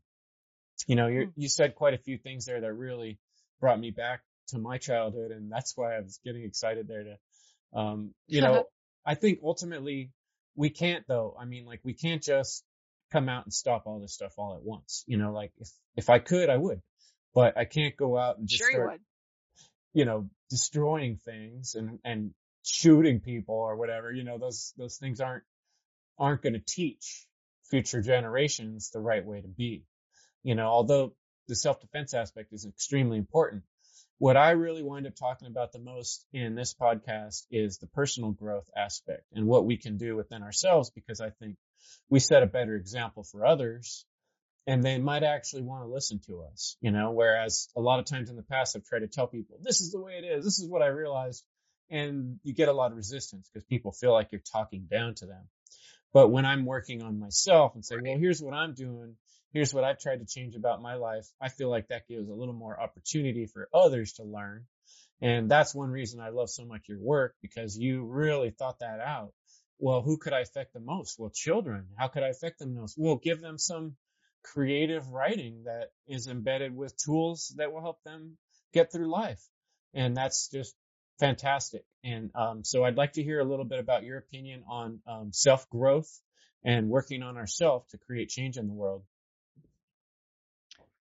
you 0.86 0.96
know, 0.96 1.06
you 1.06 1.26
Hmm. 1.26 1.30
you 1.36 1.48
said 1.48 1.74
quite 1.74 1.94
a 1.94 1.98
few 1.98 2.18
things 2.18 2.46
there 2.46 2.60
that 2.60 2.72
really 2.72 3.18
brought 3.60 3.80
me 3.80 3.90
back 3.90 4.20
to 4.48 4.58
my 4.58 4.78
childhood, 4.78 5.30
and 5.30 5.50
that's 5.50 5.76
why 5.76 5.96
I 5.96 6.00
was 6.00 6.20
getting 6.24 6.44
excited 6.44 6.88
there 6.88 7.04
to, 7.04 7.78
um, 7.78 8.14
you 8.26 8.40
know, 8.40 8.64
I 9.04 9.14
think 9.14 9.40
ultimately 9.42 10.12
we 10.56 10.70
can't 10.70 11.04
though. 11.06 11.36
I 11.38 11.44
mean, 11.44 11.66
like 11.66 11.80
we 11.84 11.94
can't 11.94 12.22
just 12.22 12.64
come 13.12 13.28
out 13.28 13.44
and 13.44 13.52
stop 13.52 13.84
all 13.86 14.00
this 14.00 14.14
stuff 14.14 14.34
all 14.38 14.54
at 14.54 14.62
once. 14.62 15.04
You 15.06 15.18
know, 15.18 15.32
like 15.32 15.52
if 15.58 15.70
if 15.96 16.10
I 16.10 16.18
could, 16.18 16.50
I 16.50 16.56
would, 16.56 16.80
but 17.34 17.56
I 17.58 17.64
can't 17.64 17.96
go 17.96 18.16
out 18.18 18.38
and 18.38 18.48
just 18.48 18.60
Sure 18.60 18.70
you 18.70 18.76
start 18.76 18.90
would. 18.92 19.00
you 19.94 20.04
know, 20.04 20.28
destroying 20.50 21.16
things 21.16 21.74
and, 21.74 21.98
and 22.04 22.32
shooting 22.64 23.20
people 23.20 23.54
or 23.56 23.76
whatever, 23.76 24.12
you 24.12 24.24
know, 24.24 24.38
those, 24.38 24.72
those 24.76 24.96
things 24.96 25.20
aren't, 25.20 25.44
aren't 26.18 26.42
going 26.42 26.52
to 26.54 26.60
teach 26.60 27.26
future 27.64 28.02
generations 28.02 28.90
the 28.90 29.00
right 29.00 29.24
way 29.24 29.40
to 29.40 29.48
be. 29.48 29.84
You 30.42 30.54
know, 30.54 30.66
although 30.66 31.14
the 31.48 31.56
self-defense 31.56 32.14
aspect 32.14 32.52
is 32.52 32.66
extremely 32.66 33.18
important. 33.18 33.64
What 34.18 34.36
I 34.36 34.50
really 34.50 34.82
wind 34.82 35.06
up 35.06 35.14
talking 35.16 35.48
about 35.48 35.72
the 35.72 35.78
most 35.78 36.26
in 36.32 36.54
this 36.54 36.74
podcast 36.74 37.44
is 37.50 37.78
the 37.78 37.86
personal 37.86 38.32
growth 38.32 38.68
aspect 38.76 39.24
and 39.32 39.46
what 39.46 39.64
we 39.64 39.76
can 39.76 39.96
do 39.96 40.16
within 40.16 40.42
ourselves 40.42 40.90
because 40.90 41.20
I 41.20 41.30
think 41.30 41.56
we 42.10 42.18
set 42.18 42.42
a 42.42 42.46
better 42.46 42.74
example 42.74 43.22
for 43.22 43.46
others 43.46 44.04
and 44.66 44.82
they 44.82 44.98
might 44.98 45.22
actually 45.22 45.62
want 45.62 45.84
to 45.84 45.88
listen 45.88 46.20
to 46.26 46.42
us, 46.42 46.76
you 46.80 46.90
know, 46.90 47.12
whereas 47.12 47.68
a 47.76 47.80
lot 47.80 48.00
of 48.00 48.04
times 48.04 48.28
in 48.28 48.36
the 48.36 48.42
past 48.42 48.76
I've 48.76 48.84
tried 48.84 48.98
to 49.00 49.08
tell 49.08 49.26
people, 49.26 49.56
this 49.62 49.80
is 49.80 49.92
the 49.92 50.00
way 50.00 50.20
it 50.22 50.24
is. 50.24 50.44
This 50.44 50.58
is 50.58 50.68
what 50.68 50.82
I 50.82 50.88
realized. 50.88 51.44
And 51.88 52.38
you 52.42 52.52
get 52.52 52.68
a 52.68 52.72
lot 52.74 52.90
of 52.90 52.96
resistance 52.98 53.48
because 53.48 53.64
people 53.64 53.92
feel 53.92 54.12
like 54.12 54.30
you're 54.30 54.42
talking 54.52 54.86
down 54.90 55.14
to 55.16 55.26
them. 55.26 55.48
But 56.12 56.28
when 56.28 56.44
I'm 56.44 56.66
working 56.66 57.02
on 57.02 57.18
myself 57.18 57.74
and 57.76 57.84
say, 57.84 57.96
well, 58.02 58.18
here's 58.18 58.42
what 58.42 58.52
I'm 58.52 58.74
doing. 58.74 59.16
Here's 59.52 59.72
what 59.72 59.84
I've 59.84 59.98
tried 59.98 60.20
to 60.20 60.26
change 60.26 60.54
about 60.54 60.82
my 60.82 60.94
life. 60.94 61.26
I 61.40 61.48
feel 61.48 61.70
like 61.70 61.88
that 61.88 62.06
gives 62.06 62.28
a 62.28 62.34
little 62.34 62.54
more 62.54 62.78
opportunity 62.78 63.46
for 63.46 63.68
others 63.72 64.14
to 64.14 64.24
learn. 64.24 64.66
And 65.20 65.50
that's 65.50 65.74
one 65.74 65.90
reason 65.90 66.20
I 66.20 66.28
love 66.28 66.50
so 66.50 66.64
much 66.64 66.88
your 66.88 67.00
work 67.00 67.34
because 67.42 67.76
you 67.76 68.04
really 68.04 68.50
thought 68.50 68.80
that 68.80 69.00
out. 69.00 69.32
Well, 69.78 70.02
who 70.02 70.18
could 70.18 70.32
I 70.32 70.40
affect 70.40 70.74
the 70.74 70.80
most? 70.80 71.18
Well, 71.18 71.30
children. 71.30 71.86
How 71.96 72.08
could 72.08 72.22
I 72.22 72.28
affect 72.28 72.58
them 72.58 72.74
most? 72.74 72.96
Well, 72.98 73.16
give 73.16 73.40
them 73.40 73.58
some 73.58 73.96
creative 74.42 75.08
writing 75.08 75.64
that 75.64 75.90
is 76.06 76.26
embedded 76.26 76.74
with 76.74 76.96
tools 76.96 77.54
that 77.56 77.72
will 77.72 77.80
help 77.80 78.02
them 78.04 78.36
get 78.72 78.92
through 78.92 79.10
life. 79.10 79.42
And 79.94 80.16
that's 80.16 80.48
just 80.48 80.74
fantastic. 81.18 81.84
And 82.04 82.30
um, 82.34 82.64
so 82.64 82.84
I'd 82.84 82.96
like 82.96 83.14
to 83.14 83.22
hear 83.22 83.40
a 83.40 83.44
little 83.44 83.64
bit 83.64 83.78
about 83.78 84.04
your 84.04 84.18
opinion 84.18 84.64
on 84.68 85.00
um, 85.06 85.30
self 85.32 85.68
growth 85.70 86.10
and 86.64 86.88
working 86.88 87.22
on 87.22 87.36
ourselves 87.36 87.90
to 87.90 87.98
create 87.98 88.28
change 88.28 88.56
in 88.56 88.66
the 88.66 88.74
world. 88.74 89.04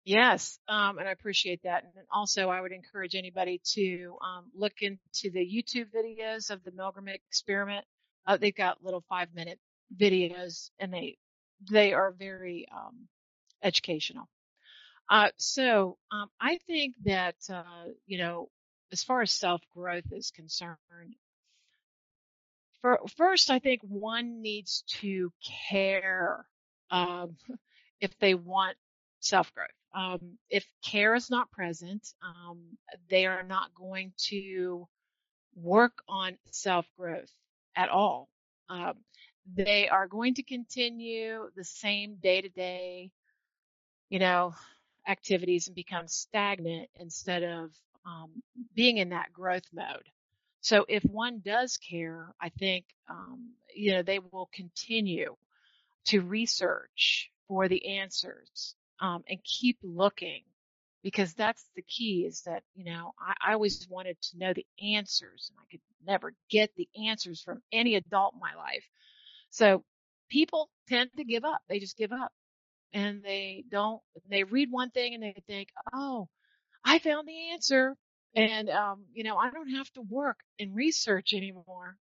Yes, 0.04 0.58
um, 0.68 0.98
and 0.98 1.06
I 1.08 1.12
appreciate 1.12 1.62
that. 1.64 1.84
And 1.84 1.92
also, 2.10 2.48
I 2.48 2.60
would 2.60 2.72
encourage 2.72 3.14
anybody 3.14 3.60
to 3.74 4.16
um, 4.24 4.50
look 4.54 4.72
into 4.80 5.30
the 5.30 5.40
YouTube 5.40 5.88
videos 5.94 6.50
of 6.50 6.64
the 6.64 6.70
Milgram 6.70 7.14
experiment. 7.14 7.84
Uh, 8.26 8.36
they've 8.38 8.54
got 8.54 8.82
little 8.82 9.04
five-minute 9.08 9.58
videos, 9.94 10.70
and 10.78 10.92
they 10.92 11.18
they 11.70 11.92
are 11.92 12.12
very 12.12 12.66
um, 12.74 13.08
educational. 13.62 14.28
Uh, 15.10 15.28
so 15.36 15.98
um, 16.12 16.28
I 16.40 16.58
think 16.66 16.94
that 17.04 17.36
uh, 17.52 17.88
you 18.06 18.18
know, 18.18 18.48
as 18.92 19.02
far 19.04 19.20
as 19.22 19.32
self 19.32 19.60
growth 19.76 20.04
is 20.12 20.30
concerned, 20.30 20.78
for, 22.80 23.00
first 23.16 23.50
I 23.50 23.58
think 23.58 23.80
one 23.82 24.40
needs 24.40 24.82
to 25.00 25.32
care 25.70 26.46
um, 26.90 27.36
if 28.00 28.18
they 28.18 28.34
want 28.34 28.76
self 29.20 29.52
growth. 29.54 29.68
Um, 29.94 30.38
if 30.48 30.66
care 30.84 31.14
is 31.14 31.30
not 31.30 31.50
present, 31.50 32.14
um, 32.22 32.60
they 33.08 33.26
are 33.26 33.42
not 33.42 33.74
going 33.74 34.12
to 34.28 34.86
work 35.54 36.02
on 36.08 36.36
self 36.50 36.86
growth 36.98 37.32
at 37.76 37.88
all. 37.88 38.28
Um, 38.68 38.94
they 39.52 39.88
are 39.88 40.06
going 40.06 40.34
to 40.34 40.42
continue 40.42 41.50
the 41.56 41.64
same 41.64 42.16
day 42.16 42.40
to 42.40 42.48
day, 42.48 43.10
you 44.08 44.18
know, 44.18 44.54
activities 45.08 45.66
and 45.66 45.74
become 45.74 46.06
stagnant 46.06 46.88
instead 46.96 47.42
of 47.42 47.70
um, 48.06 48.30
being 48.74 48.98
in 48.98 49.10
that 49.10 49.32
growth 49.32 49.66
mode. 49.72 50.08
So 50.60 50.84
if 50.88 51.02
one 51.04 51.40
does 51.44 51.78
care, 51.78 52.34
I 52.40 52.50
think, 52.50 52.84
um, 53.08 53.50
you 53.74 53.92
know, 53.92 54.02
they 54.02 54.18
will 54.18 54.50
continue 54.52 55.36
to 56.06 56.20
research 56.20 57.30
for 57.48 57.68
the 57.68 57.98
answers 57.98 58.76
um, 59.00 59.24
and 59.28 59.42
keep 59.44 59.78
looking 59.82 60.42
because 61.02 61.32
that's 61.34 61.64
the 61.76 61.82
key 61.82 62.24
is 62.26 62.42
that, 62.42 62.62
you 62.74 62.84
know, 62.84 63.12
I, 63.18 63.50
I 63.50 63.52
always 63.54 63.86
wanted 63.88 64.20
to 64.20 64.38
know 64.38 64.52
the 64.52 64.66
answers 64.82 65.50
and 65.50 65.58
I 65.60 65.70
could 65.70 65.80
never 66.06 66.34
get 66.50 66.70
the 66.76 66.88
answers 67.08 67.42
from 67.42 67.62
any 67.72 67.94
adult 67.96 68.34
in 68.34 68.40
my 68.40 68.54
life. 68.54 68.84
So 69.50 69.84
people 70.30 70.70
tend 70.88 71.10
to 71.16 71.24
give 71.24 71.44
up. 71.44 71.62
They 71.68 71.78
just 71.78 71.96
give 71.96 72.12
up 72.12 72.32
and 72.92 73.22
they 73.22 73.64
don't, 73.70 74.00
they 74.28 74.44
read 74.44 74.68
one 74.70 74.90
thing 74.90 75.14
and 75.14 75.22
they 75.22 75.42
think, 75.46 75.68
oh, 75.94 76.28
I 76.84 76.98
found 76.98 77.26
the 77.28 77.52
answer. 77.52 77.96
And, 78.34 78.68
um, 78.70 79.04
you 79.12 79.24
know, 79.24 79.36
I 79.36 79.50
don't 79.50 79.70
have 79.70 79.90
to 79.92 80.02
work 80.02 80.38
and 80.58 80.74
research 80.74 81.32
anymore. 81.34 81.96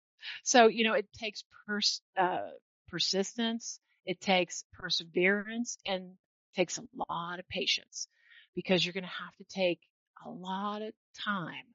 So, 0.43 0.67
you 0.67 0.83
know, 0.83 0.93
it 0.93 1.07
takes 1.13 1.43
pers- 1.67 2.01
uh, 2.17 2.49
persistence. 2.89 3.79
It 4.05 4.19
takes 4.19 4.63
perseverance 4.73 5.77
and 5.85 6.13
takes 6.57 6.77
a 6.77 6.83
lot 7.09 7.39
of 7.39 7.47
patience 7.47 8.07
because 8.55 8.85
you're 8.85 8.93
going 8.93 9.03
to 9.03 9.09
have 9.09 9.35
to 9.37 9.43
take 9.45 9.79
a 10.25 10.29
lot 10.29 10.81
of 10.81 10.93
time 11.23 11.65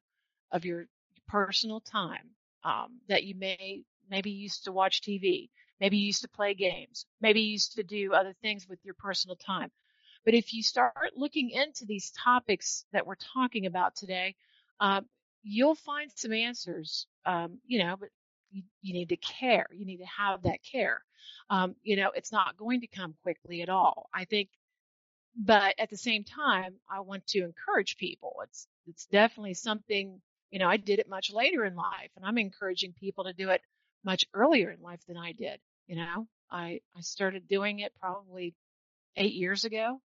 of 0.51 0.65
your 0.65 0.85
personal 1.27 1.79
time, 1.79 2.29
um, 2.63 2.99
that 3.07 3.23
you 3.23 3.33
may, 3.35 3.83
maybe 4.09 4.29
used 4.29 4.65
to 4.65 4.71
watch 4.71 5.01
TV. 5.01 5.49
Maybe 5.79 5.97
you 5.97 6.07
used 6.07 6.21
to 6.21 6.29
play 6.29 6.53
games. 6.53 7.05
Maybe 7.21 7.41
you 7.41 7.51
used 7.51 7.75
to 7.75 7.83
do 7.83 8.13
other 8.13 8.35
things 8.41 8.67
with 8.67 8.79
your 8.83 8.93
personal 8.93 9.35
time. 9.35 9.71
But 10.25 10.33
if 10.33 10.53
you 10.53 10.61
start 10.63 11.13
looking 11.15 11.49
into 11.49 11.85
these 11.85 12.11
topics 12.11 12.85
that 12.93 13.07
we're 13.07 13.15
talking 13.15 13.65
about 13.65 13.95
today, 13.95 14.35
um, 14.79 15.05
you'll 15.43 15.75
find 15.75 16.11
some 16.15 16.33
answers. 16.33 17.07
Um, 17.25 17.59
you 17.65 17.79
know, 17.79 17.95
but 17.99 18.09
you, 18.51 18.63
you 18.81 18.93
need 18.93 19.09
to 19.09 19.17
care. 19.17 19.67
You 19.71 19.85
need 19.85 19.97
to 19.97 20.05
have 20.05 20.43
that 20.43 20.59
care. 20.63 21.01
Um, 21.49 21.75
you 21.83 21.95
know, 21.95 22.11
it's 22.15 22.31
not 22.31 22.57
going 22.57 22.81
to 22.81 22.87
come 22.87 23.15
quickly 23.23 23.61
at 23.61 23.69
all. 23.69 24.09
I 24.13 24.25
think, 24.25 24.49
but 25.35 25.75
at 25.79 25.89
the 25.89 25.97
same 25.97 26.23
time, 26.23 26.75
I 26.89 27.01
want 27.01 27.25
to 27.27 27.43
encourage 27.43 27.97
people. 27.97 28.41
It's 28.43 28.67
it's 28.87 29.05
definitely 29.07 29.55
something. 29.55 30.21
You 30.51 30.59
know, 30.59 30.67
I 30.69 30.77
did 30.77 30.99
it 30.99 31.09
much 31.09 31.31
later 31.31 31.65
in 31.65 31.75
life, 31.75 32.11
and 32.15 32.25
I'm 32.25 32.37
encouraging 32.37 32.93
people 32.99 33.23
to 33.25 33.33
do 33.33 33.49
it 33.49 33.61
much 34.03 34.25
earlier 34.33 34.69
in 34.69 34.81
life 34.81 35.01
than 35.07 35.17
I 35.17 35.31
did. 35.31 35.59
You 35.87 35.97
know, 35.97 36.27
I 36.51 36.81
I 36.95 37.01
started 37.01 37.47
doing 37.47 37.79
it 37.79 37.93
probably 37.99 38.55
eight 39.15 39.33
years 39.33 39.65
ago, 39.65 40.01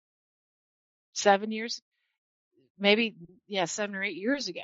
seven 1.12 1.52
years, 1.52 1.80
maybe, 2.78 3.14
yeah, 3.46 3.66
seven 3.66 3.94
or 3.94 4.02
eight 4.02 4.16
years 4.16 4.48
ago. 4.48 4.60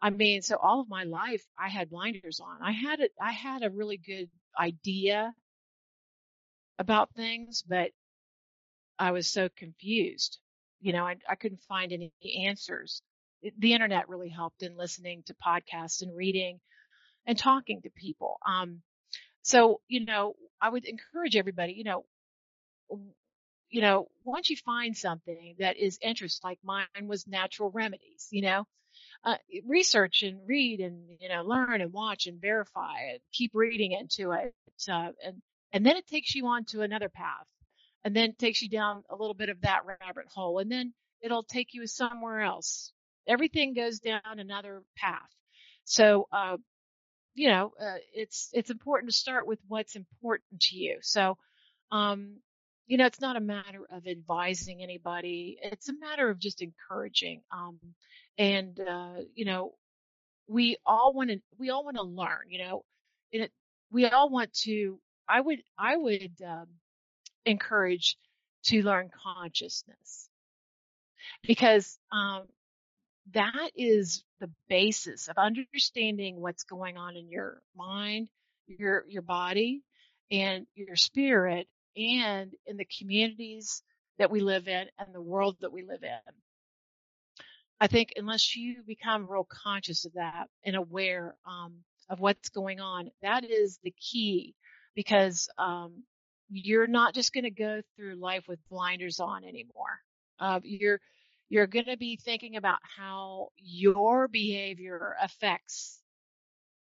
I 0.00 0.10
mean, 0.10 0.42
so 0.42 0.56
all 0.56 0.80
of 0.80 0.88
my 0.88 1.04
life 1.04 1.44
I 1.58 1.68
had 1.68 1.90
blinders 1.90 2.40
on. 2.40 2.58
I 2.62 2.72
had 2.72 3.00
it, 3.00 3.12
I 3.20 3.32
had 3.32 3.62
a 3.62 3.70
really 3.70 3.96
good 3.96 4.28
idea 4.58 5.34
about 6.78 7.14
things, 7.14 7.62
but 7.66 7.90
I 8.98 9.12
was 9.12 9.28
so 9.28 9.48
confused. 9.56 10.38
You 10.80 10.92
know, 10.92 11.06
I, 11.06 11.16
I 11.28 11.34
couldn't 11.34 11.62
find 11.68 11.92
any 11.92 12.12
answers. 12.46 13.02
the 13.58 13.72
internet 13.72 14.08
really 14.08 14.28
helped 14.28 14.62
in 14.62 14.76
listening 14.76 15.22
to 15.26 15.34
podcasts 15.34 16.02
and 16.02 16.16
reading 16.16 16.60
and 17.26 17.38
talking 17.38 17.82
to 17.82 17.90
people. 17.90 18.38
Um, 18.46 18.82
so, 19.42 19.80
you 19.88 20.04
know, 20.04 20.34
I 20.60 20.68
would 20.68 20.84
encourage 20.84 21.36
everybody, 21.36 21.74
you 21.74 21.84
know, 21.84 22.04
you 23.70 23.80
know, 23.80 24.08
once 24.24 24.48
you 24.48 24.56
find 24.56 24.96
something 24.96 25.56
that 25.58 25.76
is 25.76 25.98
interest, 26.00 26.44
like 26.44 26.58
mine 26.62 26.86
was 27.02 27.26
natural 27.26 27.70
remedies, 27.70 28.28
you 28.30 28.42
know, 28.42 28.64
uh, 29.24 29.36
research 29.66 30.22
and 30.22 30.40
read 30.46 30.80
and, 30.80 31.08
you 31.20 31.28
know, 31.28 31.42
learn 31.42 31.80
and 31.80 31.92
watch 31.92 32.26
and 32.26 32.40
verify 32.40 33.00
and 33.10 33.20
keep 33.32 33.50
reading 33.54 33.92
into 33.92 34.32
it. 34.32 34.54
Uh, 34.88 35.10
and, 35.24 35.42
and 35.72 35.84
then 35.84 35.96
it 35.96 36.06
takes 36.06 36.34
you 36.34 36.46
on 36.46 36.64
to 36.64 36.82
another 36.82 37.08
path 37.08 37.46
and 38.06 38.14
then 38.14 38.32
takes 38.38 38.62
you 38.62 38.68
down 38.68 39.02
a 39.10 39.16
little 39.16 39.34
bit 39.34 39.48
of 39.48 39.60
that 39.62 39.80
rabbit 39.84 40.26
hole 40.32 40.60
and 40.60 40.70
then 40.70 40.94
it'll 41.20 41.42
take 41.42 41.74
you 41.74 41.88
somewhere 41.88 42.40
else. 42.40 42.92
Everything 43.26 43.74
goes 43.74 43.98
down 43.98 44.20
another 44.24 44.84
path. 44.96 45.28
So, 45.82 46.28
uh, 46.30 46.56
you 47.34 47.48
know, 47.48 47.72
uh, 47.80 47.96
it's, 48.14 48.48
it's 48.52 48.70
important 48.70 49.10
to 49.10 49.16
start 49.16 49.48
with 49.48 49.58
what's 49.66 49.96
important 49.96 50.60
to 50.60 50.76
you. 50.76 50.98
So, 51.02 51.36
um, 51.90 52.36
you 52.86 52.96
know, 52.96 53.06
it's 53.06 53.20
not 53.20 53.34
a 53.34 53.40
matter 53.40 53.84
of 53.90 54.06
advising 54.06 54.84
anybody. 54.84 55.58
It's 55.60 55.88
a 55.88 55.98
matter 55.98 56.30
of 56.30 56.38
just 56.38 56.62
encouraging. 56.62 57.42
Um, 57.50 57.80
and, 58.38 58.78
uh, 58.78 59.22
you 59.34 59.46
know, 59.46 59.72
we 60.46 60.76
all 60.86 61.12
want 61.12 61.30
to, 61.30 61.38
we 61.58 61.70
all 61.70 61.84
want 61.84 61.96
to 61.96 62.04
learn, 62.04 62.50
you 62.50 62.60
know, 62.60 62.84
and 63.32 63.42
it, 63.42 63.52
we 63.90 64.06
all 64.06 64.30
want 64.30 64.52
to, 64.62 65.00
I 65.28 65.40
would, 65.40 65.58
I 65.76 65.96
would, 65.96 66.36
um, 66.46 66.68
encourage 67.46 68.16
to 68.64 68.82
learn 68.82 69.10
consciousness 69.22 70.28
because, 71.46 71.98
um, 72.12 72.42
that 73.34 73.70
is 73.74 74.22
the 74.40 74.50
basis 74.68 75.28
of 75.28 75.36
understanding 75.36 76.40
what's 76.40 76.64
going 76.64 76.96
on 76.96 77.16
in 77.16 77.28
your 77.28 77.60
mind, 77.76 78.28
your, 78.66 79.04
your 79.08 79.22
body 79.22 79.82
and 80.30 80.66
your 80.74 80.96
spirit 80.96 81.66
and 81.96 82.52
in 82.66 82.76
the 82.76 82.86
communities 82.98 83.82
that 84.18 84.30
we 84.30 84.40
live 84.40 84.68
in 84.68 84.86
and 84.98 85.14
the 85.14 85.20
world 85.20 85.56
that 85.60 85.72
we 85.72 85.82
live 85.82 86.02
in. 86.02 86.32
I 87.80 87.88
think 87.88 88.14
unless 88.16 88.56
you 88.56 88.76
become 88.86 89.30
real 89.30 89.46
conscious 89.64 90.06
of 90.06 90.14
that 90.14 90.48
and 90.64 90.76
aware 90.76 91.34
um, 91.46 91.74
of 92.08 92.20
what's 92.20 92.48
going 92.48 92.80
on, 92.80 93.10
that 93.22 93.44
is 93.44 93.78
the 93.82 93.92
key 94.00 94.54
because 94.94 95.48
um, 95.58 96.04
you're 96.48 96.86
not 96.86 97.14
just 97.14 97.32
going 97.32 97.44
to 97.44 97.50
go 97.50 97.82
through 97.96 98.16
life 98.16 98.44
with 98.48 98.58
blinders 98.68 99.20
on 99.20 99.44
anymore. 99.44 100.00
Uh, 100.38 100.60
you're 100.62 101.00
you're 101.48 101.66
going 101.66 101.86
to 101.86 101.96
be 101.96 102.16
thinking 102.16 102.56
about 102.56 102.78
how 102.96 103.48
your 103.56 104.26
behavior 104.28 105.14
affects 105.22 106.00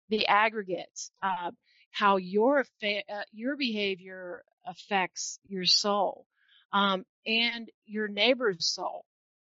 the 0.09 0.27
aggregate, 0.27 1.11
uh, 1.23 1.51
how 1.91 2.17
your 2.17 2.65
uh, 2.83 3.23
your 3.33 3.57
behavior 3.57 4.45
affects 4.67 5.39
your 5.47 5.65
soul, 5.65 6.27
um, 6.73 7.05
and 7.27 7.69
your 7.87 8.09
neighbor's 8.09 8.67
soul, 8.67 9.05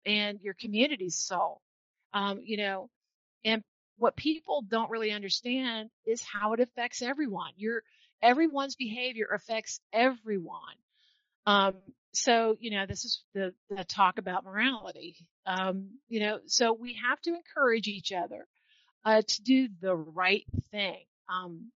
and 0.07 0.41
your 0.41 0.55
community's 0.55 1.17
soul. 1.17 1.61
Um, 2.13 2.41
you 2.45 2.57
know, 2.57 2.89
and 3.45 3.63
what 3.99 4.17
people 4.17 4.63
don't 4.67 4.91
really 4.91 5.13
understand 5.13 5.91
is 6.07 6.23
how 6.23 6.53
it 6.53 6.61
affects 6.61 7.03
everyone. 7.03 7.53
Your 7.57 7.83
everyone's 8.25 8.75
behavior 8.77 9.29
affects 9.33 9.81
everyone. 9.93 10.77
Um, 11.47 11.75
so 12.13 12.57
you 12.59 12.71
know, 12.71 12.87
this 12.87 13.05
is 13.05 13.23
the 13.35 13.55
the 13.69 13.85
talk 13.85 14.19
about 14.19 14.45
morality. 14.45 15.17
Um, 15.47 15.99
you 16.09 16.21
know, 16.21 16.39
so 16.47 16.73
we 16.73 16.99
have 17.09 17.21
to 17.23 17.35
encourage 17.35 17.87
each 17.87 18.13
other 18.13 18.47
uh, 19.05 19.23
to 19.27 19.43
do 19.43 19.69
the 19.81 19.95
right 19.95 20.45
thing. 20.71 21.05
Um, 21.29 21.71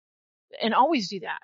and 0.63 0.75
always 0.75 1.09
do 1.11 1.21
that. 1.21 1.41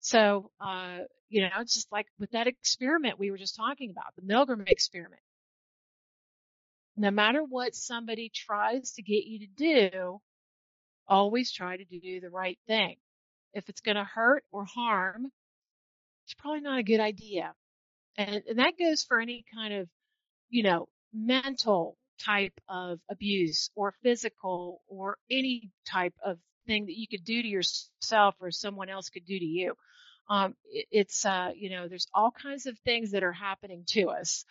So, 0.00 0.50
uh, 0.60 0.98
you 1.28 1.42
know, 1.42 1.48
it's 1.60 1.74
just 1.74 1.90
like 1.90 2.06
with 2.18 2.30
that 2.30 2.46
experiment 2.46 3.18
we 3.18 3.30
were 3.30 3.38
just 3.38 3.56
talking 3.56 3.90
about, 3.90 4.14
the 4.16 4.22
Milgram 4.22 4.68
experiment. 4.68 5.22
No 6.96 7.10
matter 7.10 7.42
what 7.42 7.74
somebody 7.74 8.30
tries 8.32 8.92
to 8.92 9.02
get 9.02 9.24
you 9.26 9.40
to 9.40 9.46
do, 9.56 10.20
always 11.08 11.52
try 11.52 11.76
to 11.76 11.84
do 11.84 12.20
the 12.20 12.30
right 12.30 12.58
thing. 12.66 12.96
If 13.56 13.68
it's 13.70 13.80
going 13.80 13.96
to 13.96 14.04
hurt 14.04 14.44
or 14.52 14.66
harm, 14.66 15.32
it's 16.24 16.34
probably 16.34 16.60
not 16.60 16.78
a 16.78 16.82
good 16.82 17.00
idea. 17.00 17.54
And, 18.18 18.42
and 18.48 18.58
that 18.58 18.74
goes 18.78 19.02
for 19.02 19.18
any 19.18 19.44
kind 19.54 19.72
of, 19.72 19.88
you 20.50 20.62
know, 20.62 20.88
mental 21.12 21.96
type 22.24 22.60
of 22.68 22.98
abuse 23.10 23.70
or 23.74 23.94
physical 24.02 24.82
or 24.88 25.16
any 25.30 25.70
type 25.86 26.14
of 26.22 26.38
thing 26.66 26.86
that 26.86 26.98
you 26.98 27.06
could 27.08 27.24
do 27.24 27.40
to 27.40 27.48
yourself 27.48 28.34
or 28.40 28.50
someone 28.50 28.90
else 28.90 29.08
could 29.08 29.24
do 29.24 29.38
to 29.38 29.44
you. 29.44 29.74
Um, 30.28 30.54
it, 30.64 30.86
it's, 30.90 31.24
uh, 31.24 31.50
you 31.56 31.70
know, 31.70 31.88
there's 31.88 32.08
all 32.12 32.30
kinds 32.30 32.66
of 32.66 32.78
things 32.80 33.12
that 33.12 33.22
are 33.22 33.32
happening 33.32 33.84
to 33.88 34.08
us. 34.08 34.44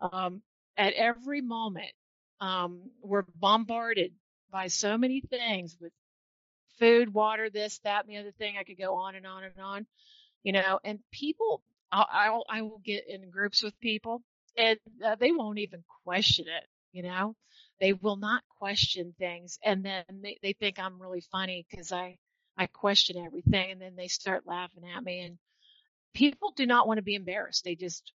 Um, 0.00 0.42
at 0.76 0.94
every 0.94 1.40
moment, 1.40 1.92
um, 2.40 2.90
we're 3.02 3.24
bombarded 3.34 4.12
by 4.50 4.68
so 4.68 4.98
many 4.98 5.20
things 5.20 5.76
with 5.80 5.92
food, 6.82 7.14
water, 7.14 7.48
this, 7.48 7.78
that, 7.84 8.04
and 8.04 8.12
the 8.12 8.18
other 8.18 8.32
thing. 8.32 8.56
I 8.58 8.64
could 8.64 8.76
go 8.76 8.96
on 8.96 9.14
and 9.14 9.24
on 9.24 9.44
and 9.44 9.54
on, 9.62 9.86
you 10.42 10.52
know, 10.52 10.80
and 10.82 10.98
people, 11.12 11.62
I'll, 11.92 12.08
I'll 12.10 12.44
I 12.50 12.62
will 12.62 12.80
get 12.84 13.04
in 13.08 13.30
groups 13.30 13.62
with 13.62 13.78
people 13.78 14.20
and 14.58 14.80
uh, 15.04 15.14
they 15.14 15.30
won't 15.30 15.60
even 15.60 15.84
question 16.04 16.46
it, 16.48 16.66
you 16.92 17.04
know, 17.04 17.36
they 17.80 17.92
will 17.92 18.16
not 18.16 18.42
question 18.58 19.14
things. 19.16 19.60
And 19.64 19.84
then 19.84 20.02
they, 20.24 20.38
they 20.42 20.54
think 20.54 20.80
I'm 20.80 21.00
really 21.00 21.22
funny 21.30 21.64
because 21.70 21.92
I, 21.92 22.16
I 22.58 22.66
question 22.66 23.16
everything 23.24 23.70
and 23.70 23.80
then 23.80 23.94
they 23.96 24.08
start 24.08 24.44
laughing 24.44 24.82
at 24.94 25.04
me 25.04 25.20
and 25.20 25.38
people 26.14 26.52
do 26.56 26.66
not 26.66 26.88
want 26.88 26.98
to 26.98 27.02
be 27.04 27.14
embarrassed. 27.14 27.64
They 27.64 27.76
just, 27.76 28.12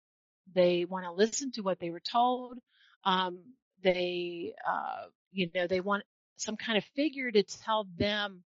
they 0.55 0.85
want 0.85 1.05
to 1.05 1.11
listen 1.11 1.51
to 1.53 1.61
what 1.61 1.79
they 1.79 1.91
were 1.91 2.01
told. 2.01 2.57
Um, 3.03 3.41
they, 3.83 4.55
uh, 4.67 5.05
you 5.31 5.51
know, 5.53 5.67
they 5.67 5.81
want 5.81 6.03
some 6.37 6.57
kind 6.57 6.79
of 6.79 6.83
figure 6.95 7.31
to 7.31 7.43
tell 7.43 7.87
them 7.97 8.43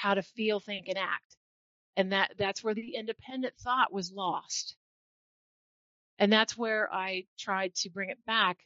how 0.00 0.14
to 0.14 0.22
feel, 0.22 0.60
think, 0.60 0.88
and 0.88 0.98
act. 0.98 1.36
And 1.96 2.12
that, 2.12 2.32
that's 2.38 2.62
where 2.62 2.74
the 2.74 2.94
independent 2.94 3.54
thought 3.58 3.92
was 3.92 4.12
lost. 4.12 4.76
And 6.18 6.32
that's 6.32 6.56
where 6.56 6.92
I 6.92 7.24
tried 7.38 7.74
to 7.76 7.90
bring 7.90 8.10
it 8.10 8.24
back 8.26 8.58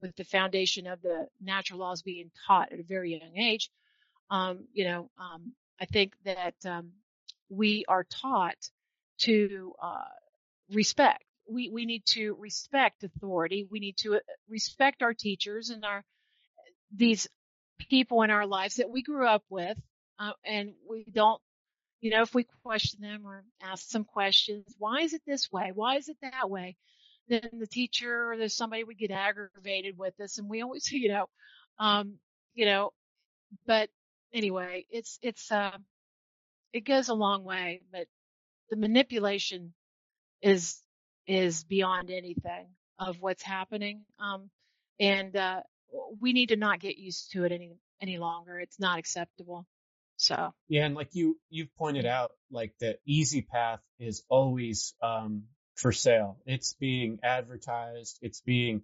with 0.00 0.14
the 0.16 0.24
foundation 0.24 0.86
of 0.86 1.00
the 1.02 1.26
natural 1.40 1.78
laws 1.78 2.02
being 2.02 2.30
taught 2.46 2.72
at 2.72 2.80
a 2.80 2.84
very 2.84 3.12
young 3.12 3.36
age, 3.38 3.70
um, 4.30 4.66
you 4.72 4.84
know, 4.84 5.10
um, 5.18 5.52
I 5.80 5.84
think 5.84 6.14
that 6.24 6.54
um, 6.64 6.92
we 7.50 7.84
are 7.86 8.04
taught 8.04 8.56
to 9.18 9.74
uh, 9.82 10.04
respect. 10.70 11.22
We 11.48 11.70
we 11.70 11.86
need 11.86 12.04
to 12.12 12.34
respect 12.38 13.04
authority. 13.04 13.66
We 13.70 13.80
need 13.80 13.96
to 13.98 14.14
uh, 14.14 14.18
respect 14.48 15.02
our 15.02 15.12
teachers 15.12 15.70
and 15.70 15.84
our 15.84 16.02
these 16.94 17.28
people 17.90 18.22
in 18.22 18.30
our 18.30 18.46
lives 18.46 18.76
that 18.76 18.90
we 18.90 19.02
grew 19.02 19.26
up 19.26 19.44
with, 19.50 19.76
uh, 20.22 20.32
and 20.44 20.74
we 20.88 21.04
don't. 21.12 21.40
You 22.00 22.10
know, 22.10 22.22
if 22.22 22.34
we 22.34 22.46
question 22.64 23.00
them 23.00 23.22
or 23.24 23.44
ask 23.62 23.88
some 23.88 24.04
questions, 24.04 24.74
why 24.78 25.02
is 25.02 25.12
it 25.12 25.22
this 25.24 25.52
way? 25.52 25.70
Why 25.72 25.96
is 25.96 26.08
it 26.08 26.16
that 26.20 26.50
way? 26.50 26.76
then 27.28 27.48
the 27.58 27.66
teacher 27.66 28.30
or 28.30 28.36
there's 28.36 28.54
somebody 28.54 28.84
would 28.84 28.98
get 28.98 29.10
aggravated 29.10 29.96
with 29.96 30.18
us 30.20 30.38
and 30.38 30.48
we 30.48 30.62
always, 30.62 30.90
you 30.92 31.08
know, 31.08 31.26
um, 31.78 32.14
you 32.54 32.66
know, 32.66 32.90
but 33.66 33.88
anyway, 34.32 34.86
it's, 34.90 35.18
it's, 35.22 35.50
uh, 35.50 35.76
it 36.72 36.84
goes 36.84 37.08
a 37.08 37.14
long 37.14 37.44
way, 37.44 37.82
but 37.90 38.06
the 38.70 38.76
manipulation 38.76 39.72
is, 40.40 40.78
is 41.26 41.64
beyond 41.64 42.10
anything 42.10 42.66
of 42.98 43.20
what's 43.20 43.42
happening. 43.42 44.04
Um, 44.18 44.50
and, 44.98 45.34
uh, 45.36 45.60
we 46.20 46.32
need 46.32 46.48
to 46.48 46.56
not 46.56 46.80
get 46.80 46.96
used 46.96 47.32
to 47.32 47.44
it 47.44 47.52
any, 47.52 47.72
any 48.00 48.16
longer. 48.16 48.58
It's 48.58 48.80
not 48.80 48.98
acceptable. 48.98 49.66
So. 50.22 50.54
Yeah. 50.68 50.86
And 50.86 50.94
like 50.94 51.10
you, 51.14 51.36
you've 51.50 51.74
pointed 51.76 52.06
out, 52.06 52.30
like 52.50 52.74
the 52.78 52.96
easy 53.04 53.42
path 53.42 53.80
is 53.98 54.22
always, 54.28 54.94
um, 55.02 55.44
for 55.74 55.90
sale. 55.90 56.38
It's 56.46 56.74
being 56.74 57.18
advertised. 57.24 58.18
It's 58.22 58.40
being 58.40 58.82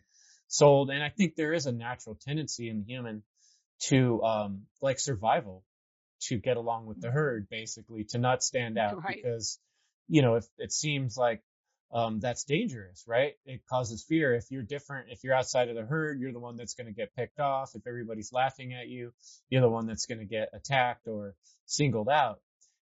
sold. 0.48 0.90
And 0.90 1.00
I 1.00 1.10
think 1.10 1.36
there 1.36 1.52
is 1.52 1.66
a 1.66 1.72
natural 1.72 2.18
tendency 2.20 2.68
in 2.68 2.80
the 2.80 2.84
human 2.84 3.22
to, 3.84 4.20
um, 4.24 4.62
like 4.82 4.98
survival, 4.98 5.64
to 6.22 6.38
get 6.38 6.56
along 6.56 6.86
with 6.86 7.00
the 7.00 7.10
herd, 7.12 7.48
basically, 7.48 8.02
to 8.10 8.18
not 8.18 8.42
stand 8.42 8.76
out 8.76 9.04
right. 9.04 9.14
because, 9.22 9.60
you 10.08 10.22
know, 10.22 10.34
if 10.34 10.46
it 10.58 10.72
seems 10.72 11.16
like, 11.16 11.40
um, 11.92 12.20
that's 12.20 12.44
dangerous, 12.44 13.04
right? 13.06 13.34
It 13.46 13.62
causes 13.68 14.04
fear. 14.06 14.34
If 14.34 14.50
you're 14.50 14.62
different, 14.62 15.08
if 15.10 15.24
you're 15.24 15.34
outside 15.34 15.68
of 15.68 15.76
the 15.76 15.84
herd, 15.84 16.20
you're 16.20 16.32
the 16.32 16.38
one 16.38 16.56
that's 16.56 16.74
going 16.74 16.86
to 16.86 16.92
get 16.92 17.14
picked 17.16 17.40
off. 17.40 17.74
If 17.74 17.86
everybody's 17.86 18.32
laughing 18.32 18.74
at 18.74 18.88
you, 18.88 19.12
you're 19.48 19.62
the 19.62 19.70
one 19.70 19.86
that's 19.86 20.06
going 20.06 20.18
to 20.18 20.26
get 20.26 20.50
attacked 20.52 21.08
or 21.08 21.34
singled 21.66 22.08
out. 22.08 22.40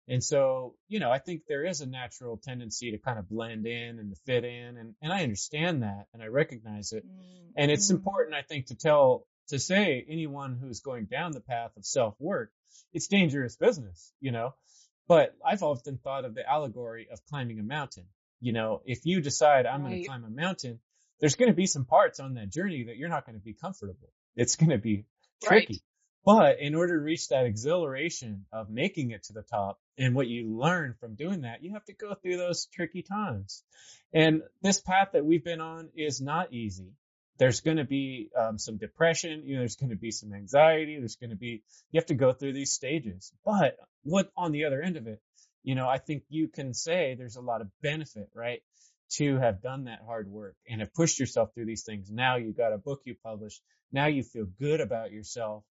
And 0.08 0.22
so, 0.22 0.74
you 0.88 1.00
know, 1.00 1.10
I 1.10 1.18
think 1.18 1.42
there 1.48 1.64
is 1.64 1.80
a 1.80 1.86
natural 1.86 2.36
tendency 2.36 2.92
to 2.92 2.98
kind 2.98 3.18
of 3.18 3.28
blend 3.28 3.66
in 3.66 3.98
and 3.98 4.10
to 4.10 4.16
fit 4.24 4.44
in. 4.44 4.76
And, 4.76 4.94
and 5.02 5.12
I 5.12 5.22
understand 5.22 5.82
that 5.82 6.06
and 6.12 6.22
I 6.22 6.26
recognize 6.26 6.92
it. 6.92 7.04
Mm-hmm. 7.04 7.50
And 7.56 7.70
it's 7.70 7.90
important, 7.90 8.34
I 8.34 8.42
think, 8.42 8.66
to 8.66 8.76
tell 8.76 9.26
to 9.48 9.58
say 9.58 10.04
anyone 10.08 10.58
who's 10.60 10.80
going 10.80 11.06
down 11.06 11.32
the 11.32 11.40
path 11.40 11.70
of 11.76 11.84
self 11.84 12.14
work, 12.20 12.50
it's 12.92 13.08
dangerous 13.08 13.56
business, 13.56 14.12
you 14.20 14.32
know. 14.32 14.54
But 15.08 15.34
I've 15.44 15.62
often 15.62 15.98
thought 15.98 16.24
of 16.24 16.34
the 16.34 16.48
allegory 16.48 17.08
of 17.12 17.24
climbing 17.28 17.60
a 17.60 17.62
mountain. 17.62 18.06
You 18.40 18.52
know, 18.52 18.82
if 18.84 19.04
you 19.04 19.20
decide 19.20 19.66
I'm 19.66 19.82
right. 19.82 19.90
going 19.90 20.02
to 20.02 20.08
climb 20.08 20.24
a 20.24 20.30
mountain, 20.30 20.80
there's 21.20 21.36
going 21.36 21.50
to 21.50 21.56
be 21.56 21.66
some 21.66 21.84
parts 21.84 22.20
on 22.20 22.34
that 22.34 22.50
journey 22.50 22.84
that 22.84 22.96
you're 22.96 23.08
not 23.08 23.24
going 23.26 23.38
to 23.38 23.44
be 23.44 23.54
comfortable. 23.54 24.10
It's 24.36 24.56
going 24.56 24.70
to 24.70 24.78
be 24.78 25.06
tricky. 25.42 25.74
Right. 25.74 25.80
But 26.26 26.60
in 26.60 26.74
order 26.74 26.98
to 26.98 27.04
reach 27.04 27.28
that 27.28 27.46
exhilaration 27.46 28.46
of 28.52 28.68
making 28.68 29.12
it 29.12 29.22
to 29.24 29.32
the 29.32 29.42
top 29.42 29.78
and 29.96 30.14
what 30.14 30.26
you 30.26 30.58
learn 30.58 30.94
from 30.98 31.14
doing 31.14 31.42
that, 31.42 31.62
you 31.62 31.74
have 31.74 31.84
to 31.84 31.94
go 31.94 32.14
through 32.14 32.36
those 32.36 32.66
tricky 32.66 33.02
times. 33.02 33.62
And 34.12 34.42
this 34.60 34.80
path 34.80 35.10
that 35.12 35.24
we've 35.24 35.44
been 35.44 35.60
on 35.60 35.90
is 35.96 36.20
not 36.20 36.52
easy. 36.52 36.94
There's 37.38 37.60
going 37.60 37.76
to 37.76 37.84
be 37.84 38.30
um, 38.36 38.58
some 38.58 38.76
depression. 38.76 39.44
You 39.46 39.54
know, 39.54 39.60
there's 39.60 39.76
going 39.76 39.90
to 39.90 39.96
be 39.96 40.10
some 40.10 40.32
anxiety. 40.32 40.98
There's 40.98 41.16
going 41.16 41.30
to 41.30 41.36
be, 41.36 41.62
you 41.92 42.00
have 42.00 42.06
to 42.06 42.14
go 42.14 42.32
through 42.32 42.54
these 42.54 42.72
stages. 42.72 43.32
But 43.44 43.76
what 44.02 44.32
on 44.36 44.50
the 44.50 44.64
other 44.64 44.82
end 44.82 44.96
of 44.96 45.06
it, 45.06 45.20
you 45.66 45.74
know, 45.74 45.88
I 45.88 45.98
think 45.98 46.22
you 46.28 46.46
can 46.46 46.72
say 46.72 47.16
there's 47.18 47.34
a 47.34 47.40
lot 47.40 47.60
of 47.60 47.66
benefit, 47.82 48.30
right? 48.32 48.62
To 49.16 49.36
have 49.38 49.60
done 49.60 49.84
that 49.84 49.98
hard 50.06 50.30
work 50.30 50.54
and 50.70 50.80
have 50.80 50.94
pushed 50.94 51.18
yourself 51.18 51.52
through 51.52 51.66
these 51.66 51.82
things. 51.82 52.08
Now 52.08 52.36
you 52.36 52.52
got 52.52 52.72
a 52.72 52.78
book 52.78 53.00
you 53.04 53.16
published. 53.20 53.60
Now 53.90 54.06
you 54.06 54.22
feel 54.22 54.46
good 54.60 54.80
about 54.80 55.10
yourself 55.10 55.64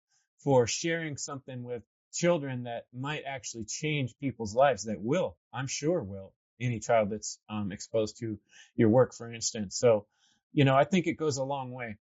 for 0.44 0.66
sharing 0.66 1.16
something 1.16 1.62
with 1.62 1.84
children 2.12 2.64
that 2.64 2.88
might 2.92 3.22
actually 3.28 3.66
change 3.66 4.16
people's 4.20 4.56
lives 4.56 4.86
that 4.86 5.00
will, 5.00 5.38
I'm 5.54 5.68
sure 5.68 6.02
will, 6.02 6.34
any 6.60 6.80
child 6.80 7.12
that's 7.12 7.38
um, 7.48 7.72
exposed 7.72 8.18
to 8.22 8.40
your 8.76 8.90
work, 8.90 9.14
for 9.14 9.32
instance. 9.32 9.78
So, 9.78 10.08
you 10.54 10.66
know, 10.66 10.76
I 10.76 10.86
think 10.86 11.06
it 11.06 11.18
goes 11.18 11.38
a 11.38 11.44
long 11.44 11.72
way. 11.72 11.98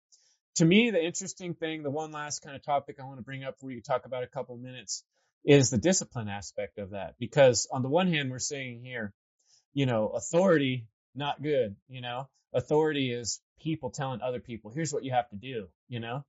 To 0.58 0.66
me, 0.66 0.92
the 0.92 1.04
interesting 1.04 1.56
thing, 1.56 1.82
the 1.82 1.90
one 1.90 2.12
last 2.12 2.44
kind 2.44 2.56
of 2.56 2.64
topic 2.64 2.98
I 3.02 3.06
want 3.06 3.18
to 3.18 3.24
bring 3.24 3.44
up 3.44 3.60
for 3.60 3.72
you 3.72 3.82
talk 3.82 4.06
about 4.06 4.24
a 4.24 4.28
couple 4.28 4.56
minutes 4.58 5.04
is 5.46 5.70
the 5.70 5.78
discipline 5.78 6.28
aspect 6.28 6.78
of 6.78 6.92
that. 6.92 7.16
Because 7.20 7.68
on 7.72 7.82
the 7.82 7.90
one 7.90 8.12
hand, 8.12 8.30
we're 8.30 8.40
saying 8.40 8.82
here, 8.84 9.14
you 9.74 9.86
know, 9.86 10.10
authority, 10.10 10.88
not 11.16 11.42
good, 11.42 11.76
you 11.88 12.02
know, 12.02 12.28
authority 12.54 13.12
is 13.12 13.42
people 13.62 13.90
telling 13.90 14.22
other 14.22 14.40
people, 14.40 14.72
here's 14.72 14.94
what 14.94 15.04
you 15.04 15.12
have 15.12 15.30
to 15.30 15.36
do, 15.36 15.68
you 15.88 16.00
know, 16.00 16.24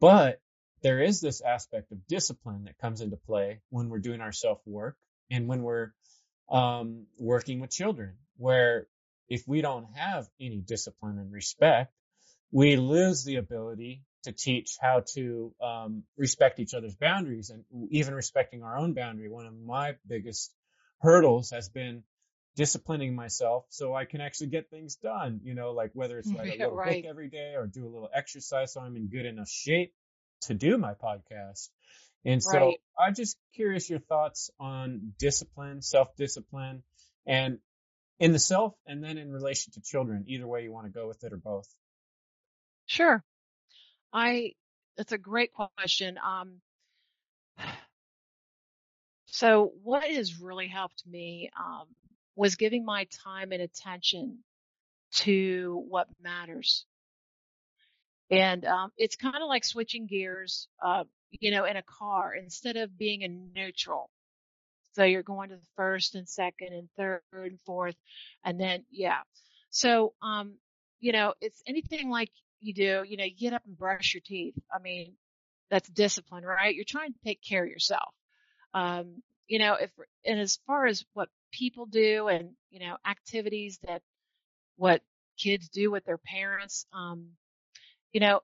but 0.00 0.40
there 0.82 1.00
is 1.00 1.20
this 1.20 1.40
aspect 1.40 1.92
of 1.92 2.06
discipline 2.06 2.64
that 2.64 2.78
comes 2.78 3.00
into 3.00 3.16
play 3.16 3.60
when 3.70 3.88
we're 3.88 3.98
doing 3.98 4.20
our 4.20 4.32
self 4.32 4.58
work 4.66 4.96
and 5.30 5.46
when 5.48 5.62
we're 5.62 5.92
um, 6.50 7.06
working 7.18 7.60
with 7.60 7.70
children, 7.70 8.14
where 8.36 8.86
if 9.28 9.44
we 9.46 9.62
don't 9.62 9.86
have 9.94 10.26
any 10.40 10.58
discipline 10.58 11.18
and 11.18 11.32
respect, 11.32 11.92
we 12.50 12.76
lose 12.76 13.24
the 13.24 13.36
ability 13.36 14.02
to 14.24 14.32
teach 14.32 14.76
how 14.80 15.02
to 15.14 15.52
um, 15.60 16.02
respect 16.16 16.60
each 16.60 16.74
other's 16.74 16.94
boundaries 16.94 17.50
and 17.50 17.64
even 17.90 18.14
respecting 18.14 18.62
our 18.62 18.76
own 18.76 18.94
boundary. 18.94 19.28
One 19.28 19.46
of 19.46 19.54
my 19.54 19.96
biggest 20.06 20.52
hurdles 21.00 21.50
has 21.50 21.68
been 21.68 22.04
disciplining 22.54 23.14
myself 23.14 23.64
so 23.70 23.94
I 23.94 24.04
can 24.04 24.20
actually 24.20 24.48
get 24.48 24.70
things 24.70 24.96
done. 24.96 25.40
You 25.42 25.54
know, 25.54 25.72
like 25.72 25.90
whether 25.94 26.18
it's 26.18 26.32
write 26.32 26.54
a 26.54 26.58
little 26.58 26.76
right. 26.76 27.02
book 27.02 27.10
every 27.10 27.28
day 27.28 27.54
or 27.56 27.66
do 27.66 27.84
a 27.84 27.90
little 27.90 28.10
exercise 28.14 28.74
so 28.74 28.80
I'm 28.80 28.96
in 28.96 29.08
good 29.08 29.26
enough 29.26 29.48
shape 29.48 29.92
to 30.42 30.54
do 30.54 30.78
my 30.78 30.94
podcast. 30.94 31.68
And 32.24 32.42
so 32.42 32.58
right. 32.58 32.80
I'm 32.98 33.14
just 33.14 33.36
curious 33.54 33.90
your 33.90 33.98
thoughts 33.98 34.50
on 34.60 35.12
discipline, 35.18 35.82
self-discipline, 35.82 36.84
and 37.26 37.58
in 38.20 38.32
the 38.32 38.38
self 38.38 38.74
and 38.86 39.02
then 39.02 39.18
in 39.18 39.32
relation 39.32 39.72
to 39.72 39.80
children, 39.80 40.24
either 40.28 40.46
way 40.46 40.62
you 40.62 40.72
want 40.72 40.86
to 40.86 40.92
go 40.92 41.08
with 41.08 41.24
it 41.24 41.32
or 41.32 41.36
both. 41.36 41.68
Sure. 42.86 43.24
I, 44.12 44.52
that's 44.96 45.12
a 45.12 45.18
great 45.18 45.52
question. 45.52 46.18
Um, 46.18 46.60
so 49.26 49.72
what 49.82 50.04
has 50.04 50.40
really 50.40 50.68
helped 50.68 51.04
me, 51.06 51.50
um, 51.58 51.86
was 52.34 52.56
giving 52.56 52.84
my 52.84 53.06
time 53.24 53.52
and 53.52 53.62
attention 53.62 54.38
to 55.12 55.84
what 55.88 56.08
matters. 56.22 56.86
And 58.30 58.64
um, 58.64 58.90
it's 58.96 59.16
kind 59.16 59.36
of 59.36 59.48
like 59.48 59.64
switching 59.64 60.06
gears, 60.06 60.68
uh, 60.82 61.04
you 61.30 61.50
know, 61.50 61.64
in 61.64 61.76
a 61.76 61.82
car 61.82 62.34
instead 62.34 62.76
of 62.76 62.96
being 62.96 63.20
in 63.20 63.50
neutral. 63.54 64.08
So 64.94 65.04
you're 65.04 65.22
going 65.22 65.50
to 65.50 65.56
the 65.56 65.66
first 65.76 66.14
and 66.14 66.28
second 66.28 66.72
and 66.72 66.88
third 66.96 67.22
and 67.32 67.60
fourth, 67.60 67.96
and 68.44 68.60
then 68.60 68.84
yeah. 68.90 69.20
So 69.70 70.14
um, 70.22 70.54
you 71.00 71.12
know, 71.12 71.34
it's 71.40 71.62
anything 71.66 72.10
like 72.10 72.30
you 72.62 72.74
do. 72.74 73.04
You 73.06 73.16
know, 73.16 73.24
you 73.24 73.36
get 73.36 73.52
up 73.52 73.62
and 73.66 73.76
brush 73.76 74.14
your 74.14 74.22
teeth. 74.24 74.54
I 74.72 74.78
mean, 74.80 75.14
that's 75.70 75.88
discipline, 75.88 76.44
right? 76.44 76.74
You're 76.74 76.84
trying 76.86 77.12
to 77.12 77.18
take 77.24 77.42
care 77.42 77.64
of 77.64 77.70
yourself. 77.70 78.14
Um, 78.74 79.22
you 79.48 79.58
know, 79.58 79.74
if 79.74 79.90
and 80.24 80.40
as 80.40 80.58
far 80.66 80.86
as 80.86 81.04
what 81.14 81.28
people 81.52 81.86
do 81.86 82.28
and 82.28 82.50
you 82.70 82.80
know 82.80 82.96
activities 83.06 83.78
that 83.86 84.02
what 84.76 85.02
kids 85.38 85.68
do 85.68 85.90
with 85.90 86.04
their 86.04 86.18
parents, 86.18 86.86
um, 86.92 87.28
you 88.12 88.20
know, 88.20 88.40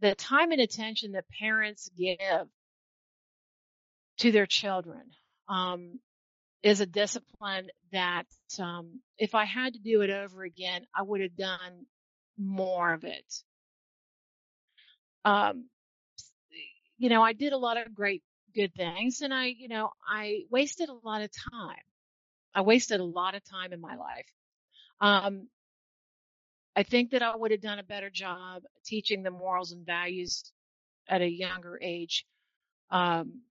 the 0.00 0.14
time 0.14 0.52
and 0.52 0.60
attention 0.60 1.12
that 1.12 1.24
parents 1.28 1.90
give 1.96 2.48
to 4.18 4.32
their 4.32 4.46
children 4.46 5.02
um, 5.48 5.98
is 6.62 6.80
a 6.80 6.86
discipline 6.86 7.68
that 7.92 8.26
um, 8.58 9.00
if 9.18 9.34
I 9.34 9.44
had 9.44 9.74
to 9.74 9.78
do 9.78 10.02
it 10.02 10.10
over 10.10 10.42
again, 10.44 10.86
I 10.94 11.02
would 11.02 11.20
have 11.20 11.36
done 11.36 11.86
more 12.38 12.92
of 12.92 13.04
it. 13.04 13.42
Um, 15.24 15.68
you 16.98 17.08
know, 17.08 17.22
I 17.22 17.32
did 17.32 17.52
a 17.52 17.58
lot 17.58 17.76
of 17.76 17.94
great, 17.94 18.22
good 18.54 18.74
things, 18.74 19.20
and 19.20 19.32
I, 19.32 19.46
you 19.46 19.68
know, 19.68 19.90
I 20.06 20.42
wasted 20.50 20.88
a 20.88 21.06
lot 21.06 21.22
of 21.22 21.30
time. 21.52 21.76
I 22.54 22.60
wasted 22.60 23.00
a 23.00 23.04
lot 23.04 23.34
of 23.34 23.42
time 23.44 23.72
in 23.72 23.80
my 23.80 23.96
life. 23.96 24.26
Um, 25.00 25.48
I 26.76 26.82
think 26.82 27.10
that 27.10 27.22
I 27.22 27.34
would 27.34 27.50
have 27.50 27.60
done 27.60 27.78
a 27.78 27.84
better 27.84 28.10
job 28.10 28.62
teaching 28.84 29.22
the 29.22 29.30
morals 29.30 29.72
and 29.72 29.86
values 29.86 30.52
at 31.08 31.20
a 31.20 31.28
younger 31.28 31.78
age. 31.80 32.26
Um, 32.90 33.42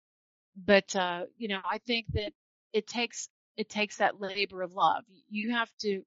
but, 0.56 0.96
uh, 0.96 1.24
you 1.38 1.48
know, 1.48 1.62
I 1.70 1.80
think 1.80 2.08
that 2.14 2.34
it 2.74 2.88
takes, 2.88 3.30
it 3.58 3.70
takes 3.70 3.98
that 3.98 4.20
labor 4.20 4.62
of 4.62 4.74
love. 4.74 5.04
You 5.30 5.52
have 5.52 5.70
to 5.82 6.04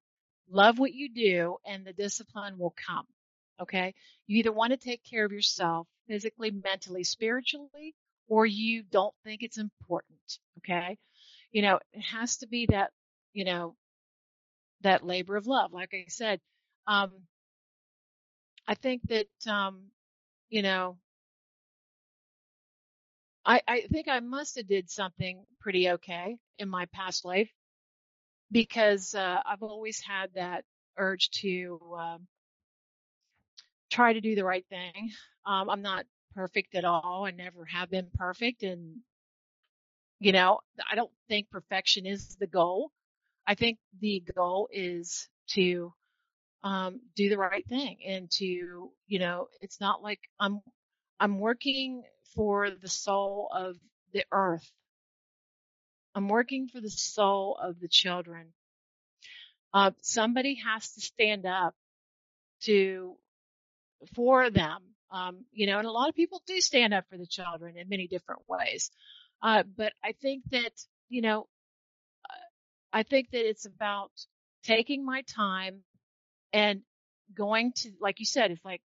love 0.49 0.79
what 0.79 0.93
you 0.93 1.09
do 1.13 1.57
and 1.65 1.85
the 1.85 1.93
discipline 1.93 2.57
will 2.57 2.73
come. 2.87 3.05
Okay. 3.61 3.93
You 4.27 4.39
either 4.39 4.51
want 4.51 4.71
to 4.71 4.77
take 4.77 5.03
care 5.03 5.25
of 5.25 5.31
yourself 5.31 5.87
physically, 6.07 6.51
mentally, 6.51 7.03
spiritually, 7.03 7.95
or 8.27 8.45
you 8.45 8.83
don't 8.83 9.13
think 9.23 9.41
it's 9.43 9.57
important. 9.57 10.19
Okay. 10.59 10.97
You 11.51 11.61
know, 11.61 11.79
it 11.93 12.01
has 12.01 12.37
to 12.37 12.47
be 12.47 12.67
that, 12.67 12.91
you 13.33 13.45
know, 13.45 13.75
that 14.81 15.05
labor 15.05 15.35
of 15.35 15.47
love. 15.47 15.73
Like 15.73 15.93
I 15.93 16.05
said, 16.07 16.39
um, 16.85 17.11
I 18.67 18.75
think 18.75 19.01
that, 19.09 19.27
um, 19.47 19.85
you 20.49 20.61
know, 20.61 20.97
I, 23.45 23.61
I 23.67 23.81
think 23.91 24.07
I 24.07 24.19
must 24.19 24.57
have 24.57 24.67
did 24.67 24.89
something 24.89 25.45
pretty 25.61 25.89
okay 25.91 26.37
in 26.59 26.69
my 26.69 26.85
past 26.87 27.23
life 27.23 27.49
because, 28.51 29.15
uh, 29.15 29.41
I've 29.45 29.63
always 29.63 29.99
had 30.01 30.33
that 30.35 30.65
urge 30.97 31.29
to, 31.41 31.79
um, 31.97 32.27
try 33.89 34.13
to 34.13 34.21
do 34.21 34.35
the 34.35 34.43
right 34.45 34.65
thing. 34.69 35.11
Um, 35.45 35.69
I'm 35.69 35.81
not 35.81 36.05
perfect 36.35 36.75
at 36.75 36.85
all. 36.85 37.25
I 37.25 37.31
never 37.31 37.65
have 37.65 37.89
been 37.89 38.09
perfect. 38.15 38.63
And, 38.63 38.97
you 40.19 40.31
know, 40.31 40.59
I 40.89 40.95
don't 40.95 41.11
think 41.29 41.49
perfection 41.49 42.05
is 42.05 42.35
the 42.37 42.47
goal. 42.47 42.91
I 43.47 43.55
think 43.55 43.79
the 44.01 44.23
goal 44.35 44.69
is 44.71 45.29
to 45.51 45.93
um, 46.63 47.01
do 47.15 47.29
the 47.29 47.37
right 47.37 47.65
thing 47.67 47.99
and 48.05 48.29
to, 48.31 48.91
you 49.07 49.19
know, 49.19 49.47
it's 49.61 49.79
not 49.79 50.03
like 50.03 50.19
I'm, 50.39 50.61
I'm 51.19 51.39
working 51.39 52.03
for 52.35 52.69
the 52.71 52.89
soul 52.89 53.49
of 53.53 53.77
the 54.13 54.25
earth. 54.31 54.69
I'm 56.17 56.29
working 56.29 56.67
for 56.67 56.81
the 56.81 56.89
soul 56.89 57.59
of 57.61 57.79
the 57.79 57.87
children. 57.87 58.47
Uh, 59.71 59.91
somebody 60.01 60.55
has 60.65 60.91
to 60.93 61.01
stand 61.01 61.45
up 61.45 61.75
to, 62.63 63.13
for 64.15 64.49
them. 64.49 64.79
Um, 65.11 65.45
you 65.51 65.67
know, 65.67 65.77
and 65.77 65.87
a 65.87 65.91
lot 65.91 66.09
of 66.09 66.15
people 66.15 66.41
do 66.47 66.59
stand 66.59 66.91
up 66.91 67.05
for 67.07 67.19
the 67.19 67.27
children 67.27 67.77
in 67.77 67.87
many 67.87 68.07
different 68.07 68.41
ways. 68.47 68.89
Uh, 69.43 69.61
but 69.77 69.93
I 70.03 70.13
think 70.19 70.41
that, 70.49 70.71
you 71.07 71.21
know, 71.21 71.45
I 72.91 73.03
think 73.03 73.29
that 73.29 73.47
it's 73.47 73.67
about 73.67 74.09
taking 74.63 75.05
my 75.05 75.21
time 75.21 75.83
and 76.51 76.81
going 77.31 77.73
to, 77.75 77.91
like 78.01 78.19
you 78.19 78.25
said, 78.25 78.49
it's 78.49 78.65
like 78.65 78.81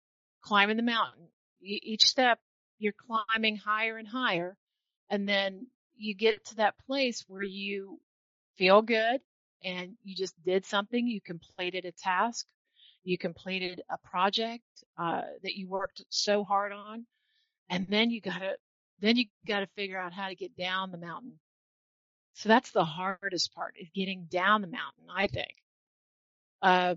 climbing 0.43 0.77
the 0.77 0.85
mountain. 0.85 1.27
each 1.61 2.05
step 2.05 2.39
you're 2.79 2.95
climbing 2.95 3.57
higher 3.57 3.97
and 3.99 4.07
higher. 4.07 4.57
And 5.11 5.29
then 5.29 5.67
you 5.97 6.15
get 6.15 6.45
to 6.47 6.57
that 6.57 6.75
place 6.87 7.25
where 7.29 7.43
you 7.43 8.01
feel 8.59 8.83
good 8.83 9.21
and 9.65 9.95
you 10.05 10.15
just 10.17 10.35
did 10.45 10.65
something. 10.67 11.07
You 11.07 11.21
completed 11.23 11.85
a 11.87 11.93
task. 11.93 12.47
you 13.05 13.19
completed 13.19 13.83
a 13.91 13.99
project 13.99 14.65
uh, 14.99 15.23
that 15.43 15.57
you 15.57 15.69
worked 15.69 16.05
so 16.11 16.45
hard 16.45 16.73
on, 16.73 17.07
and 17.71 17.87
then 17.89 18.11
you 18.11 18.21
gotta 18.21 18.57
then 19.01 19.17
you 19.17 19.27
gotta 19.47 19.69
figure 19.77 19.99
out 19.99 20.13
how 20.13 20.29
to 20.29 20.35
get 20.35 20.57
down 20.57 20.91
the 20.91 20.99
mountain. 20.99 21.39
So 22.35 22.49
that's 22.49 22.71
the 22.73 22.85
hardest 22.85 23.55
part 23.55 23.75
is 23.81 23.89
getting 23.95 24.27
down 24.31 24.63
the 24.63 24.69
mountain, 24.69 25.07
I 25.15 25.27
think. 25.29 25.55
Uh, 26.63 26.95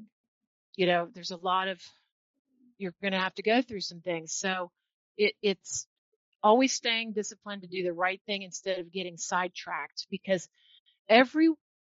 you 0.76 0.88
know, 0.88 1.10
there's 1.14 1.32
a 1.32 1.38
lot 1.38 1.68
of 1.68 1.82
you're 2.78 2.96
going 3.02 3.14
to 3.14 3.20
have 3.20 3.36
to 3.36 3.44
go 3.44 3.62
through 3.62 3.82
some 3.82 4.02
things. 4.02 4.34
So 4.34 4.72
it, 5.18 5.34
it's 5.42 5.88
always 6.44 6.74
staying 6.74 7.14
disciplined 7.14 7.62
to 7.62 7.68
do 7.68 7.84
the 7.84 7.94
right 7.94 8.22
thing 8.26 8.44
instead 8.44 8.80
of 8.80 8.92
getting 8.92 9.18
sidetracked 9.18 10.08
because 10.10 10.48
every 11.08 11.50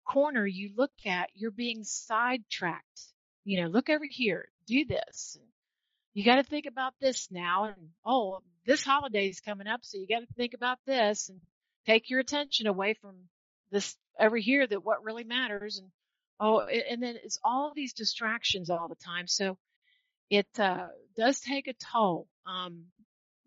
corner 0.07 0.47
you 0.47 0.71
look 0.77 0.93
at, 1.07 1.31
you're 1.35 1.51
being 1.51 1.85
sidetracked. 1.85 2.85
You 3.45 3.63
know, 3.63 3.69
look 3.69 3.89
over 3.89 4.05
here, 4.09 4.49
do 4.67 4.85
this. 4.85 5.39
You 6.15 6.25
got 6.25 6.37
to 6.37 6.43
think 6.43 6.67
about 6.67 6.95
this 7.01 7.29
now. 7.31 7.65
And 7.65 7.91
oh, 8.05 8.41
this 8.67 8.85
holiday 8.85 9.29
is 9.29 9.41
coming 9.41 9.67
up. 9.67 9.81
So 9.83 9.99
you 9.99 10.07
got 10.09 10.21
to 10.21 10.35
think 10.37 10.55
about 10.55 10.79
this 10.87 11.29
and 11.29 11.41
take 11.87 12.11
your 12.11 12.21
attention 12.21 12.67
away 12.67 12.95
from 13.01 13.17
this 13.71 13.97
over 14.19 14.37
here 14.37 14.67
that 14.67 14.85
what 14.85 15.05
really 15.05 15.25
matters. 15.25 15.79
And 15.79 15.89
oh, 16.39 16.61
and 16.61 17.03
then 17.03 17.17
it's 17.23 17.39
all 17.45 17.73
these 17.75 17.93
distractions 17.93 18.71
all 18.71 18.89
the 18.89 18.97
time. 18.97 19.27
So 19.27 19.57
it 20.29 20.49
uh, 20.59 20.89
does 21.17 21.41
take 21.41 21.69
a 21.69 21.75
toll 21.75 22.27
um, 22.47 22.85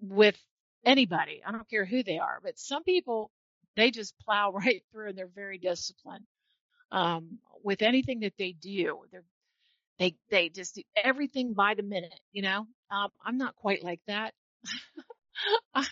with 0.02 0.38
anybody. 0.86 1.42
I 1.46 1.52
don't 1.52 1.70
care 1.70 1.86
who 1.86 2.04
they 2.04 2.20
are, 2.20 2.40
but 2.44 2.60
some 2.60 2.84
people 2.84 3.32
they 3.76 3.92
just 3.92 4.18
plow 4.20 4.52
right 4.54 4.84
through 4.92 5.10
and 5.10 5.18
they're 5.18 5.28
very 5.28 5.58
disciplined 5.58 6.26
um, 6.92 7.40
with 7.64 7.82
anything 7.82 8.22
that 8.22 8.34
they 8.38 8.52
do. 8.54 9.00
They're 9.12 9.24
they 10.00 10.16
they 10.30 10.50
just 10.50 10.76
do 10.76 10.84
everything 10.96 11.54
by 11.54 11.76
the 11.76 11.84
minute. 11.84 12.20
You 12.32 12.44
know, 12.44 12.68
um, 12.92 13.10
I'm 13.24 13.38
not 13.38 13.56
quite 13.56 13.84
like 13.84 14.02
that. 14.08 14.34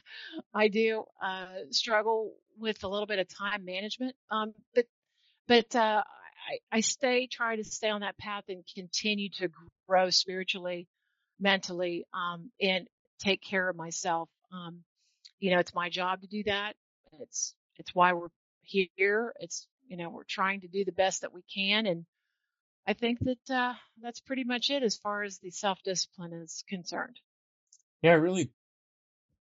I 0.54 0.68
do 0.68 1.06
uh, 1.22 1.48
struggle 1.72 2.34
with 2.58 2.84
a 2.84 2.88
little 2.88 3.08
bit 3.08 3.20
of 3.20 3.28
time 3.28 3.66
management, 3.66 4.16
um, 4.30 4.54
but 4.76 4.86
but 5.48 5.76
uh, 5.76 6.04
I, 6.50 6.78
I 6.78 6.80
stay 6.82 7.28
try 7.28 7.56
to 7.56 7.64
stay 7.64 7.90
on 7.90 8.02
that 8.02 8.18
path 8.18 8.46
and 8.50 8.64
continue 8.76 9.30
to 9.38 9.50
grow 9.88 10.10
spiritually, 10.10 10.88
mentally, 11.40 12.06
um, 12.14 12.52
and 12.62 12.88
take 13.20 13.42
care 13.42 13.70
of 13.70 13.76
myself. 13.76 14.30
Um, 14.52 14.84
you 15.40 15.52
know, 15.52 15.60
it's 15.60 15.74
my 15.74 15.90
job 15.90 16.22
to 16.22 16.28
do 16.28 16.44
that. 16.44 16.76
It's 17.20 17.54
it's 17.78 17.94
why 17.94 18.14
we're 18.14 18.28
here. 18.62 19.34
It's 19.40 19.68
you 19.88 19.98
know 19.98 20.10
we're 20.10 20.24
trying 20.24 20.62
to 20.62 20.68
do 20.68 20.86
the 20.86 20.92
best 20.92 21.22
that 21.22 21.34
we 21.34 21.42
can, 21.54 21.86
and 21.86 22.06
I 22.88 22.94
think 22.94 23.20
that 23.20 23.54
uh, 23.54 23.74
that's 24.02 24.20
pretty 24.20 24.44
much 24.44 24.70
it 24.70 24.84
as 24.84 24.98
far 24.98 25.24
as 25.24 25.40
the 25.40 25.52
self 25.52 25.80
discipline 25.84 26.34
is 26.34 26.64
concerned. 26.68 27.20
Yeah, 28.02 28.14
really. 28.14 28.52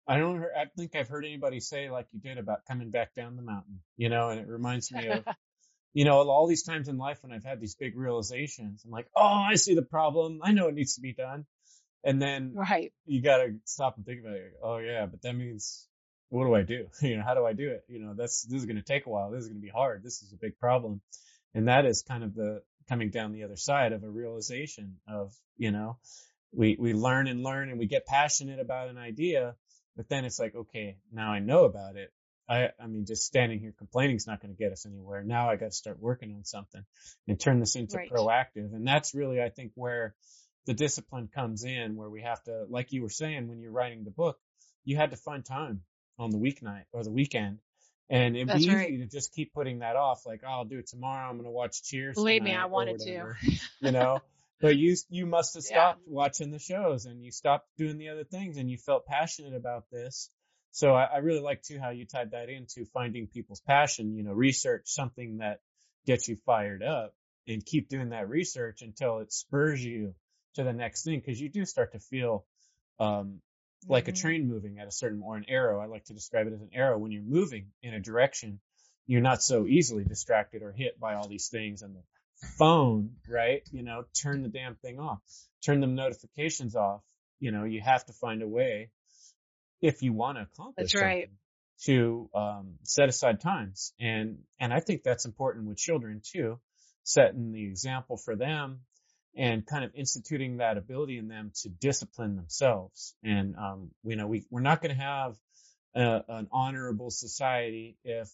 I 0.08 0.18
don't. 0.18 0.44
I 0.44 0.66
think 0.76 0.96
I've 0.96 1.08
heard 1.08 1.26
anybody 1.26 1.60
say 1.60 1.90
like 1.90 2.08
you 2.12 2.20
did 2.20 2.38
about 2.38 2.66
coming 2.68 2.90
back 2.90 3.14
down 3.16 3.36
the 3.36 3.44
mountain. 3.44 3.82
You 3.98 4.10
know, 4.10 4.30
and 4.30 4.40
it 4.40 4.48
reminds 4.48 4.92
me 4.92 5.08
of 5.08 5.24
you 5.94 6.06
know, 6.06 6.18
all 6.30 6.48
these 6.48 6.64
times 6.64 6.88
in 6.88 6.98
life 6.98 7.20
when 7.24 7.32
I've 7.32 7.44
had 7.44 7.60
these 7.60 7.76
big 7.76 7.98
realizations, 7.98 8.84
I'm 8.86 8.92
like, 8.92 9.08
oh, 9.16 9.46
I 9.50 9.56
see 9.56 9.76
the 9.76 9.82
problem. 9.82 10.40
I 10.44 10.52
know 10.52 10.68
it 10.68 10.76
needs 10.76 10.96
to 10.96 11.02
be 11.02 11.14
done. 11.14 11.46
And 12.04 12.22
then 12.22 12.54
right. 12.56 12.94
you 13.06 13.22
got 13.22 13.38
to 13.38 13.56
stop 13.66 13.98
and 13.98 14.06
think 14.06 14.22
about 14.22 14.36
it. 14.36 14.54
Oh 14.64 14.78
yeah, 14.78 15.06
but 15.06 15.22
that 15.22 15.34
means 15.34 15.88
what 16.30 16.46
do 16.46 16.56
I 16.56 16.62
do? 16.62 16.88
You 17.02 17.18
know, 17.18 17.24
how 17.24 17.34
do 17.34 17.46
I 17.46 17.54
do 17.54 17.70
it? 17.70 17.84
You 17.88 18.00
know, 18.00 18.14
that's, 18.16 18.44
this 18.44 18.60
is 18.60 18.66
going 18.66 18.78
to 18.78 18.84
take 18.84 19.06
a 19.06 19.10
while. 19.10 19.32
This 19.32 19.42
is 19.42 19.48
going 19.48 19.60
to 19.60 19.66
be 19.66 19.72
hard. 19.72 20.04
This 20.04 20.22
is 20.22 20.32
a 20.32 20.38
big 20.38 20.58
problem. 20.60 21.02
And 21.54 21.68
that 21.68 21.86
is 21.86 22.04
kind 22.08 22.24
of 22.24 22.36
the 22.36 22.62
coming 22.88 23.10
down 23.10 23.32
the 23.32 23.44
other 23.44 23.56
side 23.56 23.94
of 23.94 24.04
a 24.04 24.10
realization 24.10 24.98
of, 25.08 25.34
you 25.58 25.72
know, 25.72 25.98
we, 26.52 26.78
we 26.80 26.94
learn 26.94 27.28
and 27.28 27.44
learn 27.44 27.70
and 27.70 27.80
we 27.80 27.86
get 27.86 28.06
passionate 28.06 28.60
about 28.60 28.90
an 28.90 28.98
idea, 28.98 29.56
but 29.96 30.10
then 30.10 30.26
it's 30.26 30.40
like, 30.40 30.56
okay, 30.56 30.98
now 31.12 31.32
I 31.32 31.40
know 31.40 31.66
about 31.66 31.96
it. 31.96 32.12
I, 32.48 32.70
I 32.82 32.88
mean, 32.88 33.06
just 33.06 33.24
standing 33.24 33.60
here 33.60 33.74
complaining 33.78 34.16
is 34.16 34.26
not 34.26 34.42
going 34.42 34.56
to 34.56 34.58
get 34.58 34.72
us 34.72 34.88
anywhere. 34.88 35.24
Now 35.24 35.52
I 35.52 35.56
got 35.56 35.68
to 35.68 35.72
start 35.72 36.00
working 36.00 36.34
on 36.34 36.46
something 36.46 36.84
and 37.28 37.40
turn 37.40 37.60
this 37.60 37.76
into 37.76 37.98
right. 37.98 38.10
proactive. 38.10 38.74
And 38.74 38.88
that's 38.88 39.14
really, 39.14 39.40
I 39.40 39.50
think, 39.50 39.72
where 39.76 40.16
the 40.66 40.74
discipline 40.74 41.30
comes 41.34 41.64
in, 41.64 41.96
where 41.96 42.10
we 42.10 42.22
have 42.22 42.44
to, 42.44 42.66
like 42.70 42.92
you 42.92 43.02
were 43.02 43.10
saying, 43.10 43.48
when 43.48 43.60
you're 43.60 43.72
writing 43.72 44.04
the 44.04 44.12
book, 44.12 44.38
you 44.86 44.98
had 44.98 45.12
to 45.12 45.18
find 45.18 45.46
time 45.46 45.82
on 46.18 46.32
the 46.32 46.38
weeknight 46.38 46.86
or 46.92 47.04
the 47.04 47.12
weekend. 47.12 47.60
And 48.10 48.36
it'd 48.36 48.50
That's 48.50 48.66
be 48.66 48.74
right. 48.74 48.90
easy 48.90 49.04
to 49.04 49.08
just 49.08 49.34
keep 49.34 49.54
putting 49.54 49.80
that 49.80 49.96
off, 49.96 50.26
like, 50.26 50.42
oh, 50.44 50.50
I'll 50.50 50.66
do 50.66 50.80
it 50.80 50.88
tomorrow. 50.88 51.30
I'm 51.30 51.36
going 51.36 51.46
to 51.46 51.52
watch 51.52 51.84
Cheers. 51.84 52.16
Believe 52.16 52.42
me, 52.42 52.56
I 52.56 52.66
wanted 52.66 53.00
to. 53.02 53.34
you 53.82 53.92
know, 53.92 54.20
but 54.62 54.76
you 54.76 54.96
you 55.10 55.26
must 55.26 55.54
have 55.54 55.64
stopped 55.64 56.02
yeah. 56.06 56.14
watching 56.14 56.50
the 56.50 56.60
shows 56.60 57.06
and 57.06 57.24
you 57.24 57.32
stopped 57.32 57.68
doing 57.78 57.98
the 57.98 58.10
other 58.10 58.24
things 58.24 58.58
and 58.58 58.70
you 58.70 58.78
felt 58.78 59.06
passionate 59.06 59.56
about 59.56 59.86
this 59.92 60.32
so 60.72 60.94
I, 60.94 61.06
I 61.06 61.18
really 61.18 61.42
like 61.42 61.62
too 61.62 61.80
how 61.80 61.90
you 61.90 62.06
tied 62.06 62.32
that 62.32 62.50
into 62.50 62.86
finding 62.86 63.28
people's 63.28 63.62
passion, 63.62 64.16
you 64.16 64.24
know, 64.24 64.34
research 64.34 64.84
something 64.86 65.38
that 65.38 65.62
gets 66.06 66.28
you 66.28 66.38
fired 66.46 66.84
up 66.84 67.14
and 67.48 67.66
keep 67.66 67.90
doing 67.90 68.10
that 68.10 68.30
research 68.30 68.82
until 68.82 69.20
it 69.20 69.34
spurs 69.34 69.84
you 69.84 70.14
to 70.56 70.64
the 70.64 70.74
next 70.74 71.04
thing. 71.04 71.22
Cause 71.22 71.40
you 71.40 71.50
do 71.50 71.66
start 71.66 71.94
to 71.94 72.00
feel, 72.00 72.46
um, 73.00 73.42
like 73.88 74.06
mm-hmm. 74.06 74.14
a 74.14 74.16
train 74.16 74.48
moving 74.48 74.80
at 74.80 74.88
a 74.88 74.92
certain, 74.92 75.22
or 75.24 75.38
an 75.38 75.46
arrow. 75.48 75.80
I 75.80 75.86
like 75.86 76.06
to 76.06 76.14
describe 76.14 76.48
it 76.48 76.54
as 76.54 76.62
an 76.62 76.72
arrow. 76.74 76.98
When 76.98 77.12
you're 77.12 77.22
moving 77.22 77.68
in 77.82 77.94
a 77.94 78.00
direction, 78.00 78.60
you're 79.08 79.22
not 79.22 79.42
so 79.42 79.66
easily 79.66 80.04
distracted 80.04 80.62
or 80.62 80.72
hit 80.72 81.00
by 81.00 81.16
all 81.16 81.28
these 81.28 81.48
things 81.48 81.82
and 81.82 81.96
the 81.96 82.04
phone, 82.58 83.16
right? 83.28 83.62
You 83.72 83.84
know, 83.84 84.04
turn 84.22 84.44
the 84.44 84.50
damn 84.50 84.76
thing 84.76 85.00
off, 85.00 85.22
turn 85.66 85.80
the 85.80 85.88
notifications 85.88 86.76
off. 86.76 87.02
You 87.40 87.52
know, 87.52 87.64
you 87.64 87.82
have 87.82 88.06
to 88.06 88.14
find 88.14 88.42
a 88.42 88.48
way 88.48 88.92
if 89.82 90.02
you 90.02 90.14
want 90.14 90.38
to 90.38 90.44
accomplish 90.44 90.92
that's 90.92 91.02
right. 91.02 91.30
to 91.86 92.30
um, 92.36 92.76
set 92.84 93.10
aside 93.10 93.42
times. 93.42 93.94
And 94.00 94.40
and 94.60 94.74
I 94.74 94.80
think 94.80 95.04
that's 95.04 95.26
important 95.26 95.68
with 95.68 95.78
children 95.78 96.22
too, 96.24 96.60
setting 97.04 97.52
the 97.52 97.66
example 97.66 98.18
for 98.18 98.36
them 98.36 98.82
and 99.36 99.66
kind 99.66 99.84
of 99.84 99.92
instituting 99.96 100.58
that 100.58 100.78
ability 100.78 101.18
in 101.18 101.28
them 101.28 101.52
to 101.62 101.70
discipline 101.70 102.36
themselves. 102.36 103.16
And 103.24 103.56
um, 103.56 103.92
you 104.04 104.16
know, 104.16 104.28
we 104.28 104.46
we're 104.50 104.62
not 104.62 104.82
going 104.82 104.96
to 104.96 105.02
have 105.02 105.36
a, 105.96 106.24
an 106.28 106.48
honorable 106.52 107.12
society 107.12 107.98
if 108.04 108.30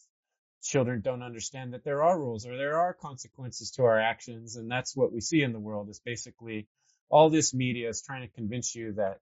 children 0.64 1.02
don't 1.02 1.22
understand 1.22 1.74
that 1.74 1.84
there 1.84 2.04
are 2.04 2.20
rules 2.20 2.46
or 2.46 2.58
there 2.58 2.78
are 2.78 2.94
consequences 2.94 3.72
to 3.72 3.84
our 3.84 4.00
actions. 4.00 4.56
And 4.56 4.70
that's 4.70 4.96
what 4.96 5.14
we 5.14 5.22
see 5.22 5.42
in 5.42 5.54
the 5.54 5.60
world 5.60 5.90
is 5.90 6.00
basically 6.00 6.68
all 7.10 7.30
this 7.30 7.54
media 7.54 7.90
is 7.90 8.02
trying 8.02 8.28
to 8.28 8.34
convince 8.34 8.76
you 8.76 8.94
that 8.94 9.20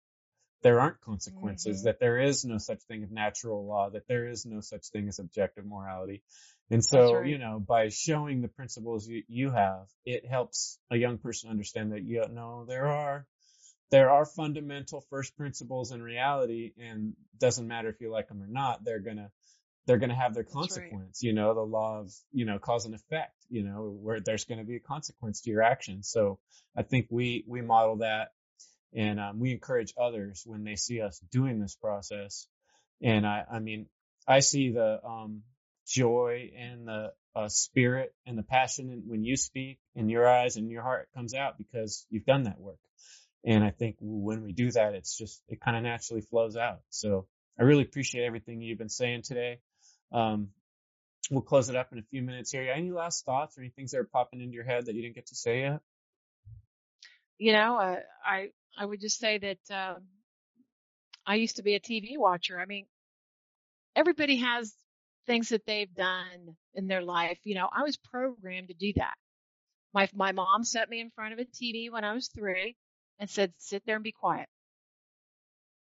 there 0.62 0.80
aren't 0.80 1.02
consequences, 1.02 1.80
mm-hmm. 1.80 1.88
that 1.88 2.00
there 2.00 2.20
is 2.20 2.46
no 2.46 2.58
such 2.58 2.82
thing 2.84 3.04
as 3.04 3.12
natural 3.12 3.68
law, 3.68 3.90
that 3.90 4.08
there 4.08 4.30
is 4.30 4.46
no 4.46 4.62
such 4.62 4.88
thing 4.88 5.10
as 5.10 5.20
objective 5.20 5.66
morality. 5.66 6.24
And 6.74 6.84
so, 6.84 7.14
right. 7.14 7.28
you 7.28 7.38
know, 7.38 7.60
by 7.60 7.90
showing 7.90 8.42
the 8.42 8.48
principles 8.48 9.08
you, 9.08 9.22
you 9.28 9.52
have, 9.52 9.86
it 10.08 10.26
helps 10.26 10.80
a 10.90 10.98
young 10.98 11.20
person 11.20 11.52
understand 11.52 11.92
that, 11.92 12.04
you 12.04 12.26
know, 12.32 12.66
there 12.68 12.88
are, 12.88 13.28
there 13.92 14.10
are 14.10 14.26
fundamental 14.26 15.06
first 15.12 15.38
principles 15.38 15.92
in 15.92 16.02
reality 16.02 16.72
and 16.80 17.14
doesn't 17.40 17.68
matter 17.68 17.90
if 17.90 18.02
you 18.02 18.10
like 18.12 18.28
them 18.28 18.42
or 18.42 18.48
not, 18.48 18.84
they're 18.84 19.02
gonna, 19.02 19.30
they're 19.86 20.00
gonna 20.00 20.16
have 20.16 20.34
their 20.34 20.44
consequence, 20.44 21.20
right. 21.22 21.28
you 21.28 21.32
know, 21.32 21.54
the 21.54 21.62
law 21.62 22.00
of, 22.00 22.12
you 22.32 22.46
know, 22.46 22.58
cause 22.58 22.86
and 22.86 22.96
effect, 22.96 23.36
you 23.50 23.62
know, 23.62 23.96
where 24.02 24.20
there's 24.20 24.46
gonna 24.46 24.64
be 24.64 24.78
a 24.78 24.80
consequence 24.80 25.42
to 25.42 25.52
your 25.52 25.62
actions. 25.62 26.10
So 26.10 26.40
I 26.76 26.82
think 26.82 27.06
we, 27.12 27.46
we 27.48 27.62
model 27.62 27.98
that 27.98 28.30
and 28.96 29.20
um, 29.20 29.40
we 29.40 29.52
encourage 29.52 29.94
others 29.96 30.42
when 30.44 30.64
they 30.64 30.76
see 30.76 31.02
us 31.02 31.22
doing 31.32 31.60
this 31.60 31.76
process. 31.76 32.48
And 33.00 33.28
I, 33.28 33.44
I 33.52 33.60
mean, 33.60 33.86
I 34.28 34.40
see 34.40 34.72
the 34.72 35.06
um, 35.06 35.44
joy 35.88 36.52
and 36.58 36.88
the 36.88 37.14
uh, 37.36 37.48
spirit 37.48 38.14
and 38.26 38.38
the 38.38 38.44
passion 38.44 39.04
when 39.08 39.24
you 39.24 39.36
speak 39.36 39.80
in 39.96 40.10
your 40.10 40.28
eyes 40.28 40.56
and 40.56 40.70
your 40.70 40.84
heart 40.84 41.10
comes 41.16 41.34
out 41.34 41.58
because 41.58 42.06
you've 42.10 42.26
done 42.26 42.44
that 42.44 42.60
work. 42.60 42.80
And 43.46 43.64
I 43.64 43.72
think 43.72 43.98
when 44.00 44.44
we 44.44 44.54
do 44.54 44.72
that, 44.72 44.94
it's 44.94 45.18
just, 45.18 45.42
it 45.50 45.60
kind 45.60 45.76
of 45.76 45.84
naturally 45.84 46.22
flows 46.22 46.56
out. 46.56 46.82
So 46.90 47.28
I 47.60 47.64
really 47.64 47.84
appreciate 47.84 48.26
everything 48.26 48.62
you've 48.62 48.78
been 48.78 48.90
saying 48.90 49.24
today. 49.24 49.60
Um, 50.12 50.50
we'll 51.30 51.42
close 51.42 51.70
it 51.70 51.76
up 51.76 51.92
in 51.92 52.00
a 52.00 52.04
few 52.04 52.22
minutes 52.22 52.52
here. 52.52 52.72
Any 52.72 52.92
last 52.92 53.26
thoughts 53.26 53.58
or 53.58 53.62
any 53.62 53.70
things 53.70 53.92
that 53.92 54.00
are 54.00 54.06
popping 54.06 54.42
into 54.42 54.54
your 54.54 54.64
head 54.64 54.86
that 54.86 54.96
you 54.96 55.02
didn't 55.02 55.16
get 55.16 55.28
to 55.28 55.36
say 55.36 55.62
yet? 55.62 55.80
You 57.38 57.54
know, 57.54 57.78
uh, 57.78 58.00
I 58.26 58.50
I 58.78 58.86
would 58.86 59.02
just 59.02 59.20
say 59.20 59.38
that 59.38 59.76
um, 59.76 60.04
I 61.26 61.36
used 61.36 61.58
to 61.58 61.64
be 61.64 61.76
a 61.76 61.80
TV 61.80 62.18
watcher. 62.18 62.60
I 62.60 62.66
mean, 62.66 62.86
everybody 63.96 64.38
has 64.38 64.74
things 65.28 65.50
that 65.50 65.66
they've 65.66 65.94
done 65.94 66.56
in 66.76 66.88
their 66.88 67.04
life. 67.04 67.40
You 67.44 67.56
know, 67.56 67.70
I 67.72 67.84
was 67.84 67.98
programmed 67.98 68.70
to 68.70 68.74
do 68.74 68.94
that. 68.98 69.16
My 69.94 70.10
my 70.14 70.32
mom 70.34 70.64
set 70.64 70.90
me 70.90 71.00
in 71.02 71.12
front 71.12 71.34
of 71.34 71.40
a 71.40 71.46
TV 71.46 71.90
when 71.92 72.04
I 72.04 72.14
was 72.14 72.30
three 72.30 72.76
and 73.20 73.30
said, 73.30 73.54
"Sit 73.58 73.86
there 73.86 73.96
and 73.96 74.04
be 74.04 74.12
quiet." 74.12 74.50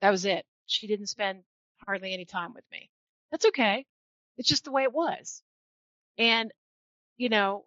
That 0.02 0.12
was 0.12 0.26
it. 0.26 0.46
She 0.68 0.88
didn't 0.88 1.08
spend 1.08 1.44
hardly 1.86 2.14
any 2.14 2.26
time 2.26 2.54
with 2.54 2.66
me. 2.72 2.90
That's 3.32 3.46
okay. 3.48 3.86
It's 4.38 4.50
just 4.50 4.66
the 4.66 4.72
way 4.72 4.84
it 4.84 4.94
was. 4.94 5.42
And 6.18 6.52
you 7.18 7.30
know, 7.30 7.66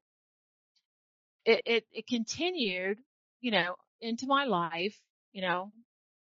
it 1.45 1.63
it, 1.67 1.87
it 1.93 2.07
continued. 2.07 2.99
You 3.41 3.53
know, 3.53 3.77
into 4.01 4.27
my 4.27 4.45
life, 4.45 4.99
you 5.33 5.43
know, 5.43 5.73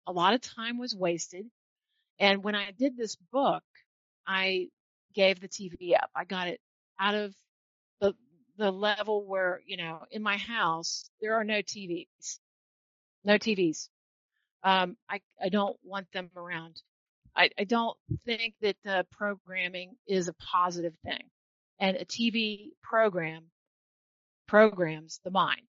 a 0.08 0.12
lot 0.12 0.34
of 0.34 0.42
time 0.42 0.78
was 0.78 0.96
wasted. 0.96 1.46
And 2.20 2.44
when 2.44 2.56
I 2.56 2.72
did 2.72 2.98
this 2.98 3.16
book, 3.32 3.64
I 4.28 4.70
gave 5.14 5.40
the 5.40 5.48
TV 5.48 5.96
up. 5.96 6.10
I 6.16 6.26
got 6.26 6.48
it 6.48 6.60
out 7.00 7.16
of 7.16 7.36
the 8.02 8.14
the 8.58 8.72
level 8.72 9.26
where, 9.26 9.62
you 9.66 9.78
know, 9.78 10.04
in 10.12 10.22
my 10.22 10.38
house 10.38 11.10
there 11.22 11.36
are 11.36 11.44
no 11.44 11.62
TVs. 11.62 12.40
No 13.24 13.36
TVs. 13.36 13.90
Um 14.64 14.98
I 15.10 15.22
I 15.42 15.50
don't 15.50 15.78
want 15.84 16.12
them 16.12 16.30
around. 16.36 16.82
I, 17.36 17.50
I 17.58 17.64
don't 17.64 17.98
think 18.26 18.54
that 18.62 18.76
the 18.84 19.06
programming 19.12 19.96
is 20.08 20.28
a 20.28 20.34
positive 20.34 20.94
thing. 21.04 21.24
And 21.80 21.98
a 21.98 22.06
TV 22.06 22.70
program 22.82 23.46
programs 24.48 25.20
the 25.24 25.32
mind. 25.32 25.68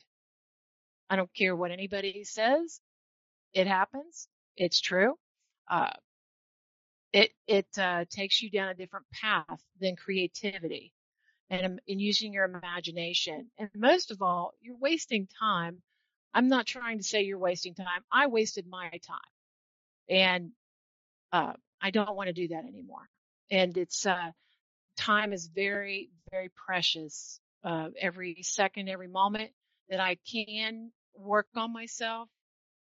I 1.09 1.17
don't 1.17 1.33
care 1.35 1.57
what 1.57 1.71
anybody 1.71 2.25
says. 2.25 2.81
It 3.53 3.67
happens. 3.67 4.29
It's 4.57 4.81
true. 4.81 5.15
Uh, 5.71 5.91
it 7.15 7.31
it 7.47 7.69
uh, 7.79 8.05
takes 8.11 8.43
you 8.43 8.51
down 8.51 8.71
a 8.71 8.75
different 8.75 9.07
path 9.13 9.63
than 9.81 9.95
creativity 9.97 10.93
and 11.49 11.81
in 11.87 12.01
using 12.01 12.33
your 12.33 12.45
imagination. 12.45 13.51
And 13.57 13.71
most 13.75 14.11
of 14.11 14.21
all, 14.21 14.53
you're 14.61 14.77
wasting 14.77 15.29
time. 15.39 15.81
I'm 16.35 16.49
not 16.49 16.67
trying 16.67 16.99
to 16.99 17.05
say 17.05 17.23
you're 17.23 17.39
wasting 17.39 17.75
time. 17.75 18.03
I 18.11 18.27
wasted 18.27 18.67
my 18.69 18.91
time, 19.07 19.33
and 20.09 20.51
uh, 21.33 21.53
I 21.81 21.91
don't 21.93 22.17
want 22.17 22.27
to 22.29 22.33
do 22.33 22.49
that 22.49 22.65
anymore. 22.65 23.09
And 23.51 23.77
it's 23.79 24.05
uh, 24.05 24.33
time 24.97 25.33
is 25.33 25.47
very 25.47 26.11
very 26.33 26.51
precious. 26.67 27.41
Uh, 27.63 27.91
every 27.99 28.39
second, 28.43 28.89
every 28.89 29.09
moment 29.09 29.53
that 29.89 30.01
I 30.01 30.19
can 30.31 30.91
work 31.15 31.47
on 31.55 31.73
myself 31.73 32.29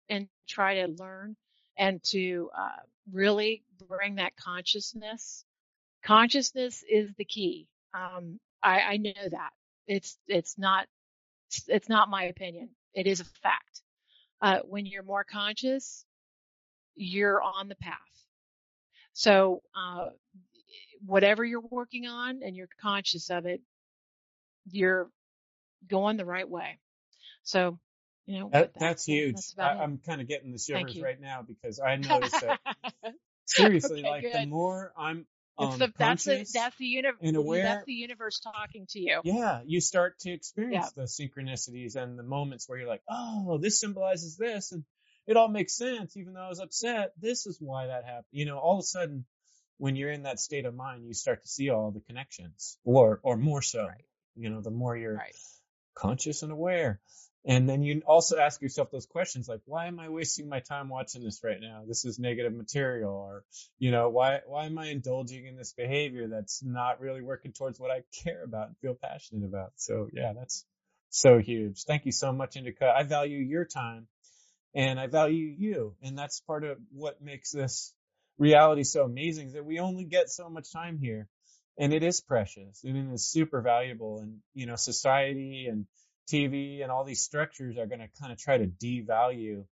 and 0.08 0.28
try 0.48 0.76
to 0.76 0.88
learn 0.88 1.36
and 1.80 2.04
to 2.04 2.52
uh, 2.56 2.82
really 3.12 3.64
bring 3.88 4.16
that 4.16 4.36
consciousness. 4.36 5.46
Consciousness 6.04 6.84
is 6.88 7.10
the 7.18 7.26
key. 7.26 7.68
Um, 7.94 8.40
I, 8.62 8.82
I 8.82 8.98
know 8.98 9.14
that 9.32 9.52
it's 9.88 10.18
it's 10.28 10.58
not 10.58 10.86
it's 11.68 11.90
not 11.90 12.10
my 12.10 12.26
opinion. 12.26 12.70
It 12.94 13.08
is 13.08 13.22
a 13.22 13.26
fact. 13.26 13.82
Uh, 14.42 14.60
when 14.66 14.86
you're 14.86 15.04
more 15.04 15.24
conscious, 15.24 16.06
you're 16.96 17.42
on 17.42 17.70
the 17.70 17.76
path. 17.76 17.98
So 19.14 19.62
uh, 19.76 20.10
whatever 21.06 21.44
you're 21.44 21.64
working 21.72 22.08
on 22.08 22.42
and 22.44 22.56
you're 22.56 22.70
conscious 22.82 23.30
of 23.30 23.46
it, 23.46 23.62
you're 24.70 25.10
going 25.88 26.18
the 26.18 26.26
right 26.26 26.48
way. 26.48 26.78
So 27.44 27.80
you 28.30 28.42
know, 28.42 28.50
that, 28.54 28.74
that's 28.80 29.06
huge. 29.06 29.34
That's 29.34 29.56
I, 29.58 29.84
am 29.84 30.00
kind 30.06 30.22
of 30.22 30.28
getting 30.28 30.52
the 30.52 30.60
shivers 30.60 31.02
right 31.02 31.20
now 31.20 31.44
because 31.48 31.80
I 31.80 31.96
noticed 31.96 32.42
that 32.42 32.60
seriously, 33.48 34.02
okay, 34.02 34.10
like 34.10 34.22
good. 34.22 34.34
the 34.36 34.46
more 34.46 34.94
I'm 34.96 35.26
um, 35.58 35.80
the, 35.80 35.92
that's 35.98 36.26
the 36.26 36.46
that's 36.54 36.78
the 36.78 36.86
universe 36.86 37.20
and 37.24 37.36
aware, 37.36 37.64
that's 37.64 37.86
the 37.86 37.94
universe 37.94 38.40
talking 38.40 38.86
to 38.92 39.00
you. 39.00 39.22
Yeah, 39.24 39.62
you 39.66 39.82
start 39.82 40.20
to 40.20 40.32
experience 40.32 40.94
yeah. 40.96 41.04
the 41.04 41.08
synchronicities 41.08 41.96
and 41.96 42.20
the 42.20 42.24
moments 42.24 42.70
where 42.70 42.78
you're 42.78 42.88
like, 42.88 43.02
oh, 43.10 43.58
this 43.58 43.80
symbolizes 43.80 44.38
this, 44.38 44.74
and 44.74 44.84
it 45.26 45.36
all 45.36 45.48
makes 45.48 45.76
sense. 45.76 46.16
Even 46.16 46.34
though 46.34 46.46
I 46.46 46.50
was 46.50 46.60
upset, 46.60 47.14
this 47.20 47.48
is 47.48 47.58
why 47.60 47.88
that 47.88 48.06
happened. 48.06 48.26
You 48.30 48.46
know, 48.46 48.60
all 48.60 48.76
of 48.76 48.82
a 48.82 48.84
sudden, 48.84 49.26
when 49.80 49.96
you're 49.96 50.12
in 50.12 50.24
that 50.24 50.40
state 50.40 50.66
of 50.66 50.76
mind, 50.76 51.08
you 51.08 51.16
start 51.16 51.42
to 51.42 51.48
see 51.48 51.72
all 51.72 51.90
the 51.90 52.02
connections, 52.02 52.78
or 52.84 53.20
or 53.24 53.38
more 53.38 53.64
so. 53.64 53.88
Right. 53.88 54.06
You 54.36 54.52
know, 54.52 54.62
the 54.62 54.70
more 54.70 54.96
you're 54.96 55.16
right. 55.16 55.36
conscious 55.96 56.44
and 56.44 56.52
aware. 56.52 57.02
And 57.46 57.70
then 57.70 57.84
you 57.84 58.02
also 58.06 58.38
ask 58.38 58.62
yourself 58.62 58.92
those 58.92 59.06
questions 59.06 59.48
like, 59.48 59.62
why 59.66 59.88
am 59.88 60.00
I 60.00 60.10
wasting 60.10 60.50
my 60.50 60.60
time 60.60 60.90
watching 60.90 61.24
this 61.24 61.40
right 61.44 61.60
now? 61.60 61.84
This 61.88 62.04
is 62.04 62.20
negative 62.20 62.54
material. 62.54 63.14
Or, 63.14 63.46
you 63.78 63.92
know, 63.92 64.10
why, 64.10 64.42
why 64.46 64.66
am 64.66 64.78
I 64.78 64.88
indulging 64.88 65.46
in 65.46 65.56
this 65.56 65.74
behavior 65.74 66.28
that's 66.28 66.62
not 66.64 67.00
really 67.00 67.22
working 67.22 67.54
towards 67.54 67.80
what 67.80 67.92
I 67.92 68.04
care 68.24 68.44
about 68.44 68.68
and 68.68 68.78
feel 68.80 68.94
passionate 68.94 69.46
about? 69.46 69.72
So 69.78 70.10
yeah, 70.12 70.34
that's 70.34 70.66
so 71.10 71.38
huge. 71.38 71.84
Thank 71.86 72.06
you 72.06 72.12
so 72.12 72.34
much, 72.34 72.58
Indica. 72.58 72.94
I 72.96 73.04
value 73.04 73.40
your 73.40 73.66
time 73.66 74.08
and 74.76 75.00
I 75.00 75.08
value 75.08 75.56
you. 75.58 75.96
And 76.04 76.18
that's 76.18 76.42
part 76.42 76.66
of 76.66 76.78
what 76.92 77.22
makes 77.22 77.52
this 77.52 77.94
reality 78.38 78.84
so 78.84 79.04
amazing 79.06 79.48
is 79.48 79.54
that 79.54 79.66
we 79.66 79.80
only 79.80 80.04
get 80.04 80.30
so 80.30 80.50
much 80.50 80.72
time 80.74 80.98
here 80.98 81.28
and 81.78 81.94
it 81.94 82.04
is 82.04 82.20
precious 82.20 82.84
and 82.84 82.98
it 82.98 83.14
is 83.14 83.26
super 83.26 83.62
valuable 83.62 84.20
and, 84.20 84.40
you 84.54 84.66
know, 84.66 84.76
society 84.76 85.68
and 85.70 85.86
TV 86.32 86.82
and 86.82 86.92
all 86.92 87.04
these 87.04 87.22
structures 87.22 87.78
are 87.78 87.88
going 87.88 88.00
to 88.00 88.10
kind 88.20 88.32
of 88.32 88.38
try 88.38 88.58
to 88.58 88.68
devalue 88.68 89.66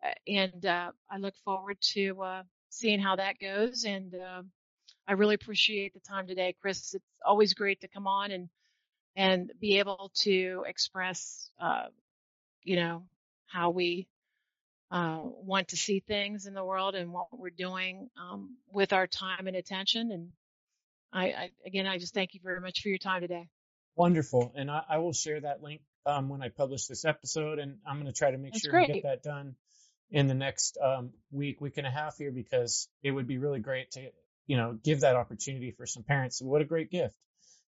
Uh, 0.03 0.09
and 0.27 0.65
uh, 0.65 0.91
I 1.09 1.17
look 1.17 1.35
forward 1.45 1.77
to 1.93 2.21
uh, 2.21 2.43
seeing 2.69 2.99
how 2.99 3.15
that 3.15 3.39
goes. 3.39 3.85
And 3.85 4.13
uh, 4.15 4.41
I 5.07 5.13
really 5.13 5.35
appreciate 5.35 5.93
the 5.93 6.01
time 6.01 6.27
today, 6.27 6.53
Chris. 6.61 6.93
It's 6.93 7.05
always 7.25 7.53
great 7.53 7.79
to 7.81 7.87
come 7.87 8.07
on 8.07 8.31
and 8.31 8.49
and 9.15 9.51
be 9.59 9.79
able 9.79 10.11
to 10.13 10.63
express, 10.67 11.49
you 12.61 12.75
know, 12.75 13.03
how 13.47 13.71
we 13.71 14.07
uh, 14.91 15.19
want 15.21 15.69
to 15.69 15.77
see 15.77 15.99
things 15.99 16.45
in 16.45 16.53
the 16.53 16.63
world 16.63 16.95
and 16.95 17.11
what 17.11 17.27
we're 17.31 17.49
doing 17.49 18.09
um, 18.17 18.55
with 18.71 18.93
our 18.93 19.07
time 19.07 19.47
and 19.47 19.55
attention. 19.55 20.11
And 20.11 20.29
I, 21.11 21.25
I, 21.25 21.51
again, 21.65 21.87
I 21.87 21.97
just 21.97 22.13
thank 22.13 22.33
you 22.33 22.39
very 22.43 22.61
much 22.61 22.81
for 22.81 22.89
your 22.89 22.97
time 22.97 23.21
today. 23.21 23.49
Wonderful, 23.95 24.53
and 24.55 24.69
I, 24.69 24.83
I 24.87 24.97
will 24.99 25.13
share 25.13 25.41
that 25.41 25.63
link 25.63 25.81
um, 26.05 26.29
when 26.29 26.43
I 26.43 26.49
publish 26.49 26.85
this 26.85 27.03
episode, 27.03 27.57
and 27.57 27.77
I'm 27.85 27.95
going 27.95 28.05
to 28.05 28.13
try 28.13 28.29
to 28.29 28.37
make 28.37 28.53
That's 28.53 28.63
sure 28.63 28.71
great. 28.71 28.87
we 28.89 28.93
get 28.95 29.03
that 29.03 29.23
done 29.23 29.55
in 30.11 30.27
the 30.27 30.35
next 30.35 30.77
um, 30.81 31.09
week, 31.31 31.59
week 31.59 31.77
and 31.77 31.87
a 31.87 31.89
half 31.89 32.17
here, 32.17 32.31
because 32.31 32.87
it 33.01 33.11
would 33.11 33.27
be 33.27 33.39
really 33.39 33.59
great 33.59 33.91
to, 33.91 34.11
you 34.45 34.55
know, 34.55 34.77
give 34.83 35.01
that 35.01 35.15
opportunity 35.15 35.71
for 35.71 35.85
some 35.87 36.03
parents. 36.03 36.41
What 36.41 36.61
a 36.61 36.65
great 36.65 36.91
gift, 36.91 37.15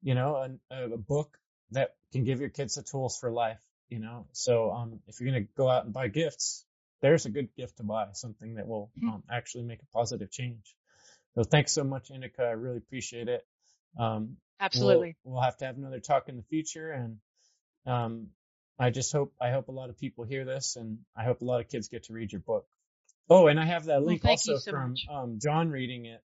you 0.03 0.13
know, 0.13 0.57
a, 0.69 0.93
a 0.93 0.97
book 0.97 1.37
that 1.71 1.95
can 2.13 2.23
give 2.23 2.39
your 2.39 2.49
kids 2.49 2.75
the 2.75 2.83
tools 2.83 3.17
for 3.17 3.31
life, 3.31 3.59
you 3.89 3.99
know. 3.99 4.27
So 4.31 4.71
um, 4.71 4.99
if 5.07 5.19
you're 5.19 5.31
going 5.31 5.43
to 5.43 5.49
go 5.57 5.69
out 5.69 5.85
and 5.85 5.93
buy 5.93 6.07
gifts, 6.07 6.65
there's 7.01 7.25
a 7.25 7.29
good 7.29 7.49
gift 7.55 7.77
to 7.77 7.83
buy, 7.83 8.07
something 8.13 8.55
that 8.55 8.67
will 8.67 8.91
hmm. 8.99 9.09
um, 9.09 9.23
actually 9.29 9.63
make 9.63 9.81
a 9.81 9.97
positive 9.97 10.31
change. 10.31 10.75
So 11.35 11.43
thanks 11.43 11.71
so 11.71 11.83
much, 11.83 12.11
Indica. 12.11 12.43
I 12.43 12.51
really 12.51 12.77
appreciate 12.77 13.27
it. 13.27 13.45
Um, 13.97 14.37
Absolutely. 14.59 15.15
We'll, 15.23 15.35
we'll, 15.35 15.43
have 15.43 15.57
to 15.57 15.65
have 15.65 15.77
another 15.77 15.99
talk 15.99 16.29
in 16.29 16.37
the 16.37 16.43
future, 16.43 16.91
and 16.91 17.17
um, 17.85 18.27
I 18.77 18.89
just 18.89 19.11
hope 19.11 19.33
I 19.41 19.51
hope 19.51 19.69
a 19.69 19.71
lot 19.71 19.89
of 19.89 19.97
people 19.97 20.23
hear 20.23 20.45
this, 20.45 20.75
and 20.75 20.99
I 21.15 21.23
hope 21.23 21.41
a 21.41 21.45
lot 21.45 21.61
of 21.61 21.69
kids 21.69 21.87
get 21.87 22.03
to 22.03 22.13
read 22.13 22.31
your 22.31 22.41
book. 22.41 22.65
Oh, 23.29 23.47
and 23.47 23.59
I 23.59 23.65
have 23.65 23.85
that 23.85 24.03
link 24.03 24.23
well, 24.23 24.31
also 24.31 24.57
so 24.57 24.71
from 24.71 24.95
um, 25.09 25.39
John 25.41 25.69
reading 25.69 26.05
it 26.05 26.21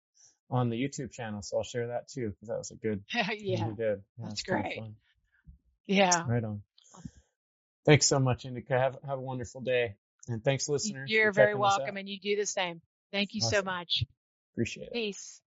on 0.50 0.70
the 0.70 0.82
YouTube 0.82 1.12
channel, 1.12 1.42
so 1.42 1.58
I'll 1.58 1.64
share 1.64 1.88
that 1.88 2.08
too 2.10 2.30
because 2.30 2.48
that 2.48 2.58
was 2.58 2.72
a 2.72 2.76
good. 2.76 3.04
yeah, 3.14 3.32
you 3.32 3.76
did. 3.78 4.02
Yeah, 4.18 4.26
that's 4.28 4.44
great. 4.44 4.82
Yeah. 5.88 6.24
Right 6.28 6.44
on. 6.44 6.62
Thanks 7.86 8.08
so 8.08 8.20
much, 8.20 8.46
Indica. 8.46 8.78
Have 8.78 8.98
have 9.08 9.20
a 9.20 9.22
wonderful 9.22 9.62
day. 9.62 9.96
And 10.28 10.44
thanks, 10.44 10.68
listeners. 10.68 11.10
You're 11.10 11.32
very 11.32 11.56
welcome, 11.56 11.98
and 11.98 12.10
you 12.10 12.20
do 12.20 12.36
the 12.36 12.46
same. 12.46 12.82
Thank 13.12 13.34
you 13.34 13.42
awesome. 13.44 13.58
so 13.58 13.64
much. 13.64 14.04
Appreciate 14.54 14.88
it. 14.88 14.94
Peace. 14.94 15.42